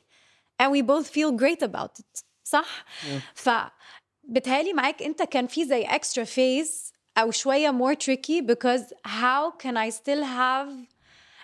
and 0.59 0.71
we 0.71 0.81
both 0.81 1.07
feel 1.07 1.31
great 1.31 1.61
about 1.61 1.99
it 1.99 2.23
صح 2.43 2.85
Yeah. 3.03 3.21
فبتهيألي 3.35 4.73
معاك 4.73 5.03
انت 5.03 5.23
كان 5.23 5.47
في 5.47 5.65
زي 5.65 5.87
extra 5.87 6.25
phase 6.25 6.93
او 7.17 7.31
شوية 7.31 7.71
more 7.71 7.95
tricky 7.95 8.41
because 8.41 8.93
how 9.05 9.51
can 9.51 9.75
I 9.77 9.89
still 9.89 10.23
have 10.23 10.69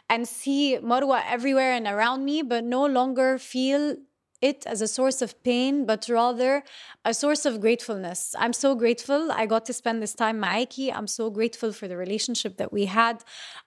and 0.09 0.27
see 0.27 0.77
Marwa 0.77 1.19
everywhere 1.35 1.73
and 1.73 1.87
around 1.87 2.23
me 2.25 2.41
but 2.41 2.63
no 2.63 2.85
longer 2.85 3.37
feel 3.37 3.95
it 4.41 4.65
as 4.73 4.81
a 4.81 4.87
source 4.87 5.21
of 5.25 5.31
pain 5.43 5.85
but 5.85 6.01
rather 6.09 6.63
a 7.11 7.13
source 7.13 7.43
of 7.49 7.53
gratefulness 7.65 8.35
I'm 8.43 8.53
so 8.53 8.69
grateful 8.83 9.21
I 9.31 9.43
got 9.53 9.63
to 9.69 9.73
spend 9.73 9.97
this 10.03 10.13
time 10.13 10.37
معاكي 10.41 10.91
I'm 10.93 11.07
so 11.07 11.29
grateful 11.29 11.71
for 11.79 11.87
the 11.87 11.97
relationship 11.97 12.57
that 12.57 12.71
we 12.71 12.85
had 12.85 13.17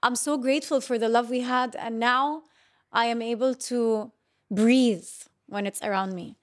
I'm 0.05 0.17
so 0.17 0.33
grateful 0.47 0.81
for 0.81 0.97
the 0.99 1.09
love 1.09 1.29
we 1.31 1.41
had 1.41 1.71
and 1.85 1.99
now 1.99 2.25
I 2.93 3.05
am 3.15 3.21
able 3.35 3.55
to 3.71 4.13
breathe 4.51 5.11
when 5.49 5.67
it's 5.67 5.83
around 5.83 6.15
me 6.15 6.37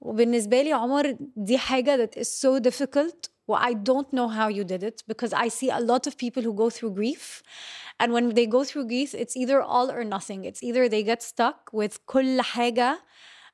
وبالنسبة 0.00 0.62
لي 0.62 0.72
عمر 0.72 1.16
دي 1.36 1.58
حاجة 1.58 1.96
that 1.96 2.16
is 2.16 2.28
so 2.28 2.58
difficult 2.58 3.28
و 3.48 3.54
I 3.56 3.74
don't 3.74 4.12
know 4.12 4.28
how 4.28 4.48
you 4.48 4.64
did 4.64 4.82
it 4.82 5.02
because 5.06 5.32
I 5.32 5.48
see 5.48 5.70
a 5.70 5.80
lot 5.80 6.06
of 6.06 6.16
people 6.16 6.42
who 6.42 6.54
go 6.54 6.70
through 6.70 6.92
grief 6.94 7.42
and 8.00 8.12
when 8.12 8.34
they 8.34 8.46
go 8.46 8.64
through 8.64 8.86
grief 8.86 9.14
it's 9.14 9.36
either 9.36 9.60
all 9.62 9.90
or 9.90 10.04
nothing 10.04 10.44
it's 10.44 10.62
either 10.62 10.88
they 10.88 11.02
get 11.02 11.22
stuck 11.22 11.70
with 11.72 11.98
كل 12.06 12.40
حاجة 12.40 12.98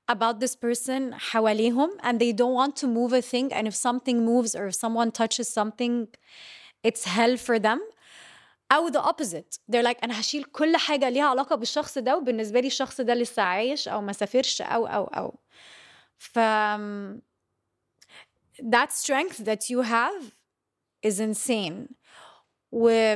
about 0.08 0.40
this 0.40 0.56
person 0.56 1.12
حواليهم 1.12 1.90
and 2.02 2.18
they 2.20 2.32
don't 2.32 2.54
want 2.54 2.74
to 2.76 2.86
move 2.86 3.12
a 3.12 3.22
thing 3.22 3.52
and 3.52 3.66
if 3.68 3.74
something 3.74 4.24
moves 4.24 4.54
or 4.54 4.66
if 4.66 4.74
someone 4.74 5.10
touches 5.12 5.48
something 5.48 6.08
it's 6.82 7.04
hell 7.04 7.36
for 7.36 7.58
them 7.58 7.80
أو 8.71 8.89
the 8.91 9.01
opposite. 9.01 9.59
They're 9.71 9.83
like 9.83 10.03
أنا 10.03 10.19
هشيل 10.19 10.43
كل 10.43 10.77
حاجة 10.77 11.09
ليها 11.09 11.25
علاقة 11.25 11.55
بالشخص 11.55 11.97
ده 11.97 12.17
وبالنسبة 12.17 12.59
لي 12.59 12.67
الشخص 12.67 13.01
ده 13.01 13.13
لسه 13.13 13.41
عايش 13.41 13.87
أو 13.87 14.01
ما 14.01 14.13
سافرش 14.13 14.61
أو 14.61 14.87
أو 14.87 15.03
أو. 15.03 15.39
ف 16.17 16.39
that 18.61 18.91
strength 18.91 19.37
that 19.45 19.69
you 19.69 19.81
have 19.81 20.33
is 21.07 21.19
insane. 21.19 21.87
و 22.71 23.15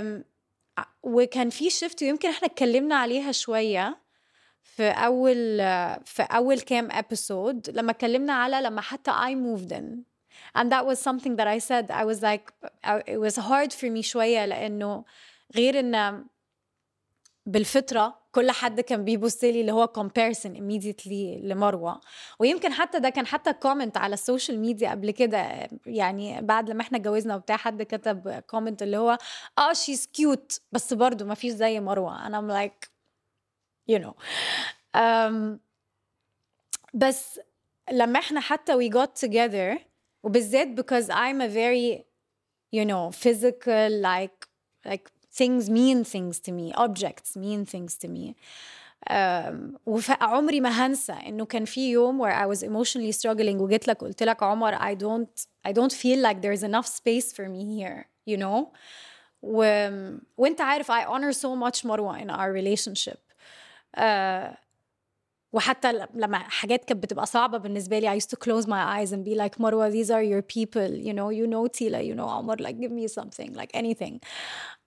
وكان 1.03 1.49
في 1.49 1.69
شيفت 1.69 2.03
ويمكن 2.03 2.29
إحنا 2.29 2.47
اتكلمنا 2.47 2.95
عليها 2.95 3.31
شوية 3.31 3.97
في 4.63 4.89
أول 4.89 5.57
في 6.05 6.21
أول 6.21 6.59
كام 6.59 6.91
episode 6.91 7.69
لما 7.69 7.91
اتكلمنا 7.91 8.33
على 8.33 8.61
لما 8.61 8.81
حتى 8.81 9.11
I 9.11 9.33
moved 9.35 9.71
in. 9.71 10.03
And 10.59 10.71
that 10.71 10.85
was 10.85 10.99
something 10.99 11.35
that 11.35 11.47
I 11.47 11.59
said 11.59 11.91
I 11.91 12.05
was 12.05 12.21
like 12.21 12.45
it 13.07 13.19
was 13.19 13.35
hard 13.35 13.73
for 13.73 13.89
me 13.89 14.01
شوية 14.01 14.45
لأنه 14.45 15.03
غير 15.55 15.79
إن 15.79 16.25
بالفطرة 17.45 18.19
كل 18.31 18.51
حد 18.51 18.81
كان 18.81 19.03
بيبص 19.05 19.43
لي 19.43 19.61
اللي 19.61 19.71
هو 19.71 19.93
comparison 19.97 20.49
immediately 20.49 21.43
لمروة. 21.43 22.01
ويمكن 22.39 22.73
حتى 22.73 22.99
ده 22.99 23.09
كان 23.09 23.27
حتى 23.27 23.53
comment 23.53 23.97
على 23.97 24.13
ال 24.13 24.20
social 24.20 24.59
media 24.59 24.91
قبل 24.91 25.11
كده 25.11 25.67
يعني 25.85 26.41
بعد 26.41 26.69
لما 26.69 26.81
إحنا 26.81 26.97
اتجوزنا 26.97 27.35
وبتاع 27.35 27.57
حد 27.57 27.83
كتب 27.83 28.29
comment 28.47 28.83
اللي 28.83 28.97
هو 28.97 29.17
آه 29.57 29.73
she's 29.73 30.05
cute 30.05 30.61
بس 30.71 30.93
برضه 30.93 31.25
ما 31.25 31.33
فيش 31.35 31.51
زي 31.51 31.79
مروة. 31.79 32.27
أنا 32.27 32.67
like 32.67 32.89
you 33.91 33.99
know. 33.99 34.13
um, 34.97 35.59
بس 36.93 37.39
لما 37.91 38.19
إحنا 38.19 38.39
حتى 38.39 38.73
we 38.89 38.93
got 38.93 39.27
together 39.27 39.79
وبالذات 40.23 40.67
because 40.67 41.09
I'm 41.09 41.41
a 41.41 41.47
very 41.49 42.03
you 42.75 42.85
know 42.85 43.11
physical 43.11 43.89
like 44.03 44.47
like 44.89 45.09
things 45.40 45.68
mean 45.68 46.04
things 46.04 46.38
to 46.46 46.52
me 46.52 46.72
objects 46.74 47.36
mean 47.36 47.64
things 47.64 47.96
to 48.02 48.08
me 48.08 48.34
um, 49.10 49.76
وعمري 49.86 50.60
ما 50.60 50.68
هنسى 50.86 51.12
انه 51.12 51.44
كان 51.44 51.64
في 51.64 51.90
يوم 51.90 52.22
where 52.22 52.34
I 52.34 52.46
was 52.46 52.62
emotionally 52.62 53.12
struggling 53.12 53.60
وجيت 53.60 53.88
لك 53.88 53.98
قلت 53.98 54.22
لك 54.22 54.42
عمر 54.42 54.76
I 54.76 54.94
don't 54.94 55.46
I 55.68 55.72
don't 55.72 55.92
feel 55.92 56.18
like 56.22 56.40
there's 56.42 56.62
enough 56.62 56.86
space 56.86 57.32
for 57.32 57.48
me 57.48 57.64
here 57.80 58.04
you 58.26 58.36
know 58.36 58.72
و... 59.42 59.88
وانت 60.36 60.60
عارف 60.60 60.90
I 60.92 61.04
honor 61.04 61.32
so 61.32 61.56
much 61.56 61.84
مروة 61.84 62.18
in 62.18 62.30
our 62.30 62.52
relationship 62.52 63.18
uh, 63.98 64.56
وحتى 65.52 65.92
لما 66.14 66.38
حاجات 66.38 66.84
كانت 66.84 67.02
بتبقى 67.02 67.26
صعبة 67.26 67.58
بالنسبة 67.58 67.98
لي 67.98 68.18
I 68.18 68.22
used 68.22 68.30
to 68.30 68.36
close 68.36 68.66
my 68.66 68.84
eyes 68.96 69.12
and 69.12 69.24
be 69.24 69.34
like 69.34 69.60
مروة 69.60 69.90
these 69.90 70.10
are 70.10 70.22
your 70.22 70.42
people 70.42 70.90
you 71.06 71.12
know 71.12 71.30
you 71.30 71.46
know 71.46 71.68
Tila 71.68 72.04
you 72.04 72.14
know 72.14 72.28
عمر 72.28 72.56
like 72.62 72.80
give 72.80 72.92
me 72.92 73.06
something 73.08 73.52
like 73.54 73.70
anything 73.74 74.14
um, 74.14 74.77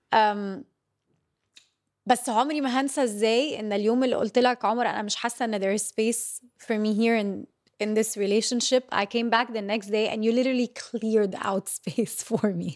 بس 2.05 2.29
عمري 2.29 2.61
ما 2.61 2.81
هنسى 2.81 3.03
ازاي 3.03 3.59
ان 3.59 3.73
اليوم 3.73 4.03
اللي 4.03 4.15
قلت 4.15 4.39
لك 4.39 4.65
عمر 4.65 4.85
انا 4.89 5.01
مش 5.01 5.15
حاسه 5.15 5.45
ان 5.45 5.59
there 5.59 5.79
is 5.79 5.83
space 5.83 6.41
for 6.65 6.73
me 6.77 6.93
here 6.99 7.17
in 7.23 7.45
in 7.83 7.93
this 7.99 8.17
relationship 8.17 8.83
I 8.91 9.05
came 9.05 9.29
back 9.35 9.47
the 9.53 9.61
next 9.73 9.87
day 9.97 10.05
and 10.11 10.19
you 10.25 10.31
literally 10.39 10.69
cleared 10.83 11.35
out 11.49 11.65
space 11.79 12.23
for 12.29 12.47
me 12.61 12.71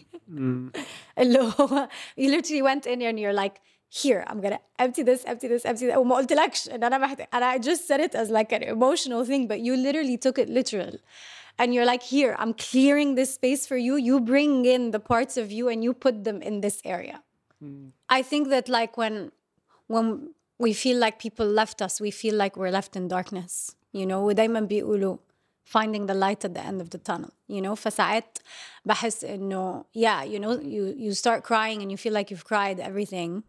اللي 1.18 1.38
هو 1.38 1.88
you 2.20 2.28
literally 2.30 2.62
went 2.62 2.86
in 2.86 3.00
and 3.02 3.18
you're 3.18 3.38
like 3.44 3.56
here 4.02 4.22
I'm 4.30 4.40
gonna 4.44 4.60
empty 4.84 5.02
this 5.10 5.22
empty 5.32 5.48
this 5.48 5.64
empty 5.64 5.86
that 5.90 5.96
وما 5.96 6.16
قلتلكش 6.16 6.68
ان 6.68 6.84
انا 6.84 6.98
محتاج 6.98 7.26
and 7.34 7.44
I 7.44 7.64
just 7.68 7.82
said 7.88 8.00
it 8.00 8.14
as 8.14 8.28
like 8.30 8.52
an 8.58 8.62
emotional 8.62 9.24
thing 9.30 9.46
but 9.48 9.58
you 9.66 9.74
literally 9.76 10.16
took 10.26 10.38
it 10.44 10.48
literal 10.48 10.94
and 11.60 11.68
you're 11.74 11.86
like 11.92 12.02
here 12.02 12.32
I'm 12.42 12.52
clearing 12.70 13.10
this 13.20 13.30
space 13.38 13.62
for 13.70 13.76
you 13.86 13.94
you 14.08 14.20
bring 14.32 14.64
in 14.74 14.82
the 14.96 15.02
parts 15.12 15.34
of 15.42 15.46
you 15.56 15.64
and 15.72 15.78
you 15.86 15.92
put 16.06 16.16
them 16.28 16.38
in 16.48 16.54
this 16.66 16.78
area 16.96 17.16
I 18.08 18.22
think 18.22 18.48
that 18.48 18.68
like 18.68 18.96
when 18.96 19.30
when 19.86 20.34
we 20.58 20.72
feel 20.72 20.98
like 20.98 21.18
people 21.18 21.46
left 21.46 21.82
us, 21.82 22.00
we 22.00 22.10
feel 22.10 22.34
like 22.34 22.56
we're 22.56 22.70
left 22.70 22.96
in 22.96 23.08
darkness. 23.08 23.76
You 23.92 24.06
know, 24.06 24.22
ودايما 24.24 24.60
بيقولوا 24.68 25.18
finding 25.64 26.06
the 26.06 26.14
light 26.14 26.44
at 26.44 26.54
the 26.54 26.64
end 26.64 26.80
of 26.80 26.90
the 26.90 26.98
tunnel. 26.98 27.30
You 27.48 27.60
know, 27.62 27.74
فساعات 27.74 28.38
بحس 28.84 29.24
إنه 29.24 29.84
yeah, 29.94 30.22
you 30.22 30.38
know, 30.40 30.58
you 30.60 30.94
you 30.96 31.12
start 31.14 31.44
crying 31.44 31.82
and 31.82 31.90
you 31.90 31.96
feel 31.96 32.12
like 32.12 32.30
you've 32.30 32.44
cried 32.44 32.80
everything. 32.80 33.44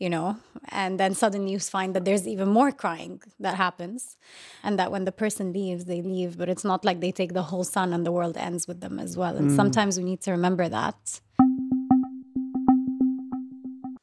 You 0.00 0.10
know, 0.10 0.36
and 0.82 0.98
then 0.98 1.14
suddenly 1.14 1.52
you 1.52 1.60
find 1.60 1.94
that 1.94 2.04
there's 2.04 2.26
even 2.26 2.48
more 2.48 2.72
crying 2.72 3.22
that 3.38 3.54
happens, 3.54 4.16
and 4.64 4.76
that 4.78 4.90
when 4.90 5.04
the 5.04 5.12
person 5.12 5.52
leaves, 5.52 5.84
they 5.84 6.02
leave, 6.02 6.36
but 6.36 6.48
it's 6.48 6.64
not 6.64 6.84
like 6.84 6.98
they 7.00 7.12
take 7.12 7.32
the 7.32 7.44
whole 7.50 7.62
sun 7.76 7.92
and 7.94 8.04
the 8.04 8.10
world 8.18 8.36
ends 8.36 8.66
with 8.66 8.80
them 8.80 8.98
as 8.98 9.16
well. 9.16 9.34
And 9.36 9.52
sometimes 9.52 9.96
we 9.96 10.04
need 10.10 10.20
to 10.22 10.32
remember 10.32 10.68
that. 10.68 11.20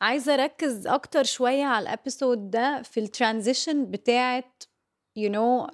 عايزه 0.05 0.33
اركز 0.33 0.87
اكتر 0.87 1.23
شويه 1.23 1.63
على 1.65 1.83
الابيسود 1.83 2.51
ده 2.51 2.81
في 2.81 2.99
الترانزيشن 2.99 3.85
بتاعت 3.91 4.63
you 5.19 5.29
know 5.29 5.67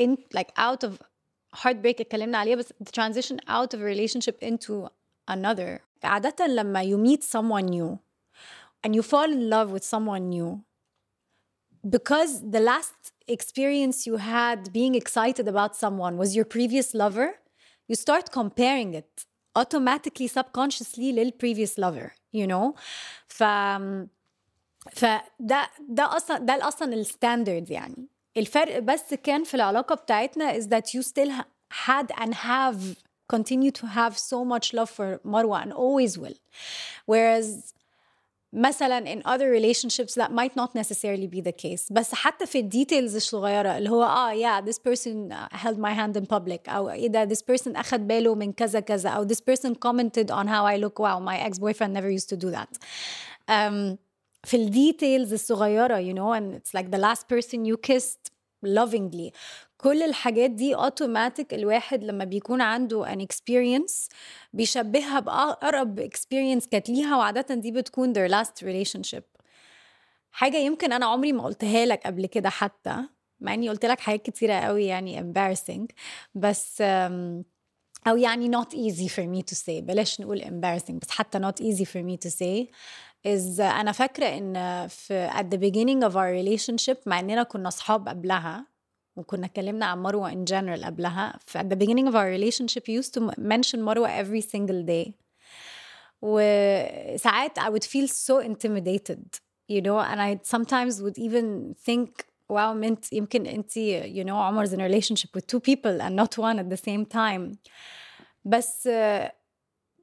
in 0.00 0.10
like 0.36 0.50
out 0.58 0.88
of 0.88 0.92
heartbreak 1.56 2.00
اتكلمنا 2.00 2.38
عليها 2.38 2.56
بس 2.56 2.72
the 2.72 2.90
transition 3.00 3.36
out 3.36 3.68
of 3.74 3.78
a 3.78 3.84
relationship 3.94 4.48
into 4.48 4.88
another 5.30 5.80
عادة 6.04 6.46
لما 6.46 6.82
you 6.84 6.98
meet 7.10 7.22
someone 7.22 7.66
new 7.66 7.98
and 8.86 8.94
you 8.96 9.02
fall 9.02 9.30
in 9.32 9.50
love 9.50 9.70
with 9.72 9.84
someone 9.84 10.28
new 10.30 10.58
because 11.96 12.40
the 12.56 12.60
last 12.60 13.12
experience 13.28 14.06
you 14.06 14.16
had 14.16 14.72
being 14.72 14.94
excited 14.94 15.46
about 15.48 15.74
someone 15.76 16.16
was 16.16 16.30
your 16.36 16.44
previous 16.56 16.94
lover 16.94 17.28
you 17.88 17.96
start 17.96 18.24
comparing 18.40 18.94
it 18.94 19.12
automatically 19.58 20.28
subconsciously 20.28 20.98
لل 21.12 21.32
previous 21.44 21.70
lover 21.78 22.10
you 22.36 22.46
know 22.46 22.78
ف 23.28 23.42
فده 24.90 25.70
ده 25.88 26.16
اصلا 26.16 26.38
ده 26.38 26.68
اصلا 26.68 26.94
الستاندرد 26.94 27.70
يعني 27.70 28.06
الفرق 28.36 28.78
بس 28.78 29.14
كان 29.14 29.44
في 29.44 29.54
العلاقه 29.54 29.94
بتاعتنا 29.94 30.60
is 30.60 30.64
that 30.64 30.94
you 30.94 31.02
still 31.02 31.30
had 31.86 32.06
and 32.22 32.34
have 32.34 32.96
continue 33.32 33.70
to 33.70 33.86
have 33.86 34.14
so 34.18 34.44
much 34.44 34.72
love 34.74 34.90
for 34.90 35.20
Marwa 35.24 35.58
and 35.64 35.72
always 35.72 36.18
will 36.18 36.38
whereas 37.06 37.74
مثلا 38.54 39.04
in 39.14 39.22
other 39.24 39.50
relationships 39.50 40.14
that 40.14 40.30
might 40.30 40.54
not 40.56 40.74
necessarily 40.74 41.26
be 41.26 41.40
the 41.40 41.52
case 41.52 41.86
بس 41.90 42.14
حتى 42.14 42.46
في 42.46 42.58
الديتيلز 42.58 43.16
الصغيرة 43.16 43.78
اللي 43.78 43.90
هو 43.90 44.02
اه 44.02 44.32
yeah 44.34 44.64
this 44.64 44.78
person 44.78 45.32
held 45.56 45.78
my 45.78 45.92
hand 45.94 46.20
in 46.22 46.26
public 46.36 46.68
أو 46.68 46.90
ايه 46.90 47.08
ده 47.08 47.28
this 47.28 47.38
person 47.38 47.76
أخد 47.76 48.06
باله 48.08 48.34
من 48.34 48.52
كذا 48.52 48.80
كذا 48.80 49.10
أو 49.10 49.28
this 49.28 49.40
person 49.50 49.70
commented 49.70 50.30
on 50.30 50.46
how 50.46 50.64
I 50.64 50.76
look 50.84 50.98
wow 50.98 51.18
my 51.20 51.38
ex-boyfriend 51.46 51.92
never 51.92 52.10
used 52.10 52.28
to 52.28 52.36
do 52.36 52.50
that 52.50 52.76
um, 53.48 53.96
في 54.44 54.54
الديتيلز 54.56 55.32
الصغيرة 55.32 55.96
you 56.00 56.14
know 56.14 56.32
and 56.38 56.54
it's 56.60 56.74
like 56.80 56.90
the 56.90 56.98
last 56.98 57.28
person 57.28 57.64
you 57.64 57.76
kissed 57.90 58.30
lovingly 58.66 59.32
كل 59.77 60.03
الحاجات 60.03 60.51
دي 60.51 60.75
اوتوماتيك 60.75 61.53
الواحد 61.53 62.03
لما 62.03 62.23
بيكون 62.23 62.61
عنده 62.61 63.05
an 63.05 63.19
experience 63.19 64.09
بيشبهها 64.53 65.19
بأقرب 65.19 66.09
experience 66.09 66.69
كانت 66.69 66.89
ليها 66.89 67.17
وعادة 67.17 67.55
دي 67.55 67.71
بتكون 67.71 68.13
their 68.13 68.31
last 68.31 68.63
relationship. 68.63 69.23
حاجة 70.31 70.57
يمكن 70.57 70.93
أنا 70.93 71.05
عمري 71.05 71.33
ما 71.33 71.43
قلتها 71.43 71.85
لك 71.85 72.01
قبل 72.05 72.25
كده 72.25 72.49
حتى 72.49 72.97
مع 73.39 73.53
إني 73.53 73.69
قلت 73.69 73.85
لك 73.85 73.99
حاجات 73.99 74.21
كتيرة 74.21 74.53
قوي 74.53 74.85
يعني 74.85 75.21
embarrassing 75.21 75.85
بس 76.35 76.81
أو 78.07 78.17
يعني 78.17 78.51
not 78.51 78.67
easy 78.69 79.09
for 79.09 79.23
me 79.23 79.41
to 79.51 79.57
say 79.57 79.81
بلاش 79.81 80.21
نقول 80.21 80.41
embarrassing 80.41 80.91
بس 80.91 81.09
حتى 81.09 81.39
not 81.39 81.63
easy 81.63 81.85
for 81.85 82.01
me 82.03 82.17
to 82.27 82.31
say 82.31 82.67
is 83.27 83.59
أنا 83.59 83.91
فاكرة 83.91 84.25
إن 84.25 84.87
في 84.87 85.29
at 85.29 85.45
the 85.55 85.57
beginning 85.57 86.09
of 86.09 86.13
our 86.13 86.31
relationship 86.43 86.97
مع 87.07 87.19
إننا 87.19 87.43
كنا 87.43 87.67
أصحاب 87.67 88.07
قبلها 88.09 88.76
وكنا 89.16 89.46
اتكلمنا 89.46 89.86
عن 89.86 90.02
مروة 90.02 90.30
in 90.30 90.44
general 90.48 90.84
قبلها 90.84 91.38
ف 91.46 91.58
at 91.58 91.64
the 91.64 91.76
beginning 91.76 92.06
of 92.08 92.14
our 92.14 92.28
relationship 92.38 92.82
you 92.88 93.02
used 93.02 93.14
to 93.14 93.20
mention 93.38 93.78
مروة 93.78 94.08
every 94.08 94.40
single 94.40 94.82
day 94.86 95.12
وساعات 96.22 97.58
I 97.58 97.68
would 97.68 97.84
feel 97.84 98.08
so 98.08 98.38
intimidated 98.38 99.22
you 99.68 99.80
know 99.82 99.98
and 100.00 100.20
I 100.20 100.40
sometimes 100.42 101.02
would 101.02 101.18
even 101.18 101.74
think 101.86 102.08
wow 102.48 102.72
mint 102.74 103.12
يمكن 103.12 103.46
انت 103.46 103.72
you 103.76 104.24
know 104.24 104.36
عمر's 104.36 104.72
in 104.72 104.80
a 104.80 104.84
relationship 104.84 105.30
with 105.34 105.46
two 105.46 105.60
people 105.60 106.00
and 106.00 106.16
not 106.16 106.38
one 106.38 106.58
at 106.58 106.70
the 106.70 106.76
same 106.76 107.04
time 107.06 107.56
بس 108.44 108.88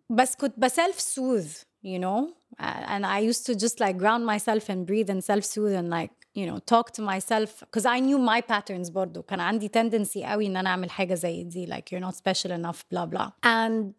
بس 0.09 0.36
كنت 0.36 0.59
بسلف 0.59 0.99
soothe 0.99 1.63
you 1.84 1.99
know 1.99 2.30
and 2.59 3.05
I 3.05 3.19
used 3.30 3.45
to 3.45 3.53
just 3.55 3.80
like 3.80 3.97
ground 3.97 4.25
myself 4.25 4.69
and 4.69 4.86
breathe 4.86 5.09
and 5.09 5.23
self 5.23 5.43
soothe 5.53 5.75
and 5.80 5.89
like 5.89 6.11
you 6.36 6.45
know 6.45 6.59
talk 6.59 6.91
to 6.97 7.01
myself 7.01 7.51
because 7.65 7.86
I 7.86 7.99
knew 7.99 8.17
my 8.17 8.41
patterns 8.41 8.89
برضو 8.89 9.21
كان 9.21 9.39
عندي 9.39 9.69
tendency 9.77 10.25
قوي 10.25 10.47
ان 10.47 10.57
انا 10.57 10.69
اعمل 10.69 10.89
حاجه 10.91 11.13
زي 11.13 11.43
دي 11.43 11.67
like 11.67 11.80
you're 11.93 12.03
not 12.05 12.15
special 12.15 12.51
enough 12.51 12.80
blah 12.93 13.05
blah 13.05 13.30
and 13.45 13.93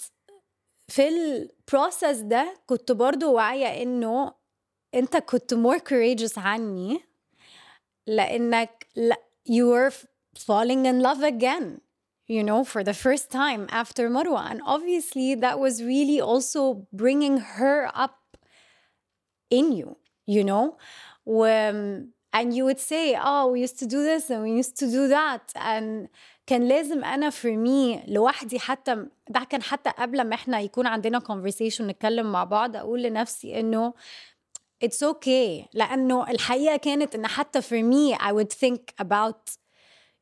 في 0.89 1.09
البروسس 1.09 2.19
ده 2.19 2.57
كنت 2.67 2.93
برضو 2.93 3.33
واعية 3.33 3.83
انه 3.83 4.35
انت 4.95 5.17
كنت 5.17 5.55
more 5.55 5.79
courageous 5.79 6.39
عني 6.39 7.01
لانك 8.07 8.87
you 9.49 9.67
were 9.67 9.93
falling 10.39 10.85
in 10.87 11.01
love 11.03 11.23
again 11.23 11.81
you 12.29 12.43
know 12.49 12.65
for 12.65 12.83
the 12.85 12.95
first 12.95 13.27
time 13.31 13.63
after 13.83 14.09
Marwa 14.09 14.43
and 14.51 14.61
obviously 14.75 15.35
that 15.45 15.57
was 15.65 15.75
really 15.93 16.21
also 16.21 16.87
bringing 17.03 17.37
her 17.57 17.79
up 18.05 18.19
in 19.59 19.67
you 19.79 19.97
you 20.27 20.43
know 20.51 20.65
when, 21.25 22.09
and 22.37 22.55
you 22.57 22.65
would 22.65 22.81
say 22.93 23.17
oh 23.31 23.45
we 23.53 23.61
used 23.67 23.79
to 23.83 23.87
do 23.87 24.01
this 24.11 24.31
and 24.31 24.41
we 24.47 24.53
used 24.63 24.77
to 24.83 24.87
do 24.87 25.09
that 25.09 25.45
and 25.57 26.09
كان 26.47 26.69
لازم 26.69 27.05
انا 27.05 27.31
for 27.31 27.57
me 27.67 28.11
لوحدي 28.11 28.59
حتى 28.59 29.07
ده 29.29 29.41
كان 29.51 29.63
حتى 29.63 29.91
قبل 29.91 30.25
ما 30.25 30.35
احنا 30.35 30.61
يكون 30.61 30.87
عندنا 30.87 31.21
conversation 31.21 31.81
نتكلم 31.81 32.33
مع 32.33 32.45
بعض 32.45 32.77
اقول 32.77 33.03
لنفسي 33.03 33.61
انه 33.61 33.95
it's 34.85 35.07
okay 35.13 35.67
لانه 35.73 36.31
الحقيقه 36.31 36.77
كانت 36.77 37.15
ان 37.15 37.27
حتى 37.27 37.63
for 37.63 37.85
me 37.93 38.19
I 38.21 38.33
would 38.33 38.53
think 38.53 39.05
about 39.05 39.57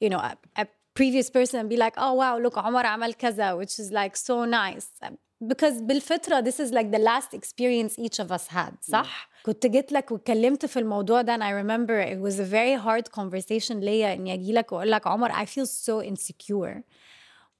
you 0.04 0.08
know 0.10 0.18
a, 0.18 0.36
a 0.62 0.66
previous 0.94 1.30
person 1.30 1.56
and 1.60 1.68
be 1.68 1.76
like 1.76 1.94
oh 1.96 2.14
wow 2.14 2.38
look 2.46 2.58
عمر 2.58 2.86
عمل 2.86 3.14
كذا 3.14 3.54
which 3.62 3.78
is 3.78 3.90
like 3.92 4.16
so 4.16 4.44
nice 4.44 5.08
because 5.52 5.82
بالفطره 5.82 6.40
this 6.40 6.54
is 6.60 6.72
like 6.72 6.90
the 6.90 6.98
last 6.98 7.34
experience 7.34 7.98
each 7.98 8.18
of 8.24 8.30
us 8.32 8.46
had 8.48 8.72
صح 8.80 9.28
كنت 9.42 9.66
جيت 9.66 9.92
لك 9.92 10.10
واتكلمت 10.10 10.66
في 10.66 10.78
الموضوع 10.78 11.22
ده 11.22 11.36
and 11.36 11.40
I 11.40 11.50
remember 11.64 12.00
it 12.12 12.18
was 12.20 12.38
a 12.40 12.44
very 12.44 12.74
hard 12.84 13.20
conversation 13.20 13.72
ليا 13.72 14.12
اني 14.14 14.34
اجي 14.34 14.52
لك 14.52 14.72
واقول 14.72 14.90
لك 14.90 15.06
عمر 15.06 15.32
I 15.32 15.46
feel 15.46 15.66
so 15.66 16.06
insecure 16.10 16.82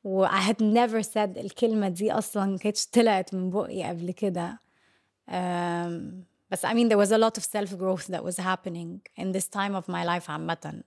و 0.05 0.26
I 0.26 0.40
had 0.40 0.61
never 0.61 1.03
said 1.03 1.38
الكلمة 1.38 1.88
دي 1.88 2.12
اصلا 2.12 2.46
ما 2.46 2.59
كانتش 2.59 2.86
طلعت 2.86 3.34
من 3.34 3.51
بقي 3.51 3.82
قبل 3.82 4.11
كده 4.11 4.59
um, 5.30 6.24
بس 6.51 6.66
I 6.66 6.70
mean 6.74 6.88
there 6.88 6.99
was 6.99 7.11
a 7.12 7.18
lot 7.18 7.38
of 7.38 7.44
self 7.44 7.78
growth 7.78 8.07
that 8.07 8.24
was 8.24 8.36
happening 8.38 9.01
in 9.16 9.32
this 9.32 9.49
time 9.49 9.74
of 9.74 9.88
my 9.88 10.05
life 10.05 10.30
عامة 10.30 10.82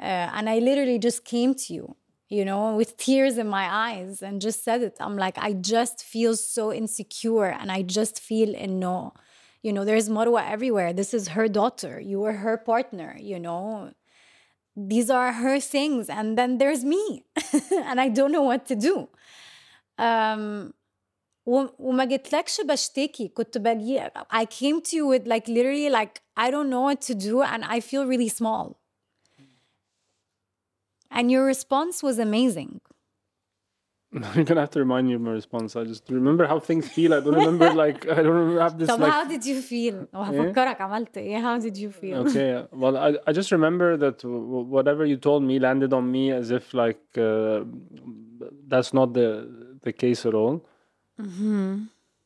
uh, 0.00 0.04
and 0.04 0.48
I 0.48 0.58
literally 0.58 0.98
just 0.98 1.24
came 1.24 1.54
to 1.54 1.74
you 1.74 1.96
you 2.30 2.44
know 2.44 2.76
with 2.80 2.96
tears 2.96 3.38
in 3.38 3.48
my 3.48 3.66
eyes 3.88 4.22
and 4.22 4.40
just 4.40 4.62
said 4.64 4.82
it 4.82 4.96
I'm 5.00 5.16
like 5.16 5.36
I 5.48 5.52
just 5.74 5.96
feel 6.12 6.34
so 6.36 6.72
insecure 6.72 7.50
and 7.60 7.68
I 7.72 7.82
just 7.98 8.16
feel 8.28 8.50
no 8.86 9.12
you 9.62 9.72
know 9.72 9.84
there's 9.84 10.08
Marwa 10.08 10.48
everywhere 10.48 10.92
this 10.92 11.12
is 11.12 11.28
her 11.28 11.48
daughter 11.48 12.00
you 12.00 12.24
are 12.24 12.34
her 12.34 12.56
partner 12.56 13.16
you 13.18 13.38
know 13.38 13.92
these 14.76 15.10
are 15.10 15.32
her 15.32 15.58
things 15.58 16.08
and 16.08 16.38
then 16.38 16.58
there's 16.58 16.84
me 16.84 17.24
and 17.72 18.00
I 18.00 18.08
don't 18.08 18.32
know 18.32 18.42
what 18.42 18.66
to 18.66 18.76
do 18.76 19.08
um 19.98 20.74
وما 21.78 22.04
جيتلكش 22.04 22.60
بشتكي 22.60 23.28
كنت 23.28 23.58
باجي 23.58 24.10
I 24.30 24.44
came 24.44 24.82
to 24.82 24.96
you 24.96 25.06
with 25.06 25.26
like 25.26 25.48
literally 25.48 25.88
like 25.88 26.20
I 26.36 26.50
don't 26.50 26.68
know 26.68 26.82
what 26.82 27.00
to 27.02 27.14
do 27.14 27.42
and 27.42 27.64
I 27.64 27.80
feel 27.80 28.06
really 28.06 28.28
small 28.28 28.78
and 31.10 31.30
your 31.30 31.44
response 31.46 32.02
was 32.02 32.18
amazing 32.18 32.80
You're 34.34 34.44
gonna 34.44 34.60
have 34.66 34.70
to 34.70 34.80
remind 34.86 35.06
me 35.08 35.14
of 35.14 35.20
my 35.20 35.32
response. 35.32 35.76
I 35.76 35.84
just 35.84 36.04
remember 36.10 36.44
how 36.46 36.58
things 36.68 36.84
feel. 36.96 37.10
I 37.12 37.20
don't 37.20 37.34
remember 37.42 37.66
like 37.84 38.00
I 38.08 38.16
don't 38.24 38.36
remember 38.42 38.60
have 38.66 38.78
this 38.78 38.88
طب 38.90 39.00
like 39.00 39.12
how 39.12 39.24
did 39.24 39.42
you 39.46 39.60
feel 39.72 40.06
وهفكرك 40.14 40.80
عملت 40.80 41.18
ايه 41.18 41.38
how 41.42 41.58
did 41.66 41.76
you 41.76 41.90
feel 42.00 42.14
okay 42.26 42.66
well 42.72 42.96
I, 42.96 43.08
I 43.26 43.32
just 43.40 43.50
remember 43.52 43.96
that 44.04 44.18
w- 44.22 44.66
whatever 44.76 45.04
you 45.04 45.16
told 45.28 45.42
me 45.50 45.58
landed 45.58 45.92
on 45.92 46.04
me 46.16 46.24
as 46.40 46.50
if 46.50 46.64
like 46.74 47.02
uh, 47.18 47.64
that's 48.72 48.92
not 48.98 49.08
the 49.18 49.28
the 49.86 49.92
case 50.02 50.20
at 50.30 50.34
all 50.42 50.54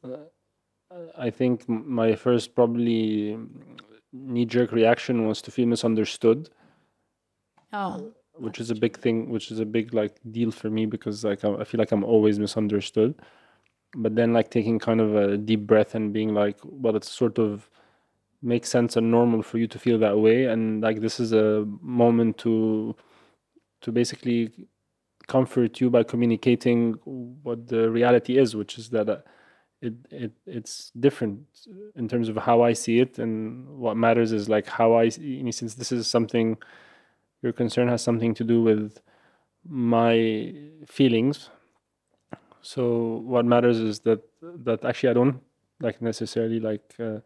Uh, 0.05 0.26
i 1.28 1.30
think 1.38 1.55
m- 1.68 1.84
my 2.00 2.11
first 2.24 2.46
probably 2.59 3.00
knee-jerk 4.34 4.70
reaction 4.80 5.16
was 5.28 5.38
to 5.44 5.50
feel 5.57 5.68
misunderstood 5.74 6.40
oh 7.82 8.12
which 8.39 8.59
is 8.59 8.69
a 8.69 8.75
big 8.75 8.97
thing 8.97 9.29
which 9.29 9.51
is 9.51 9.59
a 9.59 9.65
big 9.65 9.93
like 9.93 10.15
deal 10.31 10.51
for 10.51 10.69
me 10.69 10.85
because 10.85 11.23
like 11.23 11.43
I 11.43 11.63
feel 11.63 11.79
like 11.79 11.91
I'm 11.91 12.03
always 12.03 12.39
misunderstood. 12.39 13.15
But 13.95 14.15
then 14.15 14.33
like 14.33 14.51
taking 14.51 14.79
kind 14.79 15.01
of 15.01 15.15
a 15.15 15.38
deep 15.38 15.61
breath 15.67 15.95
and 15.95 16.13
being 16.13 16.33
like 16.33 16.57
well 16.63 16.95
it's 16.95 17.11
sort 17.11 17.39
of 17.39 17.69
makes 18.41 18.69
sense 18.69 18.95
and 18.95 19.09
normal 19.09 19.41
for 19.41 19.57
you 19.57 19.67
to 19.67 19.79
feel 19.79 19.97
that 19.99 20.19
way. 20.19 20.45
And 20.45 20.81
like 20.81 21.01
this 21.01 21.19
is 21.19 21.33
a 21.33 21.65
moment 21.81 22.38
to 22.39 22.95
to 23.81 23.91
basically 23.91 24.67
comfort 25.27 25.81
you 25.81 25.89
by 25.89 26.03
communicating 26.03 26.93
what 27.03 27.67
the 27.67 27.89
reality 27.89 28.38
is 28.38 28.55
which 28.55 28.77
is 28.77 28.89
that 28.91 29.09
uh, 29.09 29.17
it, 29.81 29.93
it 30.09 30.31
it's 30.45 30.91
different 30.99 31.41
in 31.95 32.07
terms 32.07 32.29
of 32.29 32.38
how 32.38 32.61
I 32.61 32.73
see 32.73 32.99
it. 32.99 33.19
And 33.19 33.67
what 33.77 33.97
matters 33.97 34.31
is 34.31 34.49
like 34.49 34.67
how 34.67 34.95
I 34.95 35.09
see, 35.09 35.51
since 35.51 35.75
this 35.75 35.91
is 35.91 36.07
something 36.07 36.57
your 37.42 37.53
concern 37.53 37.88
has 37.88 38.03
something 38.03 38.34
to 38.34 38.44
do 38.44 38.62
with 38.62 39.00
my 39.64 40.16
feelings 40.86 41.50
so 42.61 42.82
what 43.32 43.44
matters 43.44 43.78
is 43.78 44.00
that 44.00 44.20
that 44.66 44.84
actually 44.84 45.11
i 45.11 45.14
don't 45.14 45.36
like 45.80 46.00
necessarily 46.00 46.61
like 46.61 46.94
uh, 47.00 47.18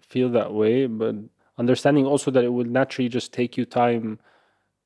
feel 0.00 0.28
that 0.30 0.52
way 0.52 0.86
but 0.86 1.14
understanding 1.58 2.06
also 2.06 2.30
that 2.30 2.44
it 2.44 2.52
will 2.52 2.70
naturally 2.80 3.08
just 3.08 3.32
take 3.32 3.56
you 3.58 3.64
time 3.64 4.18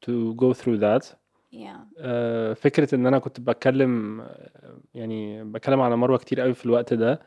to 0.01 0.35
go 0.35 0.53
through 0.53 0.79
that 0.79 1.05
yeah 1.53 1.77
آه، 1.99 2.53
فكرة 2.55 2.95
إن 2.95 3.07
أنا 3.07 3.19
كنت 3.19 3.41
بتكلم 3.41 4.21
آه، 4.21 4.79
يعني 4.95 5.45
بتكلم 5.45 5.81
على 5.81 5.97
مروة 5.97 6.19
كتير 6.19 6.41
قوي 6.41 6.55
في 6.55 6.67
الوقت 6.67 6.95
ده 6.95 7.21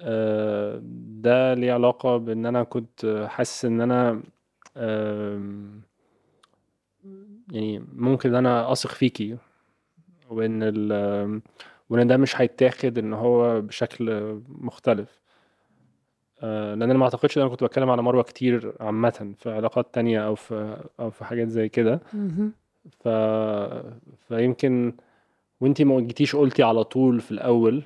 آه، 0.00 0.80
ده 1.22 1.54
ليه 1.54 1.72
علاقة 1.72 2.16
بإن 2.16 2.46
أنا 2.46 2.62
كنت 2.62 3.26
حاسس 3.28 3.64
إن 3.64 3.80
أنا 3.80 4.22
آم، 4.76 5.82
يعني 7.51 7.83
ممكن 7.93 8.35
أنا 8.35 8.71
أثق 8.71 8.89
فيكي 8.89 9.37
وإن 10.29 10.59
ال 10.63 11.41
وإن 11.89 12.07
ده 12.07 12.17
مش 12.17 12.41
هيتاخد 12.41 12.97
إن 12.97 13.13
هو 13.13 13.61
بشكل 13.61 14.39
مختلف. 14.47 15.21
آه، 16.41 16.69
لأن 16.75 16.89
أنا 16.89 16.99
ما 16.99 17.03
أعتقدش 17.05 17.37
إن 17.37 17.41
أنا 17.41 17.51
كنت 17.51 17.63
بتكلم 17.63 17.89
على 17.89 18.01
مروة 18.01 18.23
كتير 18.23 18.73
عامة 18.79 19.33
في 19.37 19.51
علاقات 19.51 19.93
تانية 19.93 20.27
أو 20.27 20.35
في 20.35 20.83
أو 20.99 21.09
في 21.09 21.25
حاجات 21.25 21.47
زي 21.47 21.69
كده. 21.69 21.99
ف... 22.99 23.07
فيمكن 24.27 24.93
وإنتي 25.61 25.83
ما 25.85 25.99
جيتيش 25.99 26.35
قلتي 26.35 26.63
على 26.63 26.83
طول 26.83 27.21
في 27.21 27.31
الأول 27.31 27.83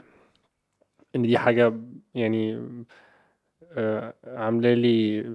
إن 1.16 1.22
دي 1.22 1.38
حاجة 1.38 1.74
يعني 2.16 2.68
آه، 3.72 4.14
عاملة 4.28 4.74
لي 4.74 5.26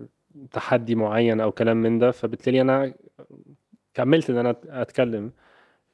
تحدي 0.53 0.95
معين 0.95 1.41
أو 1.41 1.53
كلام 1.53 1.77
من 1.77 1.99
ده 1.99 2.11
فبالتالي 2.11 2.61
أنا 2.61 2.95
كملت 3.97 4.31
إن 4.31 4.39
أنا 4.39 4.57
أتكلم. 4.69 5.33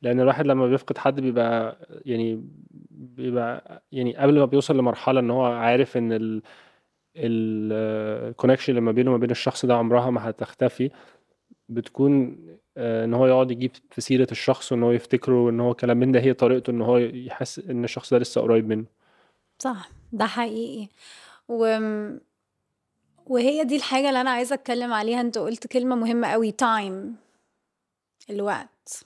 لأن 0.03 0.21
الواحد 0.21 0.47
لما 0.47 0.67
بيفقد 0.67 0.99
حد 0.99 1.21
بيبقى 1.21 1.79
يعني 2.07 2.45
بيبقى 2.91 3.83
يعني 3.93 4.17
قبل 4.17 4.39
ما 4.39 4.45
بيوصل 4.45 4.79
لمرحلة 4.79 5.21
إن 5.21 5.31
هو 5.31 5.45
عارف 5.45 5.97
إن 5.97 6.13
ال 6.13 6.43
connection 7.17 8.71
اللي 8.71 8.81
ما 8.81 8.93
بينه 8.93 9.11
وما 9.11 9.19
بين 9.19 9.31
الشخص 9.31 9.67
ده 9.67 9.75
عمرها 9.75 10.11
ما 10.11 10.31
هتختفي 10.31 10.91
بتكون 11.69 12.39
آه، 12.77 13.05
إن 13.05 13.15
هو 13.15 13.27
يقعد 13.27 13.51
يجيب 13.51 13.71
في 13.91 14.01
سيرة 14.01 14.27
الشخص 14.33 14.73
وإن 14.73 14.83
هو 14.83 14.93
يفتكره 14.93 15.45
وإن 15.45 15.61
هو 15.61 15.75
كلام 15.75 15.97
من 15.97 16.13
ده 16.13 16.21
هي 16.21 16.35
طريقته 16.35 16.71
إن 16.71 16.83
هو 16.83 16.99
يحس 16.99 17.59
إن 17.59 17.85
الشخص 17.85 18.15
ده 18.15 18.19
لسه 18.19 18.41
قريب 18.41 18.69
منه. 18.69 18.85
صح 19.59 19.91
ده 20.13 20.27
حقيقي. 20.27 20.89
و... 21.49 21.79
وهي 23.27 23.65
دي 23.65 23.77
الحاجة 23.77 24.09
اللي 24.09 24.21
أنا 24.21 24.31
عايزة 24.31 24.55
أتكلم 24.55 24.93
عليها. 24.93 25.21
أنت 25.21 25.39
قلت 25.39 25.67
كلمة 25.67 25.97
مهمة 25.97 26.29
قوي 26.29 26.53
time 26.53 27.17
الوقت. 28.31 29.05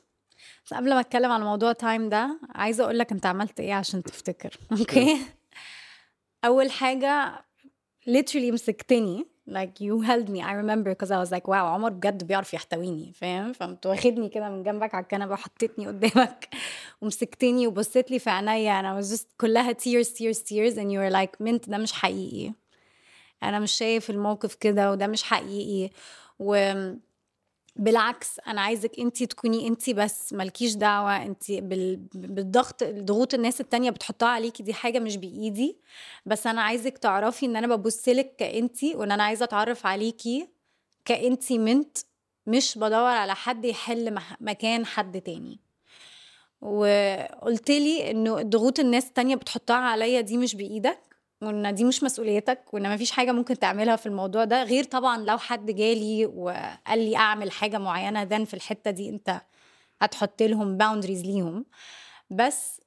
بس 0.66 0.74
قبل 0.74 0.94
ما 0.94 1.00
أتكلم 1.00 1.30
على 1.30 1.44
موضوع 1.44 1.72
time 1.72 2.08
ده 2.08 2.40
عايزة 2.54 2.84
أقول 2.84 2.98
لك 2.98 3.12
أنت 3.12 3.26
عملت 3.26 3.60
إيه 3.60 3.74
عشان 3.74 4.02
تفتكر. 4.02 4.56
okay؟ 4.80 5.18
أول 6.44 6.70
حاجة 6.70 7.44
literally 8.08 8.52
مسكتني. 8.52 9.26
Like 9.48 9.80
you 9.80 10.00
held 10.02 10.28
me. 10.28 10.40
I 10.42 10.52
remember 10.62 10.90
because 10.94 11.10
I 11.12 11.18
was 11.24 11.30
like 11.30 11.46
wow 11.48 11.54
عمر 11.54 11.90
بجد 11.90 12.24
بيعرف 12.24 12.54
يحتويني 12.54 13.12
فاهم؟ 13.12 13.52
فقمت 13.52 13.86
واخدني 13.86 14.28
كده 14.28 14.48
من 14.48 14.62
جنبك 14.62 14.94
على 14.94 15.02
الكنبة 15.02 15.32
وحطيتني 15.32 15.86
قدامك 15.86 16.48
ومسكتني 17.00 17.66
وبصيت 17.66 18.10
لي 18.10 18.18
في 18.18 18.30
عينيا. 18.30 18.80
أنا 18.80 19.02
was 19.02 19.04
just 19.04 19.24
كلها 19.40 19.72
tears 19.72 20.06
tears 20.06 20.38
tears. 20.38 20.76
And 20.76 20.90
you 20.90 20.98
were 20.98 21.12
like 21.12 21.40
مانت 21.40 21.70
ده 21.70 21.78
مش 21.78 21.92
حقيقي. 21.92 22.52
أنا 23.42 23.58
مش 23.60 23.72
شايف 23.72 24.10
الموقف 24.10 24.54
كده 24.54 24.90
وده 24.90 25.06
مش 25.06 25.22
حقيقي. 25.22 25.90
و 26.38 26.72
بالعكس 27.78 28.40
أنا 28.46 28.60
عايزك 28.60 28.98
انت 28.98 29.22
تكوني 29.22 29.66
انت 29.68 29.90
بس 29.90 30.32
مالكيش 30.32 30.74
دعوة 30.74 31.22
انت 31.22 31.52
بال... 31.52 31.96
بالضغط 32.14 32.84
ضغوط 32.84 33.34
الناس 33.34 33.60
التانية 33.60 33.90
بتحطها 33.90 34.28
عليكي 34.28 34.62
دي 34.62 34.74
حاجة 34.74 34.98
مش 34.98 35.16
بإيدي. 35.16 35.78
بس 36.26 36.46
أنا 36.46 36.62
عايزك 36.62 36.98
تعرفي 36.98 37.46
إن 37.46 37.56
أنا 37.56 37.76
ببص 37.76 38.08
لك 38.08 38.36
كانتي 38.36 38.94
وإن 38.94 39.12
أنا 39.12 39.22
عايزة 39.22 39.44
أتعرف 39.44 39.86
عليكي 39.86 40.48
كانتي 41.04 41.58
منت 41.58 41.98
مش 42.46 42.78
بدور 42.78 43.10
على 43.10 43.34
حد 43.34 43.64
يحل 43.64 44.18
مكان 44.40 44.86
حد 44.86 45.20
تاني. 45.20 45.60
وقلت 46.60 47.70
لي 47.70 48.10
إنه 48.10 48.42
ضغوط 48.42 48.80
الناس 48.80 49.06
التانية 49.06 49.34
بتحطها 49.36 49.76
عليا 49.76 50.20
دي 50.20 50.36
مش 50.36 50.54
بإيدك. 50.56 51.15
وإن 51.42 51.74
دي 51.74 51.84
مش 51.84 52.02
مسؤوليتك 52.02 52.74
وإن 52.74 52.94
مفيش 52.94 53.10
حاجة 53.10 53.32
ممكن 53.32 53.58
تعملها 53.58 53.96
في 53.96 54.06
الموضوع 54.06 54.44
ده 54.44 54.62
غير 54.62 54.84
طبعا 54.84 55.18
لو 55.18 55.38
حد 55.38 55.70
جالي 55.70 56.26
وقال 56.26 56.98
لي 56.98 57.16
أعمل 57.16 57.50
حاجة 57.50 57.78
معينة 57.78 58.24
ده 58.24 58.44
في 58.44 58.54
الحتة 58.54 58.90
دي 58.90 59.08
أنت 59.08 59.40
هتحط 60.02 60.42
لهم 60.42 60.76
boundaries 60.76 61.22
ليهم. 61.24 61.64
بس 62.30 62.80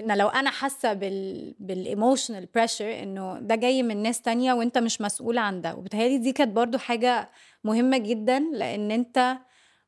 إن 0.00 0.18
لو 0.18 0.28
أنا 0.28 0.50
حاسة 0.50 0.92
بال 0.92 1.54
بال 1.58 1.74
emotional 1.74 2.46
pressure 2.54 3.02
إنه 3.02 3.38
ده 3.40 3.54
جاي 3.54 3.82
من 3.82 3.96
ناس 4.02 4.22
تانية 4.22 4.52
وأنت 4.52 4.78
مش 4.78 5.00
مسؤول 5.00 5.38
عن 5.38 5.60
ده. 5.60 5.74
وبتهيألي 5.74 6.18
دي 6.18 6.32
كانت 6.32 6.52
برضو 6.52 6.78
حاجة 6.78 7.30
مهمة 7.64 7.98
جدا 7.98 8.38
لأن 8.52 8.90
أنت 8.90 9.38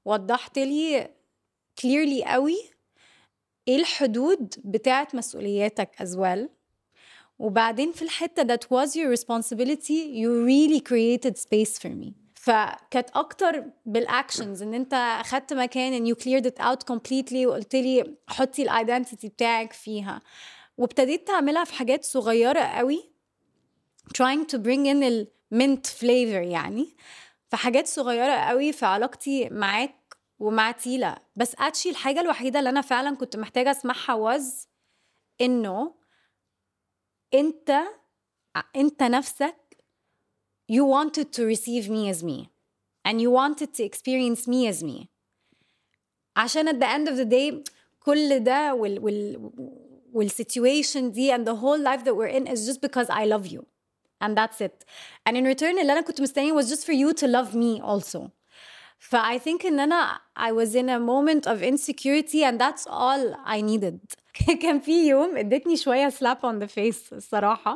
وضحت 0.05 0.59
لي 0.59 1.11
clearly 1.83 2.25
قوي 2.25 2.57
إيه 3.69 3.77
الحدود 3.77 4.55
بتاعت 4.65 5.15
مسؤولياتك 5.15 5.91
as 6.03 6.17
well. 6.17 6.58
وبعدين 7.39 7.93
في 7.93 8.03
الحتة 8.03 8.57
that 8.57 8.61
was 8.61 8.89
your 8.91 9.11
responsibility 9.19 10.01
you 10.23 10.45
really 10.47 10.81
created 10.81 11.37
space 11.39 11.79
for 11.79 11.89
me. 11.89 12.13
فكانت 12.35 13.11
أكتر 13.15 13.65
بال 13.87 14.04
actions 14.04 14.63
إن 14.63 14.75
أنت 14.75 14.95
أخدت 14.95 15.53
مكان 15.53 15.99
and 15.99 16.09
you 16.09 16.21
cleared 16.23 16.47
it 16.47 16.59
out 16.61 16.95
completely 16.95 17.47
وقلت 17.47 17.77
لي 17.77 18.15
حطي 18.29 18.63
ال 18.63 18.70
identity 18.70 19.29
بتاعك 19.29 19.73
فيها. 19.73 20.23
وابتديت 20.79 21.27
تعملها 21.27 21.65
في 21.65 21.75
حاجات 21.75 22.05
صغيرة 22.05 22.61
قوي 22.61 23.11
trying 24.09 24.45
to 24.55 24.59
bring 24.59 24.87
in 24.87 25.27
المنة 25.53 25.87
flavor 25.87 26.45
يعني. 26.53 26.97
في 27.51 27.57
حاجات 27.57 27.87
صغيرة 27.87 28.33
قوي 28.33 28.73
في 28.73 28.87
علاقتي 28.87 29.49
معاك 29.49 29.95
ومع 30.39 30.71
تيلا. 30.71 31.23
بس 31.37 31.55
اتشي 31.59 31.91
الحاجة 31.91 32.21
الوحيدة 32.21 32.59
اللي 32.59 32.71
أنا 32.71 32.81
فعلا 32.81 33.17
كنت 33.17 33.37
محتاجة 33.37 33.71
أسمعها 33.71 34.39
was 34.39 34.67
إنه 35.41 35.98
أنت 37.34 37.82
أنت 38.76 39.04
نفسك 39.04 39.56
you 40.72 40.86
wanted 40.86 41.32
to 41.34 41.44
receive 41.46 41.90
me 41.90 42.10
as 42.10 42.24
me 42.24 42.50
and 43.06 43.22
you 43.22 43.30
wanted 43.32 43.74
to 43.74 43.84
experience 43.84 44.48
me 44.48 44.68
as 44.68 44.84
me 44.84 45.08
عشان 46.38 46.68
at 46.70 46.80
the 46.80 46.88
end 46.88 47.08
of 47.10 47.18
the 47.18 47.26
day 47.26 47.64
كل 48.00 48.40
ده 48.44 48.74
وال 48.74 49.00
وال 49.00 49.52
والسيتويشن 50.14 51.12
دي 51.12 51.36
and 51.36 51.46
the 51.48 51.56
whole 51.56 51.80
life 51.80 52.04
that 52.06 52.16
we're 52.16 52.36
in 52.38 52.48
is 52.48 52.66
just 52.66 52.82
because 52.82 53.10
I 53.10 53.26
love 53.26 53.48
you 53.48 53.66
and 54.22 54.38
that's 54.38 54.62
it 54.62 54.86
and 55.26 55.38
in 55.38 55.44
return 55.46 55.80
اللي 55.80 55.94
انا 55.94 56.02
كنت 56.02 56.22
مستنيه 56.22 56.54
was 56.54 56.66
just 56.70 56.86
for 56.86 56.94
you 56.94 57.14
to 57.14 57.28
love 57.28 57.56
me 57.56 57.82
also 57.82 58.32
ف 59.00 59.16
I 59.16 59.38
think 59.40 59.66
ان 59.66 59.80
انا 59.80 60.22
I 60.40 60.52
was 60.52 60.70
in 60.76 60.90
a 60.90 61.00
moment 61.00 61.46
of 61.54 61.62
insecurity 61.62 62.44
and 62.44 62.60
that's 62.60 62.86
all 62.88 63.36
I 63.46 63.62
needed 63.62 64.00
كان 64.62 64.80
في 64.80 65.08
يوم 65.08 65.38
ادتني 65.38 65.78
شويه 65.78 66.10
slap 66.10 66.38
on 66.44 66.60
the 66.64 66.68
face 66.68 67.14
الصراحه 67.14 67.76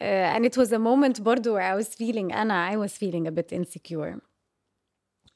uh, 0.00 0.36
and 0.36 0.44
it 0.44 0.56
was 0.56 0.72
a 0.72 0.78
moment 0.78 1.20
برضو 1.22 1.54
where 1.58 1.62
I 1.74 1.82
was 1.84 1.88
feeling 1.94 2.32
أنا 2.34 2.70
I 2.72 2.76
was 2.88 2.92
feeling 2.92 3.26
a 3.26 3.30
bit 3.30 3.52
insecure 3.52 4.18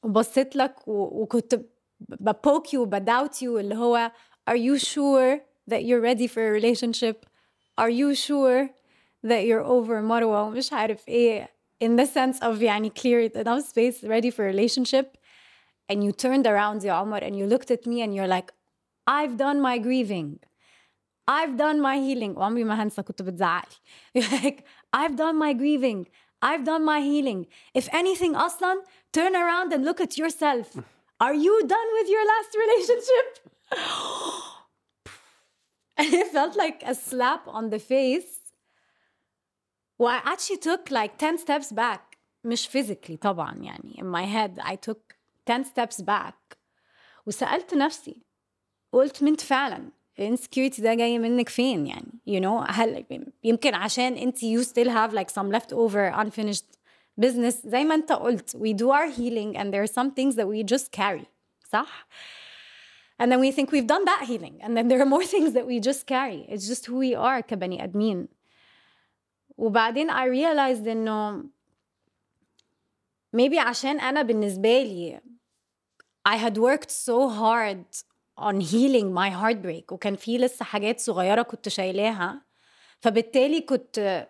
وبصيت 0.03 0.55
لك 0.55 0.87
و, 0.87 1.21
وكنت 1.21 1.55
بpoke 2.09 2.67
you 2.73 2.79
وبدoubt 2.79 3.41
you 3.41 3.43
اللي 3.57 3.75
هو 3.75 4.11
are 4.49 4.55
you 4.57 4.77
sure 4.79 5.39
that 5.71 5.81
you're 5.83 6.01
ready 6.01 6.27
for 6.27 6.41
a 6.47 6.51
relationship 6.51 7.25
are 7.81 7.89
you 7.89 8.13
sure 8.15 8.69
that 9.23 9.43
you're 9.45 9.63
over 9.65 10.01
مروة 10.01 10.43
ومش 10.43 10.73
عارف 10.73 11.07
ايه 11.07 11.49
in 11.79 11.95
the 11.95 12.05
sense 12.05 12.39
of 12.39 12.59
يعني 12.61 12.89
clear 12.93 13.19
enough 13.21 13.65
space 13.67 14.03
ready 14.03 14.29
for 14.31 14.43
a 14.43 14.47
relationship 14.47 15.17
and 15.89 16.03
you 16.03 16.11
turned 16.11 16.45
around 16.47 16.83
يا 16.83 16.91
عمر 16.93 17.21
and 17.21 17.35
you 17.37 17.45
looked 17.45 17.71
at 17.71 17.85
me 17.85 18.01
and 18.01 18.15
you're 18.15 18.27
like 18.27 18.51
I've 19.07 19.37
done 19.37 19.61
my 19.61 19.77
grieving 19.77 20.39
I've 21.27 21.57
done 21.57 21.81
my 21.81 21.97
healing 21.97 22.35
وعمري 22.35 22.63
ما 22.63 22.83
هنسى 22.83 23.03
كنت 23.03 23.21
بتزعقلي 23.21 23.75
like 24.15 24.63
I've 24.93 25.15
done 25.15 25.37
my 25.37 25.53
grieving 25.53 26.07
I've 26.41 26.63
done 26.63 26.85
my 26.85 27.01
healing 27.01 27.47
if 27.73 27.87
anything 27.93 28.35
أصلا 28.35 28.83
turn 29.13 29.35
around 29.35 29.73
and 29.73 29.83
look 29.85 29.99
at 30.01 30.17
yourself 30.17 30.77
are 31.19 31.33
you 31.33 31.61
done 31.67 31.89
with 31.97 32.07
your 32.09 32.25
last 32.33 32.51
relationship 32.63 33.27
and 35.97 36.13
it 36.13 36.27
felt 36.27 36.55
like 36.55 36.83
a 36.85 36.93
slap 36.93 37.47
on 37.47 37.69
the 37.69 37.79
face 37.79 38.38
well, 39.99 40.09
I 40.09 40.21
actually 40.33 40.57
took 40.57 40.91
like 40.91 41.17
10 41.17 41.37
steps 41.37 41.71
back 41.71 42.17
مش 42.43 42.67
physically 42.67 43.15
طبعا 43.21 43.55
يعني 43.55 43.95
in 44.01 44.05
my 44.05 44.25
head 44.25 44.59
I 44.65 44.75
took 44.75 45.15
10 45.45 45.63
steps 45.63 46.01
back 46.01 46.57
وسألت 47.25 47.73
نفسي 47.73 48.21
قلت 48.91 49.23
منت 49.23 49.41
فعلا 49.41 49.89
الانسكيورتي 50.19 50.81
ده 50.81 50.93
جاي 50.93 51.19
منك 51.19 51.49
فين 51.49 51.87
يعني 51.87 52.11
you 52.29 52.41
know 52.43 52.65
هل 52.71 53.05
يمكن 53.43 53.73
عشان 53.73 54.13
انت 54.17 54.37
you 54.37 54.63
still 54.63 54.89
have 54.89 55.13
like 55.13 55.29
some 55.29 55.51
leftover 55.51 56.13
unfinished 56.23 56.65
business 57.21 57.67
زي 57.67 57.83
ما 57.83 57.95
انت 57.95 58.11
قلت 58.11 58.57
we 58.57 58.73
do 58.73 58.89
our 58.89 59.09
healing 59.17 59.57
and 59.57 59.73
there 59.73 59.83
are 59.83 59.93
some 59.93 60.11
things 60.11 60.35
that 60.35 60.47
we 60.47 60.75
just 60.75 60.91
carry 60.91 61.25
صح 61.73 62.07
and 63.21 63.31
then 63.31 63.39
we 63.39 63.51
think 63.51 63.71
we've 63.71 63.87
done 63.87 64.05
that 64.05 64.23
healing 64.27 64.61
and 64.61 64.77
then 64.77 64.87
there 64.87 65.01
are 65.01 65.09
more 65.15 65.25
things 65.25 65.53
that 65.53 65.65
we 65.65 65.79
just 65.79 66.05
carry 66.05 66.45
it's 66.49 66.67
just 66.67 66.85
who 66.85 66.97
we 66.97 67.15
are 67.15 67.41
كبني 67.41 67.83
ادمين 67.83 68.27
وبعدين 69.60 70.10
I 70.10 70.24
realized 70.26 70.88
انه 70.88 71.44
maybe 73.36 73.58
عشان 73.58 74.00
أنا 74.00 74.22
بالنسبة 74.22 74.82
لي 74.82 75.20
I 76.28 76.36
had 76.36 76.54
worked 76.58 76.90
so 76.90 77.28
hard 77.28 77.84
on 78.38 78.60
healing 78.60 79.12
my 79.12 79.30
heartbreak 79.30 79.92
وكان 79.92 80.16
في 80.16 80.38
لسه 80.38 80.64
حاجات 80.64 81.00
صغيره 81.00 81.42
كنت 81.42 81.68
شايلاها 81.68 82.42
فبالتالي 83.00 83.60
كنت 83.60 84.28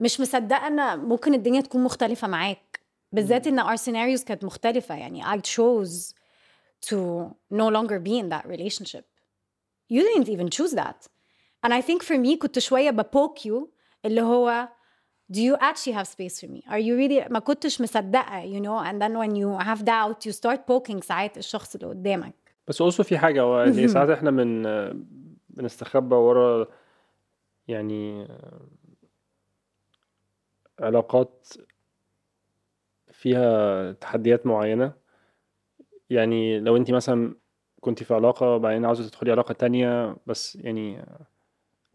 مش 0.00 0.20
مصدقه 0.20 0.66
ان 0.66 0.98
ممكن 0.98 1.34
الدنيا 1.34 1.60
تكون 1.60 1.84
مختلفه 1.84 2.28
معاك 2.28 2.80
بالذات 3.12 3.46
ان 3.46 3.62
our 3.62 3.78
scenarios 3.80 4.24
كانت 4.24 4.44
مختلفه 4.44 4.94
يعني 4.94 5.24
I 5.24 5.36
chose 5.36 6.14
to 6.86 6.96
no 7.54 7.68
longer 7.70 7.98
be 7.98 8.18
in 8.22 8.28
that 8.34 8.46
relationship 8.46 9.04
you 9.92 10.02
didn't 10.02 10.28
even 10.28 10.48
choose 10.48 10.74
that 10.74 11.08
and 11.66 11.72
I 11.74 11.80
think 11.80 12.02
for 12.02 12.18
me 12.18 12.38
كنت 12.38 12.58
شوية 12.58 12.90
ببوك 12.90 13.46
يو 13.46 13.70
اللي 14.04 14.22
هو 14.22 14.68
do 15.32 15.36
you 15.38 15.56
actually 15.56 15.92
have 15.92 16.06
space 16.06 16.40
for 16.40 16.48
me? 16.48 16.60
Are 16.66 16.80
you 16.80 16.96
really 16.96 17.30
ما 17.30 17.38
كنتش 17.38 17.80
مصدقة 17.80 18.42
you 18.42 18.62
know 18.62 18.84
and 18.90 18.98
then 19.02 19.16
when 19.16 19.36
you 19.36 19.66
have 19.66 19.84
doubt 19.84 20.26
you 20.26 20.32
start 20.32 20.58
poking 20.58 20.98
ساعات 21.00 21.38
الشخص 21.38 21.74
اللي 21.74 21.86
قدامك. 21.86 22.34
بس 22.68 22.82
also 22.82 23.02
في 23.02 23.18
حاجة 23.18 23.42
هو 23.42 23.60
يعني 23.60 23.88
ساعات 23.88 24.08
إحنا 24.08 24.30
من 24.30 24.62
بنستخبى 25.48 26.14
ورا 26.14 26.66
يعني 27.68 28.28
علاقات 30.80 31.48
فيها 33.12 33.92
تحديات 33.92 34.46
معينة. 34.46 34.92
يعني 36.10 36.60
لو 36.60 36.76
انت 36.76 36.90
مثلا 36.90 37.34
كنت 37.80 38.02
في 38.02 38.14
علاقة 38.14 38.54
وبعدين 38.54 38.84
عاوزة 38.84 39.08
تدخلي 39.08 39.32
علاقة 39.32 39.52
تانية 39.52 40.16
بس 40.26 40.56
يعني 40.56 41.06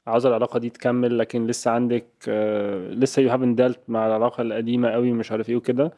عاوزة 0.07 0.29
العلاقة 0.29 0.59
دي 0.59 0.69
تكمل 0.69 1.17
لكن 1.17 1.47
لسه 1.47 1.71
عندك 1.71 2.07
آه، 2.29 2.89
لسه 2.89 3.27
you 3.27 3.31
haven't 3.31 3.57
dealt 3.59 3.79
مع 3.87 4.07
العلاقة 4.07 4.41
القديمة 4.41 4.89
قوي 4.89 5.11
مش 5.11 5.31
عارف 5.31 5.49
إيه 5.49 5.55
وكده. 5.55 5.91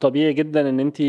طبيعي 0.00 0.32
جدا 0.32 0.68
إن 0.68 0.80
انت 0.80 1.02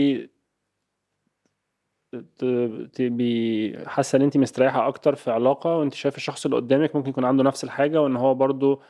تبقي 2.94 3.74
حاسة 3.88 4.16
إن 4.18 4.22
انت 4.22 4.38
مستريحة 4.38 4.88
أكتر 4.88 5.16
في 5.16 5.32
علاقة 5.32 5.78
وانت 5.78 5.94
شايف 5.94 6.18
الشخص 6.18 6.46
اللي 6.46 6.58
قدامك 6.58 6.96
ممكن 6.96 7.10
يكون 7.10 7.26
عنده 7.26 7.44
نفس 7.44 7.64
الحاجة 7.64 8.02
وإن 8.02 8.16
هو 8.16 8.34
برضو 8.36 8.82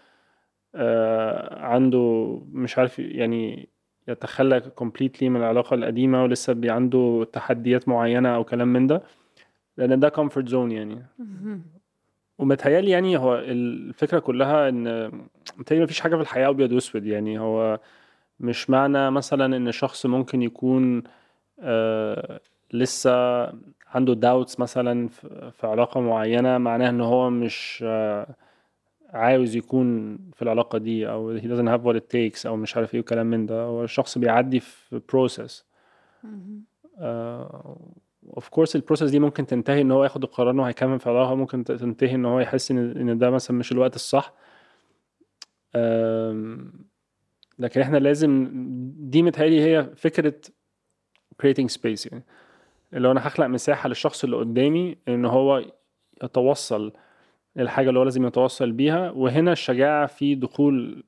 آه، 0.75 1.65
عنده 1.65 1.99
مش 2.51 2.77
عارف 2.77 2.99
يعني 2.99 3.69
يتخلى 4.07 4.59
completely 4.61 5.29
من 5.29 5.37
العلاقة 5.37 5.73
القديمة 5.75 6.23
ولسه 6.23 6.53
بي 6.53 6.69
عنده 6.69 7.27
تحديات 7.33 7.87
معينة 7.89 8.35
أو 8.35 8.43
كلام 8.43 8.67
من 8.73 8.87
ده. 8.87 9.03
لأن 9.77 9.99
ده 9.99 10.09
comfort 10.09 10.47
zone 10.49 10.71
يعني. 10.71 11.05
ومتهيألي 12.37 12.91
يعني 12.91 13.17
هو 13.17 13.35
الفكرة 13.35 14.19
كلها 14.19 14.69
إن 14.69 15.11
متهيألي 15.57 15.83
مفيش 15.83 15.99
حاجة 15.99 16.15
في 16.15 16.21
الحياة 16.21 16.49
أبيض 16.49 16.71
وأسود 16.71 17.05
يعني. 17.05 17.39
هو 17.39 17.79
مش 18.39 18.69
معنى 18.69 19.11
مثلا 19.11 19.57
إن 19.57 19.71
شخص 19.71 20.05
ممكن 20.05 20.41
يكون 20.41 21.03
آه 21.59 22.39
لسه 22.73 23.11
عنده 23.87 24.13
doubts 24.13 24.59
مثلا 24.59 25.07
في 25.51 25.67
علاقة 25.67 26.01
معينة 26.01 26.57
معناها 26.57 26.89
إن 26.89 27.01
هو 27.01 27.29
مش 27.29 27.83
آه، 27.87 28.35
عاوز 29.09 29.55
يكون 29.55 30.17
في 30.35 30.41
العلاقة 30.41 30.77
دي 30.77 31.09
أو 31.09 31.39
he 31.39 31.43
doesn't 31.43 31.69
have 31.69 31.83
what 31.85 31.95
it 31.95 32.05
takes 32.15 32.45
أو 32.45 32.55
مش 32.55 32.77
عارف 32.77 32.93
إيه 32.93 32.99
وكلام 32.99 33.25
من 33.25 33.45
ده. 33.45 33.63
هو 33.63 33.83
الشخص 33.83 34.17
بيعدي 34.17 34.59
في 34.59 35.01
process. 35.11 35.63
of 38.27 38.49
course 38.49 38.75
ال 38.75 38.80
process 38.80 39.09
دي 39.11 39.19
ممكن 39.19 39.45
تنتهي 39.45 39.81
إن 39.81 39.91
هو 39.91 40.03
ياخد 40.03 40.23
القرار 40.23 40.51
انه 40.51 40.63
هيكمل 40.63 40.99
في 40.99 41.09
علاقة 41.09 41.35
ممكن 41.35 41.63
تنتهي 41.63 42.15
إن 42.15 42.25
هو 42.25 42.39
يحس 42.39 42.71
إن 42.71 43.09
إن 43.09 43.17
ده 43.17 43.29
مثلا 43.29 43.57
مش 43.57 43.71
الوقت 43.71 43.95
الصح. 43.95 44.33
لكن 47.59 47.81
إحنا 47.81 47.97
لازم 47.97 48.49
دي 48.97 49.23
متهيألي 49.23 49.61
هي 49.61 49.89
فكرة 49.95 50.33
creating 51.43 51.67
space 51.75 52.07
يعني. 52.11 52.23
اللي 52.93 53.07
هو 53.07 53.11
أنا 53.11 53.27
هخلق 53.27 53.45
مساحة 53.47 53.89
للشخص 53.89 54.23
اللي 54.23 54.35
قدامي 54.35 54.97
إن 55.07 55.25
هو 55.25 55.65
يتوصل 56.23 56.93
للحاجه 57.55 57.89
اللي 57.89 57.99
هو 57.99 58.03
لازم 58.03 58.25
يتوصل 58.25 58.71
بيها. 58.71 59.11
وهنا 59.11 59.51
الشجاعة 59.51 60.05
في 60.05 60.35
دخول 60.35 61.03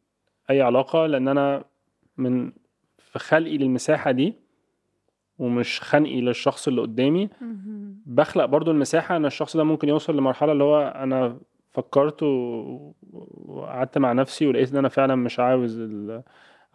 أي 0.49 0.61
علاقة 0.61 1.05
لأن 1.05 1.27
أنا 1.27 1.63
من 2.17 2.51
في 2.97 3.19
خلقي 3.19 3.57
للمساحة 3.57 4.11
دي 4.11 4.33
ومش 5.39 5.81
خنقي 5.81 6.21
للشخص 6.21 6.67
اللي 6.67 6.81
قدامي. 6.81 7.29
بخلق 8.05 8.45
برضو 8.45 8.71
المساحة 8.71 9.15
إن 9.15 9.25
الشخص 9.25 9.57
ده 9.57 9.63
ممكن 9.63 9.89
يوصل 9.89 10.17
لمرحلة 10.17 10.51
اللي 10.51 10.63
هو 10.63 10.81
أنا 10.95 11.37
فكرت 11.71 12.23
وقعدت 13.45 13.97
مع 13.97 14.13
نفسي 14.13 14.47
ولقيت 14.47 14.71
إن 14.71 14.77
أنا 14.77 14.89
فعلا 14.89 15.15
مش 15.15 15.39
عاوز 15.39 15.79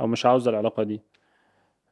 أو 0.00 0.06
مش 0.06 0.26
عاوز 0.26 0.48
العلاقة 0.48 0.82
دي. 0.82 1.00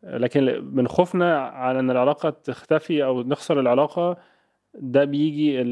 لكن 0.02 0.70
من 0.74 0.88
خوفنا 0.88 1.38
على 1.38 1.80
إن 1.80 1.90
العلاقة 1.90 2.30
تختفي 2.30 3.04
أو 3.04 3.22
نخسر 3.22 3.60
العلاقة 3.60 4.16
ده 4.74 5.04
بيجي 5.04 5.64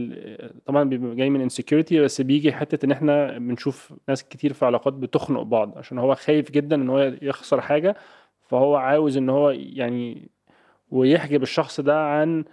طبعا 0.66 0.84
بيبقى 0.84 1.14
جاي 1.16 1.30
من 1.30 1.40
انسكيورتي 1.40 2.01
بس 2.01 2.20
بيجي 2.20 2.53
حتة 2.53 2.86
إن 2.86 2.90
إحنا 2.92 3.38
بنشوف 3.38 3.92
ناس 4.09 4.24
كتير 4.28 4.53
في 4.53 4.64
علاقات 4.66 4.92
بتخنق 4.94 5.42
بعض 5.42 5.78
عشان 5.78 5.99
هو 5.99 6.14
خايف 6.14 6.51
جدا 6.51 6.76
إن 6.76 6.88
هو 6.88 7.12
يخسر 7.22 7.61
حاجة 7.61 7.97
فهو 8.42 8.76
عاوز 8.76 9.16
إن 9.16 9.28
هو 9.30 9.51
يعني 9.51 10.28
ويحجب 10.91 11.43
الشخص 11.43 11.80
ده 11.80 12.07
عن 12.07 12.45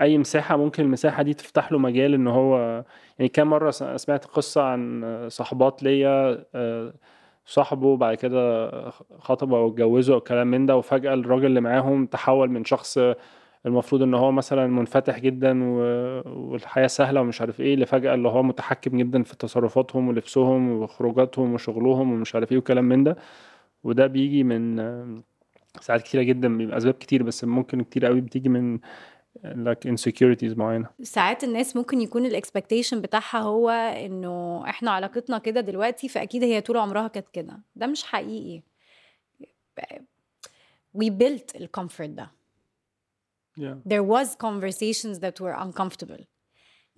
أي 0.00 0.18
مساحة. 0.18 0.56
ممكن 0.56 0.82
المساحة 0.84 1.22
دي 1.22 1.34
تفتح 1.34 1.72
له 1.72 1.78
مجال 1.78 2.14
إن 2.14 2.26
هو 2.26 2.84
يعني 3.18 3.28
كام 3.28 3.50
مرة 3.50 3.70
سمعت 3.70 4.24
قصة 4.24 4.62
عن 4.62 5.04
صحبات 5.30 5.82
ليا 5.82 6.44
آه، 6.54 6.94
صاحبه 7.46 7.96
بعد 7.96 8.14
كده 8.16 8.70
خطبه 9.18 9.56
أو 9.56 9.68
اتجوزه 9.68 10.14
أو 10.14 10.20
كلام 10.20 10.46
من 10.46 10.66
ده 10.66 10.76
وفجأة 10.76 11.14
الراجل 11.14 11.46
اللي 11.46 11.60
معاهم 11.60 12.06
تحول 12.06 12.50
من 12.50 12.64
شخص 12.64 12.98
المفروض 13.66 14.02
إن 14.02 14.14
هو 14.14 14.32
مثلا 14.32 14.66
منفتح 14.66 15.18
جدا 15.18 15.64
والحياة 16.28 16.86
سهلة 16.86 17.20
ومش 17.20 17.40
عارف 17.40 17.60
إيه 17.60 17.76
لفجأة 17.76 18.14
اللي 18.14 18.28
هو 18.28 18.42
متحكم 18.42 18.98
جدا 18.98 19.22
في 19.22 19.36
تصرفاتهم 19.36 20.08
ولبسهم 20.08 20.72
وخروجاتهم 20.72 21.54
وشغلهم 21.54 22.12
ومش 22.12 22.34
عارف 22.34 22.52
إيه 22.52 22.58
وكلام 22.58 22.84
من 22.84 23.04
ده. 23.04 23.16
وده 23.84 24.06
بيجي 24.06 24.44
من 24.44 24.76
ساعات 25.80 26.02
كتيرة 26.02 26.22
جدا 26.22 26.58
بيبقى 26.58 26.76
أسباب 26.76 26.94
كتير 26.94 27.22
بس 27.22 27.44
ممكن 27.44 27.82
كتير 27.82 28.06
قوي 28.06 28.20
بتيجي 28.20 28.48
من 28.48 28.78
like 29.44 29.88
insecurities 29.88 30.56
معينة. 30.58 30.88
ساعات 31.02 31.44
الناس 31.44 31.76
ممكن 31.76 32.00
يكون 32.00 32.26
الاكسبكتيشن 32.26 33.00
بتاعها 33.00 33.38
هو 33.38 33.70
إنه 33.70 34.64
إحنا 34.68 34.90
علاقتنا 34.90 35.38
كده 35.38 35.60
دلوقتي 35.60 36.08
فأكيد 36.08 36.42
هي 36.42 36.60
طول 36.60 36.76
عمرها 36.76 37.08
كانت 37.08 37.28
كده. 37.28 37.60
ده 37.76 37.86
مش 37.86 38.04
حقيقي. 38.04 38.62
We 40.98 41.10
built 41.10 41.56
ال 41.56 41.63
comfort 41.63 42.10
ده. 42.10 42.30
Yeah. 43.58 43.76
there 43.92 44.02
was 44.02 44.28
conversations 44.36 45.18
that 45.18 45.40
were 45.40 45.56
uncomfortable. 45.64 46.24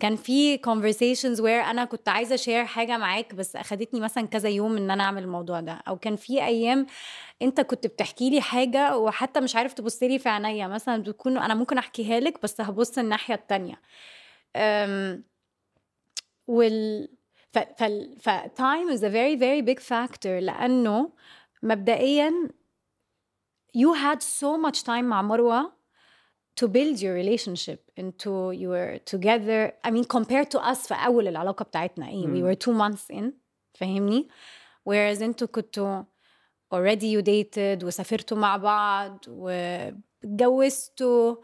كان 0.01 0.16
في 0.16 0.59
conversations 0.59 1.38
where 1.40 1.68
أنا 1.68 1.84
كنت 1.84 2.09
عايزة 2.09 2.34
أ 2.34 2.39
share 2.39 2.64
حاجة 2.64 2.99
معاك 2.99 3.34
بس 3.34 3.57
أخدتني 3.57 4.01
مثلا 4.01 4.26
كذا 4.26 4.49
يوم 4.49 4.76
إن 4.76 4.90
أنا 4.90 5.05
أعمل 5.05 5.22
الموضوع 5.22 5.61
ده. 5.61 5.72
أو 5.88 5.99
كان 5.99 6.16
في 6.16 6.44
أيام 6.44 6.86
أنت 7.42 7.61
كنت 7.61 7.86
بتحكي 7.86 8.30
لي 8.30 8.40
حاجة 8.40 8.96
وحتى 8.99 9.40
مش 9.40 9.57
عارف 9.57 9.72
تبص 9.72 10.03
لي 10.03 10.18
في 10.18 10.28
عينيا. 10.28 10.68
مثلا 10.68 11.03
بتكون 11.03 11.38
أنا 11.38 11.55
ممكن 11.55 11.78
أحكيها 11.78 12.20
لك 12.20 12.42
بس 12.42 12.61
هبص 12.61 12.99
الناحية 12.99 13.34
التانية. 13.34 13.80
أم 14.57 15.24
وال 16.46 17.09
ف 17.53 17.59
ف 17.59 17.82
ف 18.20 18.30
time 18.59 18.90
is 18.96 19.01
a 19.03 19.11
very 19.11 19.36
very 19.36 19.62
big 19.62 19.80
factor 19.80 20.26
لأنه 20.26 21.12
مبدئيا 21.62 22.32
you 23.76 23.94
had 23.94 24.22
so 24.22 24.57
much 24.66 24.82
time 24.82 24.88
مع 24.88 25.22
مروة 25.22 25.77
to 26.61 26.67
build 26.67 27.01
your 27.01 27.13
relationship 27.23 27.79
into 28.01 28.31
you 28.61 28.69
were 28.75 28.99
together 29.13 29.59
I 29.88 29.89
mean 29.91 30.05
compared 30.17 30.49
to 30.51 30.59
us 30.71 30.88
في 30.88 30.93
أول 30.93 31.27
العلاقة 31.27 31.63
بتاعتنا 31.63 32.07
إيه 32.09 32.25
we 32.27 32.43
were 32.45 32.55
two 32.65 32.73
months 32.73 33.15
in 33.15 33.23
فاهمني 33.73 34.27
whereas 34.89 35.21
انتوا 35.21 35.47
كنتوا 35.47 36.03
already 36.75 37.05
you 37.15 37.21
dated 37.21 37.84
وسافرتوا 37.84 38.38
مع 38.38 38.57
بعض 38.57 39.25
واتجوزتوا 40.23 41.36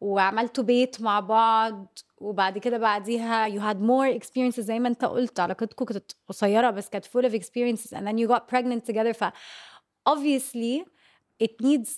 وعملتوا 0.00 0.64
بيت 0.64 1.00
مع 1.00 1.20
بعض 1.20 1.98
وبعد 2.18 2.58
كده 2.58 2.78
بعديها 2.78 3.48
you 3.48 3.60
had 3.74 3.76
more 3.80 4.20
experiences 4.22 4.60
زي 4.60 4.78
ما 4.78 4.88
انت 4.88 5.04
قلت 5.04 5.40
علاقتكم 5.40 5.84
كانت 5.84 6.12
قصيرة 6.28 6.70
بس 6.70 6.88
كانت 6.88 7.06
full 7.06 7.24
of 7.30 7.32
experiences 7.34 7.90
and 7.92 8.02
then 8.06 8.18
you 8.18 8.28
got 8.28 8.42
pregnant 8.54 8.84
together 8.92 9.12
ف 9.12 9.24
obviously 10.08 10.84
it 11.44 11.52
needs 11.62 11.90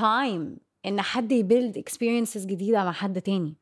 time 0.00 0.60
إن 0.85 1.01
حد 1.01 1.31
ي 1.31 1.39
build 1.39 1.77
experiences 1.77 2.45
جديدة 2.45 2.83
مع 2.83 2.91
حد 2.91 3.21
تاني. 3.21 3.55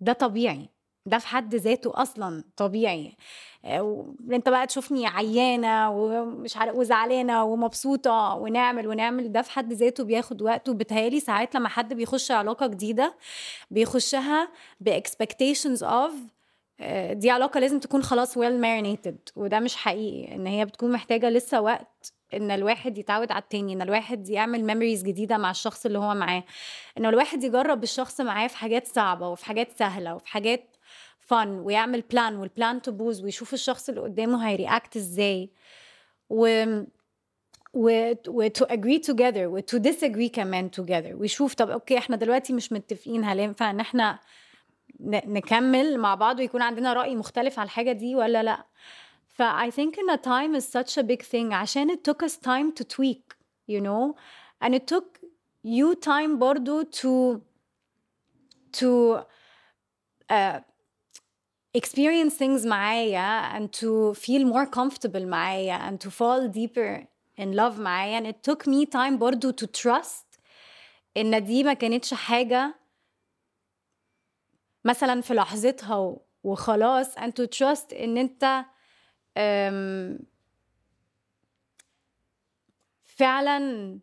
ده 0.00 0.12
طبيعي. 0.12 0.68
ده 1.06 1.18
في 1.18 1.26
حد 1.26 1.54
ذاته 1.54 2.02
أصلا 2.02 2.44
طبيعي. 2.56 3.16
آه، 3.64 4.14
انت 4.32 4.48
بقى 4.48 4.66
تشوفني 4.66 5.06
عيانة 5.06 5.90
ومش 5.90 6.56
عارف 6.56 6.76
وزعلانة 6.76 7.44
ومبسوطة 7.44 8.34
ونعمل 8.34 8.86
ونعمل. 8.88 9.32
ده 9.32 9.42
في 9.42 9.50
حد 9.50 9.72
ذاته 9.72 10.04
بياخد 10.04 10.42
وقت. 10.42 10.68
وبتهيالي 10.68 11.20
ساعات 11.20 11.54
لما 11.54 11.68
حد 11.68 11.94
بيخش 11.94 12.30
علاقة 12.30 12.66
جديدة 12.66 13.14
بيخشها 13.70 14.48
ب 14.80 14.88
expectations 14.88 15.84
of 15.84 16.12
آه، 16.80 17.12
دي 17.12 17.30
علاقة 17.30 17.60
لازم 17.60 17.78
تكون 17.80 18.02
خلاص 18.02 18.36
well 18.36 18.60
well 18.60 18.78
marinated 18.78 19.18
وده 19.36 19.60
مش 19.60 19.76
حقيقي. 19.76 20.34
إن 20.34 20.46
هي 20.46 20.64
بتكون 20.64 20.92
محتاجة 20.92 21.30
لسه 21.30 21.60
وقت 21.60 22.12
إن 22.34 22.50
الواحد 22.50 22.98
يتعود 22.98 23.32
على 23.32 23.42
التاني 23.42 23.72
إن 23.72 23.82
الواحد 23.82 24.28
يعمل 24.28 24.64
memories 24.64 25.02
جديدة 25.02 25.36
مع 25.38 25.50
الشخص 25.50 25.86
اللي 25.86 25.98
هو 25.98 26.14
معاه. 26.14 26.44
إن 26.98 27.06
الواحد 27.06 27.44
يجرب 27.44 27.82
الشخص 27.82 28.20
معاه 28.20 28.46
في 28.46 28.56
حاجات 28.56 28.86
صعبة 28.86 29.28
وفي 29.28 29.44
حاجات 29.44 29.78
سهلة 29.78 30.14
وفي 30.14 30.28
حاجات 30.28 30.76
fun 31.20 31.48
ويعمل 31.48 32.00
plan 32.00 32.36
وال 32.36 32.51
plan 32.51 32.82
تبوظ 32.82 33.22
ويشوف 33.24 33.54
الشخص 33.54 33.88
اللي 33.88 34.00
قدامه 34.00 34.48
هي 34.48 34.62
react 34.62 34.96
إزاي. 34.96 35.50
و 36.30 36.64
و 37.74 38.12
و 38.28 38.48
to 38.48 38.62
agree 38.66 39.00
together 39.10 39.36
و 39.46 39.60
to 39.60 39.78
disagree 39.82 40.30
كمان 40.32 40.70
together 40.80 41.14
ويشوف 41.20 41.54
طب 41.54 41.70
okay 41.70 41.98
إحنا 41.98 42.16
دلوقتي 42.16 42.52
مش 42.52 42.72
متفقين 42.72 43.24
هل 43.24 43.38
ينفع 43.40 43.70
إن 43.70 43.80
إحنا 43.80 44.18
نكمل 45.00 45.98
مع 45.98 46.14
بعض 46.14 46.38
ويكون 46.38 46.62
عندنا 46.62 46.92
رأي 46.92 47.16
مختلف 47.16 47.58
على 47.58 47.66
الحاجة 47.66 47.92
دي 47.92 48.14
ولا 48.16 48.42
لأ. 48.42 48.64
ف 49.35 49.41
I 49.41 49.69
think 49.71 49.97
in 49.97 50.09
a 50.09 50.17
time 50.17 50.55
is 50.55 50.67
such 50.67 50.97
a 50.97 51.03
big 51.03 51.23
thing 51.23 51.53
عشان 51.53 51.89
it 51.89 52.03
took 52.03 52.23
us 52.23 52.35
time 52.37 52.71
to 52.71 52.83
tweak 52.83 53.35
you 53.67 53.81
know 53.81 54.15
and 54.63 54.73
it 54.75 54.85
took 54.87 55.19
you 55.63 55.95
time 55.95 56.37
برضو 56.39 56.83
to 56.83 57.41
to 58.79 59.19
uh, 60.29 60.59
experience 61.77 62.35
things 62.35 62.65
معايا 62.65 63.57
and 63.57 63.71
to 63.71 64.13
feel 64.13 64.45
more 64.45 64.65
comfortable 64.65 65.25
معايا 65.25 65.89
and 65.89 65.99
to 65.99 66.09
fall 66.09 66.47
deeper 66.49 67.05
in 67.39 67.53
love 67.55 67.79
معايا 67.79 68.19
and 68.19 68.27
it 68.27 68.51
took 68.51 68.67
me 68.67 68.85
time 68.85 69.17
برضو 69.17 69.51
to 69.51 69.65
trust 69.65 70.39
ان 71.17 71.43
دي 71.43 71.63
ما 71.63 71.73
كانتش 71.73 72.13
حاجة 72.13 72.75
مثلا 74.85 75.21
في 75.21 75.33
لحظتها 75.33 76.17
وخلاص 76.43 77.15
and 77.15 77.31
to 77.31 77.45
trust 77.57 77.93
ان 77.93 78.17
انت 78.17 78.65
فعلا 83.04 83.98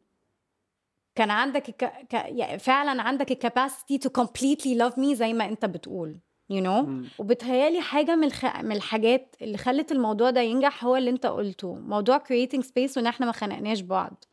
كان 1.15 1.29
عندك 1.31 1.63
ك... 1.63 2.57
فعلا 2.57 3.01
عندك 3.01 3.31
ال 3.32 3.39
capacity 3.39 3.97
to 3.97 4.09
completely 4.09 4.76
love 4.76 4.97
me 4.99 5.15
زي 5.15 5.34
ما 5.34 5.45
انت 5.45 5.65
بتقول 5.65 6.19
you 6.49 6.63
you 6.63 6.65
know? 6.65 6.88
وبتهيألي 7.19 7.81
حاجة 7.81 8.15
من 8.15 8.23
الخ... 8.23 8.45
من 8.45 8.71
الحاجات 8.75 9.36
اللي 9.41 9.57
خلت 9.57 9.91
الموضوع 9.91 10.29
ده 10.29 10.41
ينجح 10.41 10.86
هو 10.86 10.95
اللي 10.95 11.09
انت 11.09 11.25
قلته 11.25 11.73
موضوع 11.75 12.19
creating 12.19 12.61
space 12.61 12.97
وان 12.97 13.07
إحنا 13.07 13.25
ما 13.25 13.31
خنقناش 13.31 13.79
بعض 13.81 14.23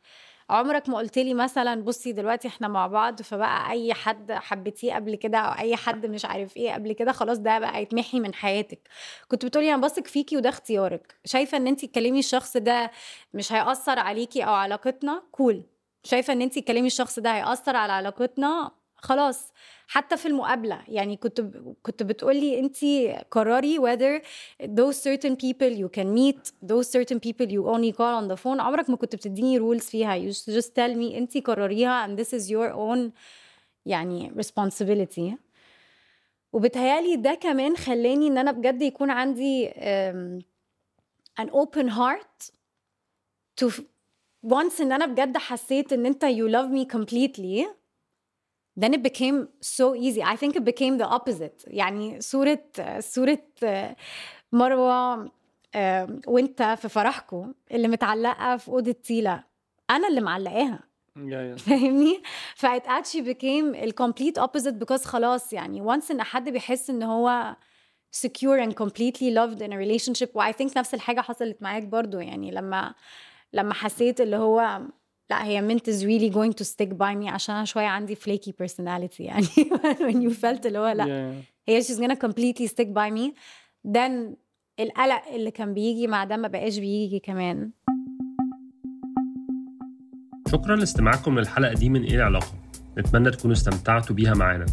عمرك 0.51 0.89
ما 0.89 0.97
قلت 0.97 1.17
لي 1.17 1.33
مثلا 1.33 1.83
بصي 1.83 2.11
دلوقتي 2.11 2.47
إحنا 2.47 2.67
مع 2.67 2.87
بعض 2.87 3.21
فبقى 3.21 3.71
أي 3.71 3.93
حد 3.93 4.31
حبيتيه 4.31 4.93
قبل 4.95 5.15
كده 5.15 5.37
أو 5.37 5.59
أي 5.59 5.75
حد 5.75 6.05
مش 6.05 6.25
عارف 6.25 6.57
إيه 6.57 6.73
قبل 6.73 6.93
كده 6.93 7.11
خلاص 7.11 7.37
ده 7.37 7.59
بقى 7.59 7.81
يتمحي 7.81 8.19
من 8.19 8.33
حياتك. 8.33 8.79
كنت 9.27 9.45
بتقولي 9.45 9.73
أنا 9.73 9.81
بثق 9.81 10.07
فيكي 10.07 10.37
وده 10.37 10.49
اختيارك. 10.49 11.15
شايفة 11.25 11.57
إن 11.57 11.67
انت 11.67 11.85
تكلمي 11.85 12.19
الشخص 12.19 12.57
ده 12.57 12.91
مش 13.33 13.53
هيأثر 13.53 13.99
عليكي 13.99 14.43
أو 14.43 14.53
علاقتنا؟ 14.53 15.23
كول 15.31 15.63
شايفة 16.03 16.33
إن 16.33 16.41
انت 16.41 16.59
تكلمي 16.59 16.87
الشخص 16.87 17.19
ده 17.19 17.35
هيأثر 17.35 17.75
على 17.75 17.93
علاقتنا؟ 17.93 18.71
خلاص. 18.95 19.51
حتى 19.93 20.17
في 20.17 20.25
المقابله 20.27 20.81
يعني 20.87 21.17
كنت 21.17 21.41
كنت 21.83 22.03
بتقولي 22.03 22.59
انت 22.59 22.77
قرري 23.31 23.79
whether 23.79 24.21
those 24.63 24.95
certain 24.95 25.35
people 25.35 25.71
you 25.81 25.89
can 25.99 26.07
meet 26.17 26.51
those 26.71 26.87
certain 26.91 27.19
people 27.19 27.47
you 27.51 27.63
only 27.73 27.91
call 27.97 28.13
on 28.21 28.27
the 28.33 28.37
phone 28.43 28.59
عمرك 28.59 28.89
ما 28.89 28.95
كنت 28.95 29.15
بتديني 29.15 29.59
rules 29.59 29.83
فيها 29.83 30.19
you 30.19 30.33
just 30.33 30.67
tell 30.67 30.95
me 30.95 31.15
انت 31.15 31.37
قرريها 31.37 32.07
and 32.07 32.19
this 32.19 32.27
is 32.27 32.47
your 32.49 32.73
own 32.73 33.11
يعني 33.85 34.31
responsibility 34.31 35.33
وبتهيالي 36.53 37.15
ده 37.15 37.33
كمان 37.33 37.77
خلاني 37.77 38.27
ان 38.27 38.37
أنا 38.37 38.51
بجد 38.51 38.81
يكون 38.81 39.09
عندي 39.11 39.69
um, 39.69 40.41
an 41.41 41.47
open 41.49 41.89
heart 41.89 42.51
to 43.61 43.69
once 44.47 44.81
ان 44.81 44.91
أنا 44.91 45.05
بجد 45.05 45.37
حسيت 45.37 45.93
ان 45.93 46.05
انت 46.05 46.25
you 46.25 46.51
love 46.51 46.71
me 46.77 46.97
completely 46.97 47.80
then 48.79 48.93
it 48.93 49.01
became 49.03 49.47
so 49.61 49.95
easy 49.95 50.21
I 50.23 50.35
think 50.35 50.55
it 50.55 50.63
became 50.63 50.97
the 50.97 51.07
opposite 51.17 51.63
يعني 51.67 52.21
صورة 52.21 52.59
صورة 52.99 53.39
مروة 54.51 55.31
وانت 56.27 56.77
في 56.81 56.89
فرحكم 56.89 57.53
اللي 57.71 57.87
متعلقة 57.87 58.57
في 58.57 58.69
أوضة 58.69 58.91
تيلا 58.91 59.43
أنا 59.89 60.07
اللي 60.07 60.21
معلقاها 60.21 60.79
فاهمني؟ 61.57 62.21
ف 62.55 62.65
it 62.65 62.83
actually 62.85 63.21
became 63.21 63.73
the 63.87 63.93
complete 63.93 64.37
opposite 64.43 64.79
because 64.79 65.05
خلاص 65.05 65.53
يعني 65.53 65.81
once 65.83 66.11
ان 66.11 66.23
حد 66.23 66.49
بيحس 66.49 66.89
ان 66.89 67.03
هو 67.03 67.55
secure 68.25 68.59
and 68.65 68.73
completely 68.73 69.31
loved 69.33 69.59
in 69.61 69.71
a 69.71 69.77
relationship 69.77 70.29
و 70.33 70.43
I 70.43 70.53
think 70.53 70.77
نفس 70.77 70.93
الحاجة 70.93 71.21
حصلت 71.21 71.61
معاك 71.61 71.83
برضو 71.83 72.19
يعني 72.19 72.51
لما 72.51 72.93
لما 73.53 73.73
حسيت 73.73 74.21
اللي 74.21 74.35
هو 74.37 74.81
لا 75.31 75.45
هي 75.45 75.61
منت 75.61 75.89
is 75.89 76.03
really 76.03 76.33
going 76.33 76.53
to 76.61 76.67
stick 76.67 76.93
by 76.93 77.15
me 77.15 77.27
عشان 77.27 77.55
أنا 77.55 77.65
شوية 77.65 77.85
عندي 77.85 78.15
flaky 78.15 78.51
personality 78.63 79.19
يعني. 79.19 79.45
When 80.07 80.27
you 80.27 80.33
felt 80.33 80.65
اللي 80.65 80.79
هو 80.79 80.87
لا 80.87 81.05
yeah. 81.05 81.45
هي 81.69 81.83
she's 81.83 81.97
gonna 81.97 82.15
completely 82.15 82.67
stick 82.67 82.87
by 82.87 83.11
me. 83.17 83.31
Then 83.87 84.35
القلق 84.79 85.21
اللي 85.35 85.51
كان 85.51 85.73
بيجي 85.73 86.07
مع 86.07 86.23
ده 86.23 86.37
ما 86.37 86.47
بقاش 86.47 86.77
بيجي 86.77 87.19
كمان. 87.19 87.71
شكرا 90.51 90.75
لاستماعكم 90.75 91.39
للحلقة 91.39 91.73
دي 91.73 91.89
من 91.89 92.03
إيه 92.03 92.15
العلاقة. 92.15 92.53
نتمنى 92.97 93.31
تكونوا 93.31 93.55
استمتعتوا 93.55 94.15
بيها 94.15 94.33
معانا. 94.33 94.65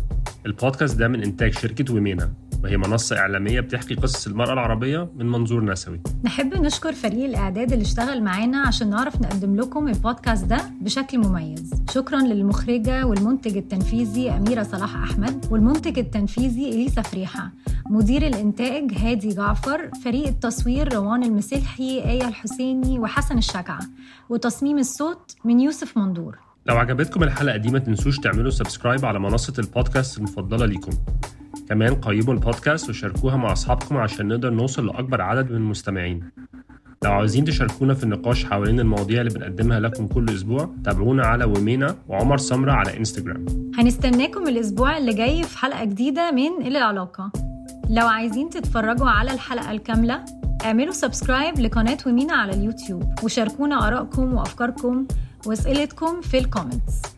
البودكاست 0.48 0.98
ده 0.98 1.08
من 1.08 1.22
إنتاج 1.22 1.52
شركة 1.52 1.94
ومينا 1.94 2.32
وهي 2.64 2.76
منصة 2.76 3.18
إعلامية 3.18 3.60
بتحكي 3.60 3.94
قصص 3.94 4.26
المرأة 4.26 4.52
العربية 4.52 5.08
من 5.16 5.26
منظور 5.26 5.64
نسوي. 5.64 6.00
نحب 6.24 6.54
نشكر 6.54 6.92
فريق 6.92 7.24
الإعداد 7.24 7.72
اللي 7.72 7.82
اشتغل 7.82 8.22
معانا 8.22 8.60
عشان 8.60 8.90
نعرف 8.90 9.20
نقدم 9.20 9.56
لكم 9.56 9.88
البودكاست 9.88 10.44
ده 10.44 10.60
بشكل 10.80 11.18
مميز. 11.18 11.74
شكرا 11.94 12.20
للمخرجة 12.20 13.06
والمنتج 13.06 13.56
التنفيذي 13.56 14.30
أميرة 14.30 14.62
صلاح 14.62 14.96
أحمد 14.96 15.46
والمنتج 15.50 15.98
التنفيذي 15.98 16.68
إليسا 16.68 17.02
فريحة. 17.02 17.50
مدير 17.90 18.26
الإنتاج 18.26 18.92
هادي 18.96 19.28
جعفر 19.28 19.90
فريق 20.04 20.26
التصوير 20.26 20.94
روان 20.94 21.22
المسلحي 21.22 22.04
آية 22.04 22.28
الحسيني 22.28 22.98
وحسن 22.98 23.38
الشجعة. 23.38 23.80
وتصميم 24.28 24.78
الصوت 24.78 25.36
من 25.44 25.60
يوسف 25.60 25.98
مندور. 25.98 26.38
لو 26.68 26.76
عجبتكم 26.76 27.22
الحلقة 27.22 27.56
دي 27.56 27.70
ما 27.70 27.78
تنسوش 27.78 28.18
تعملوا 28.18 28.50
subscribe 28.50 29.04
على 29.04 29.18
منصة 29.18 29.52
البودكاست 29.58 30.18
المفضلة 30.18 30.66
ليكم. 30.66 30.92
كمان 31.68 31.94
قيموا 31.94 32.34
البودكاست 32.34 32.88
وشاركوها 32.90 33.36
مع 33.36 33.52
أصحابكم 33.52 33.96
عشان 33.96 34.28
نقدر 34.28 34.50
نوصل 34.50 34.86
لأكبر 34.86 35.22
عدد 35.22 35.50
من 35.50 35.56
المستمعين. 35.56 36.30
لو 37.04 37.12
عاوزين 37.12 37.44
تشاركونا 37.44 37.94
في 37.94 38.04
النقاش 38.04 38.44
حوالين 38.44 38.80
المواضيع 38.80 39.20
اللي 39.20 39.34
بنقدمها 39.34 39.80
لكم 39.80 40.06
كل 40.06 40.30
أسبوع 40.30 40.70
تابعونا 40.84 41.26
على 41.26 41.44
ومينا 41.44 41.96
وعمر 42.08 42.36
سمرة 42.38 42.72
على 42.72 42.96
إنستجرام 42.96 43.46
هنستناكم 43.78 44.48
الأسبوع 44.48 44.96
اللي 44.98 45.14
جاي 45.14 45.42
في 45.42 45.58
حلقة 45.58 45.84
جديدة 45.84 46.30
من 46.30 46.66
إلى 46.66 46.78
العلاقة 46.78 47.32
لو 47.90 48.06
عايزين 48.06 48.50
تتفرجوا 48.50 49.08
على 49.08 49.32
الحلقة 49.32 49.70
الكاملة 49.70 50.24
اعملوا 50.64 50.92
subscribe 50.92 51.60
لقناة 51.60 51.98
ومينا 52.06 52.34
على 52.34 52.52
اليوتيوب 52.54 53.14
وشاركونا 53.24 53.88
آرائكم 53.88 54.34
وأفكاركم 54.34 55.06
وأسئلتكم 55.46 56.20
في 56.20 56.38
الكومنتس 56.38 57.02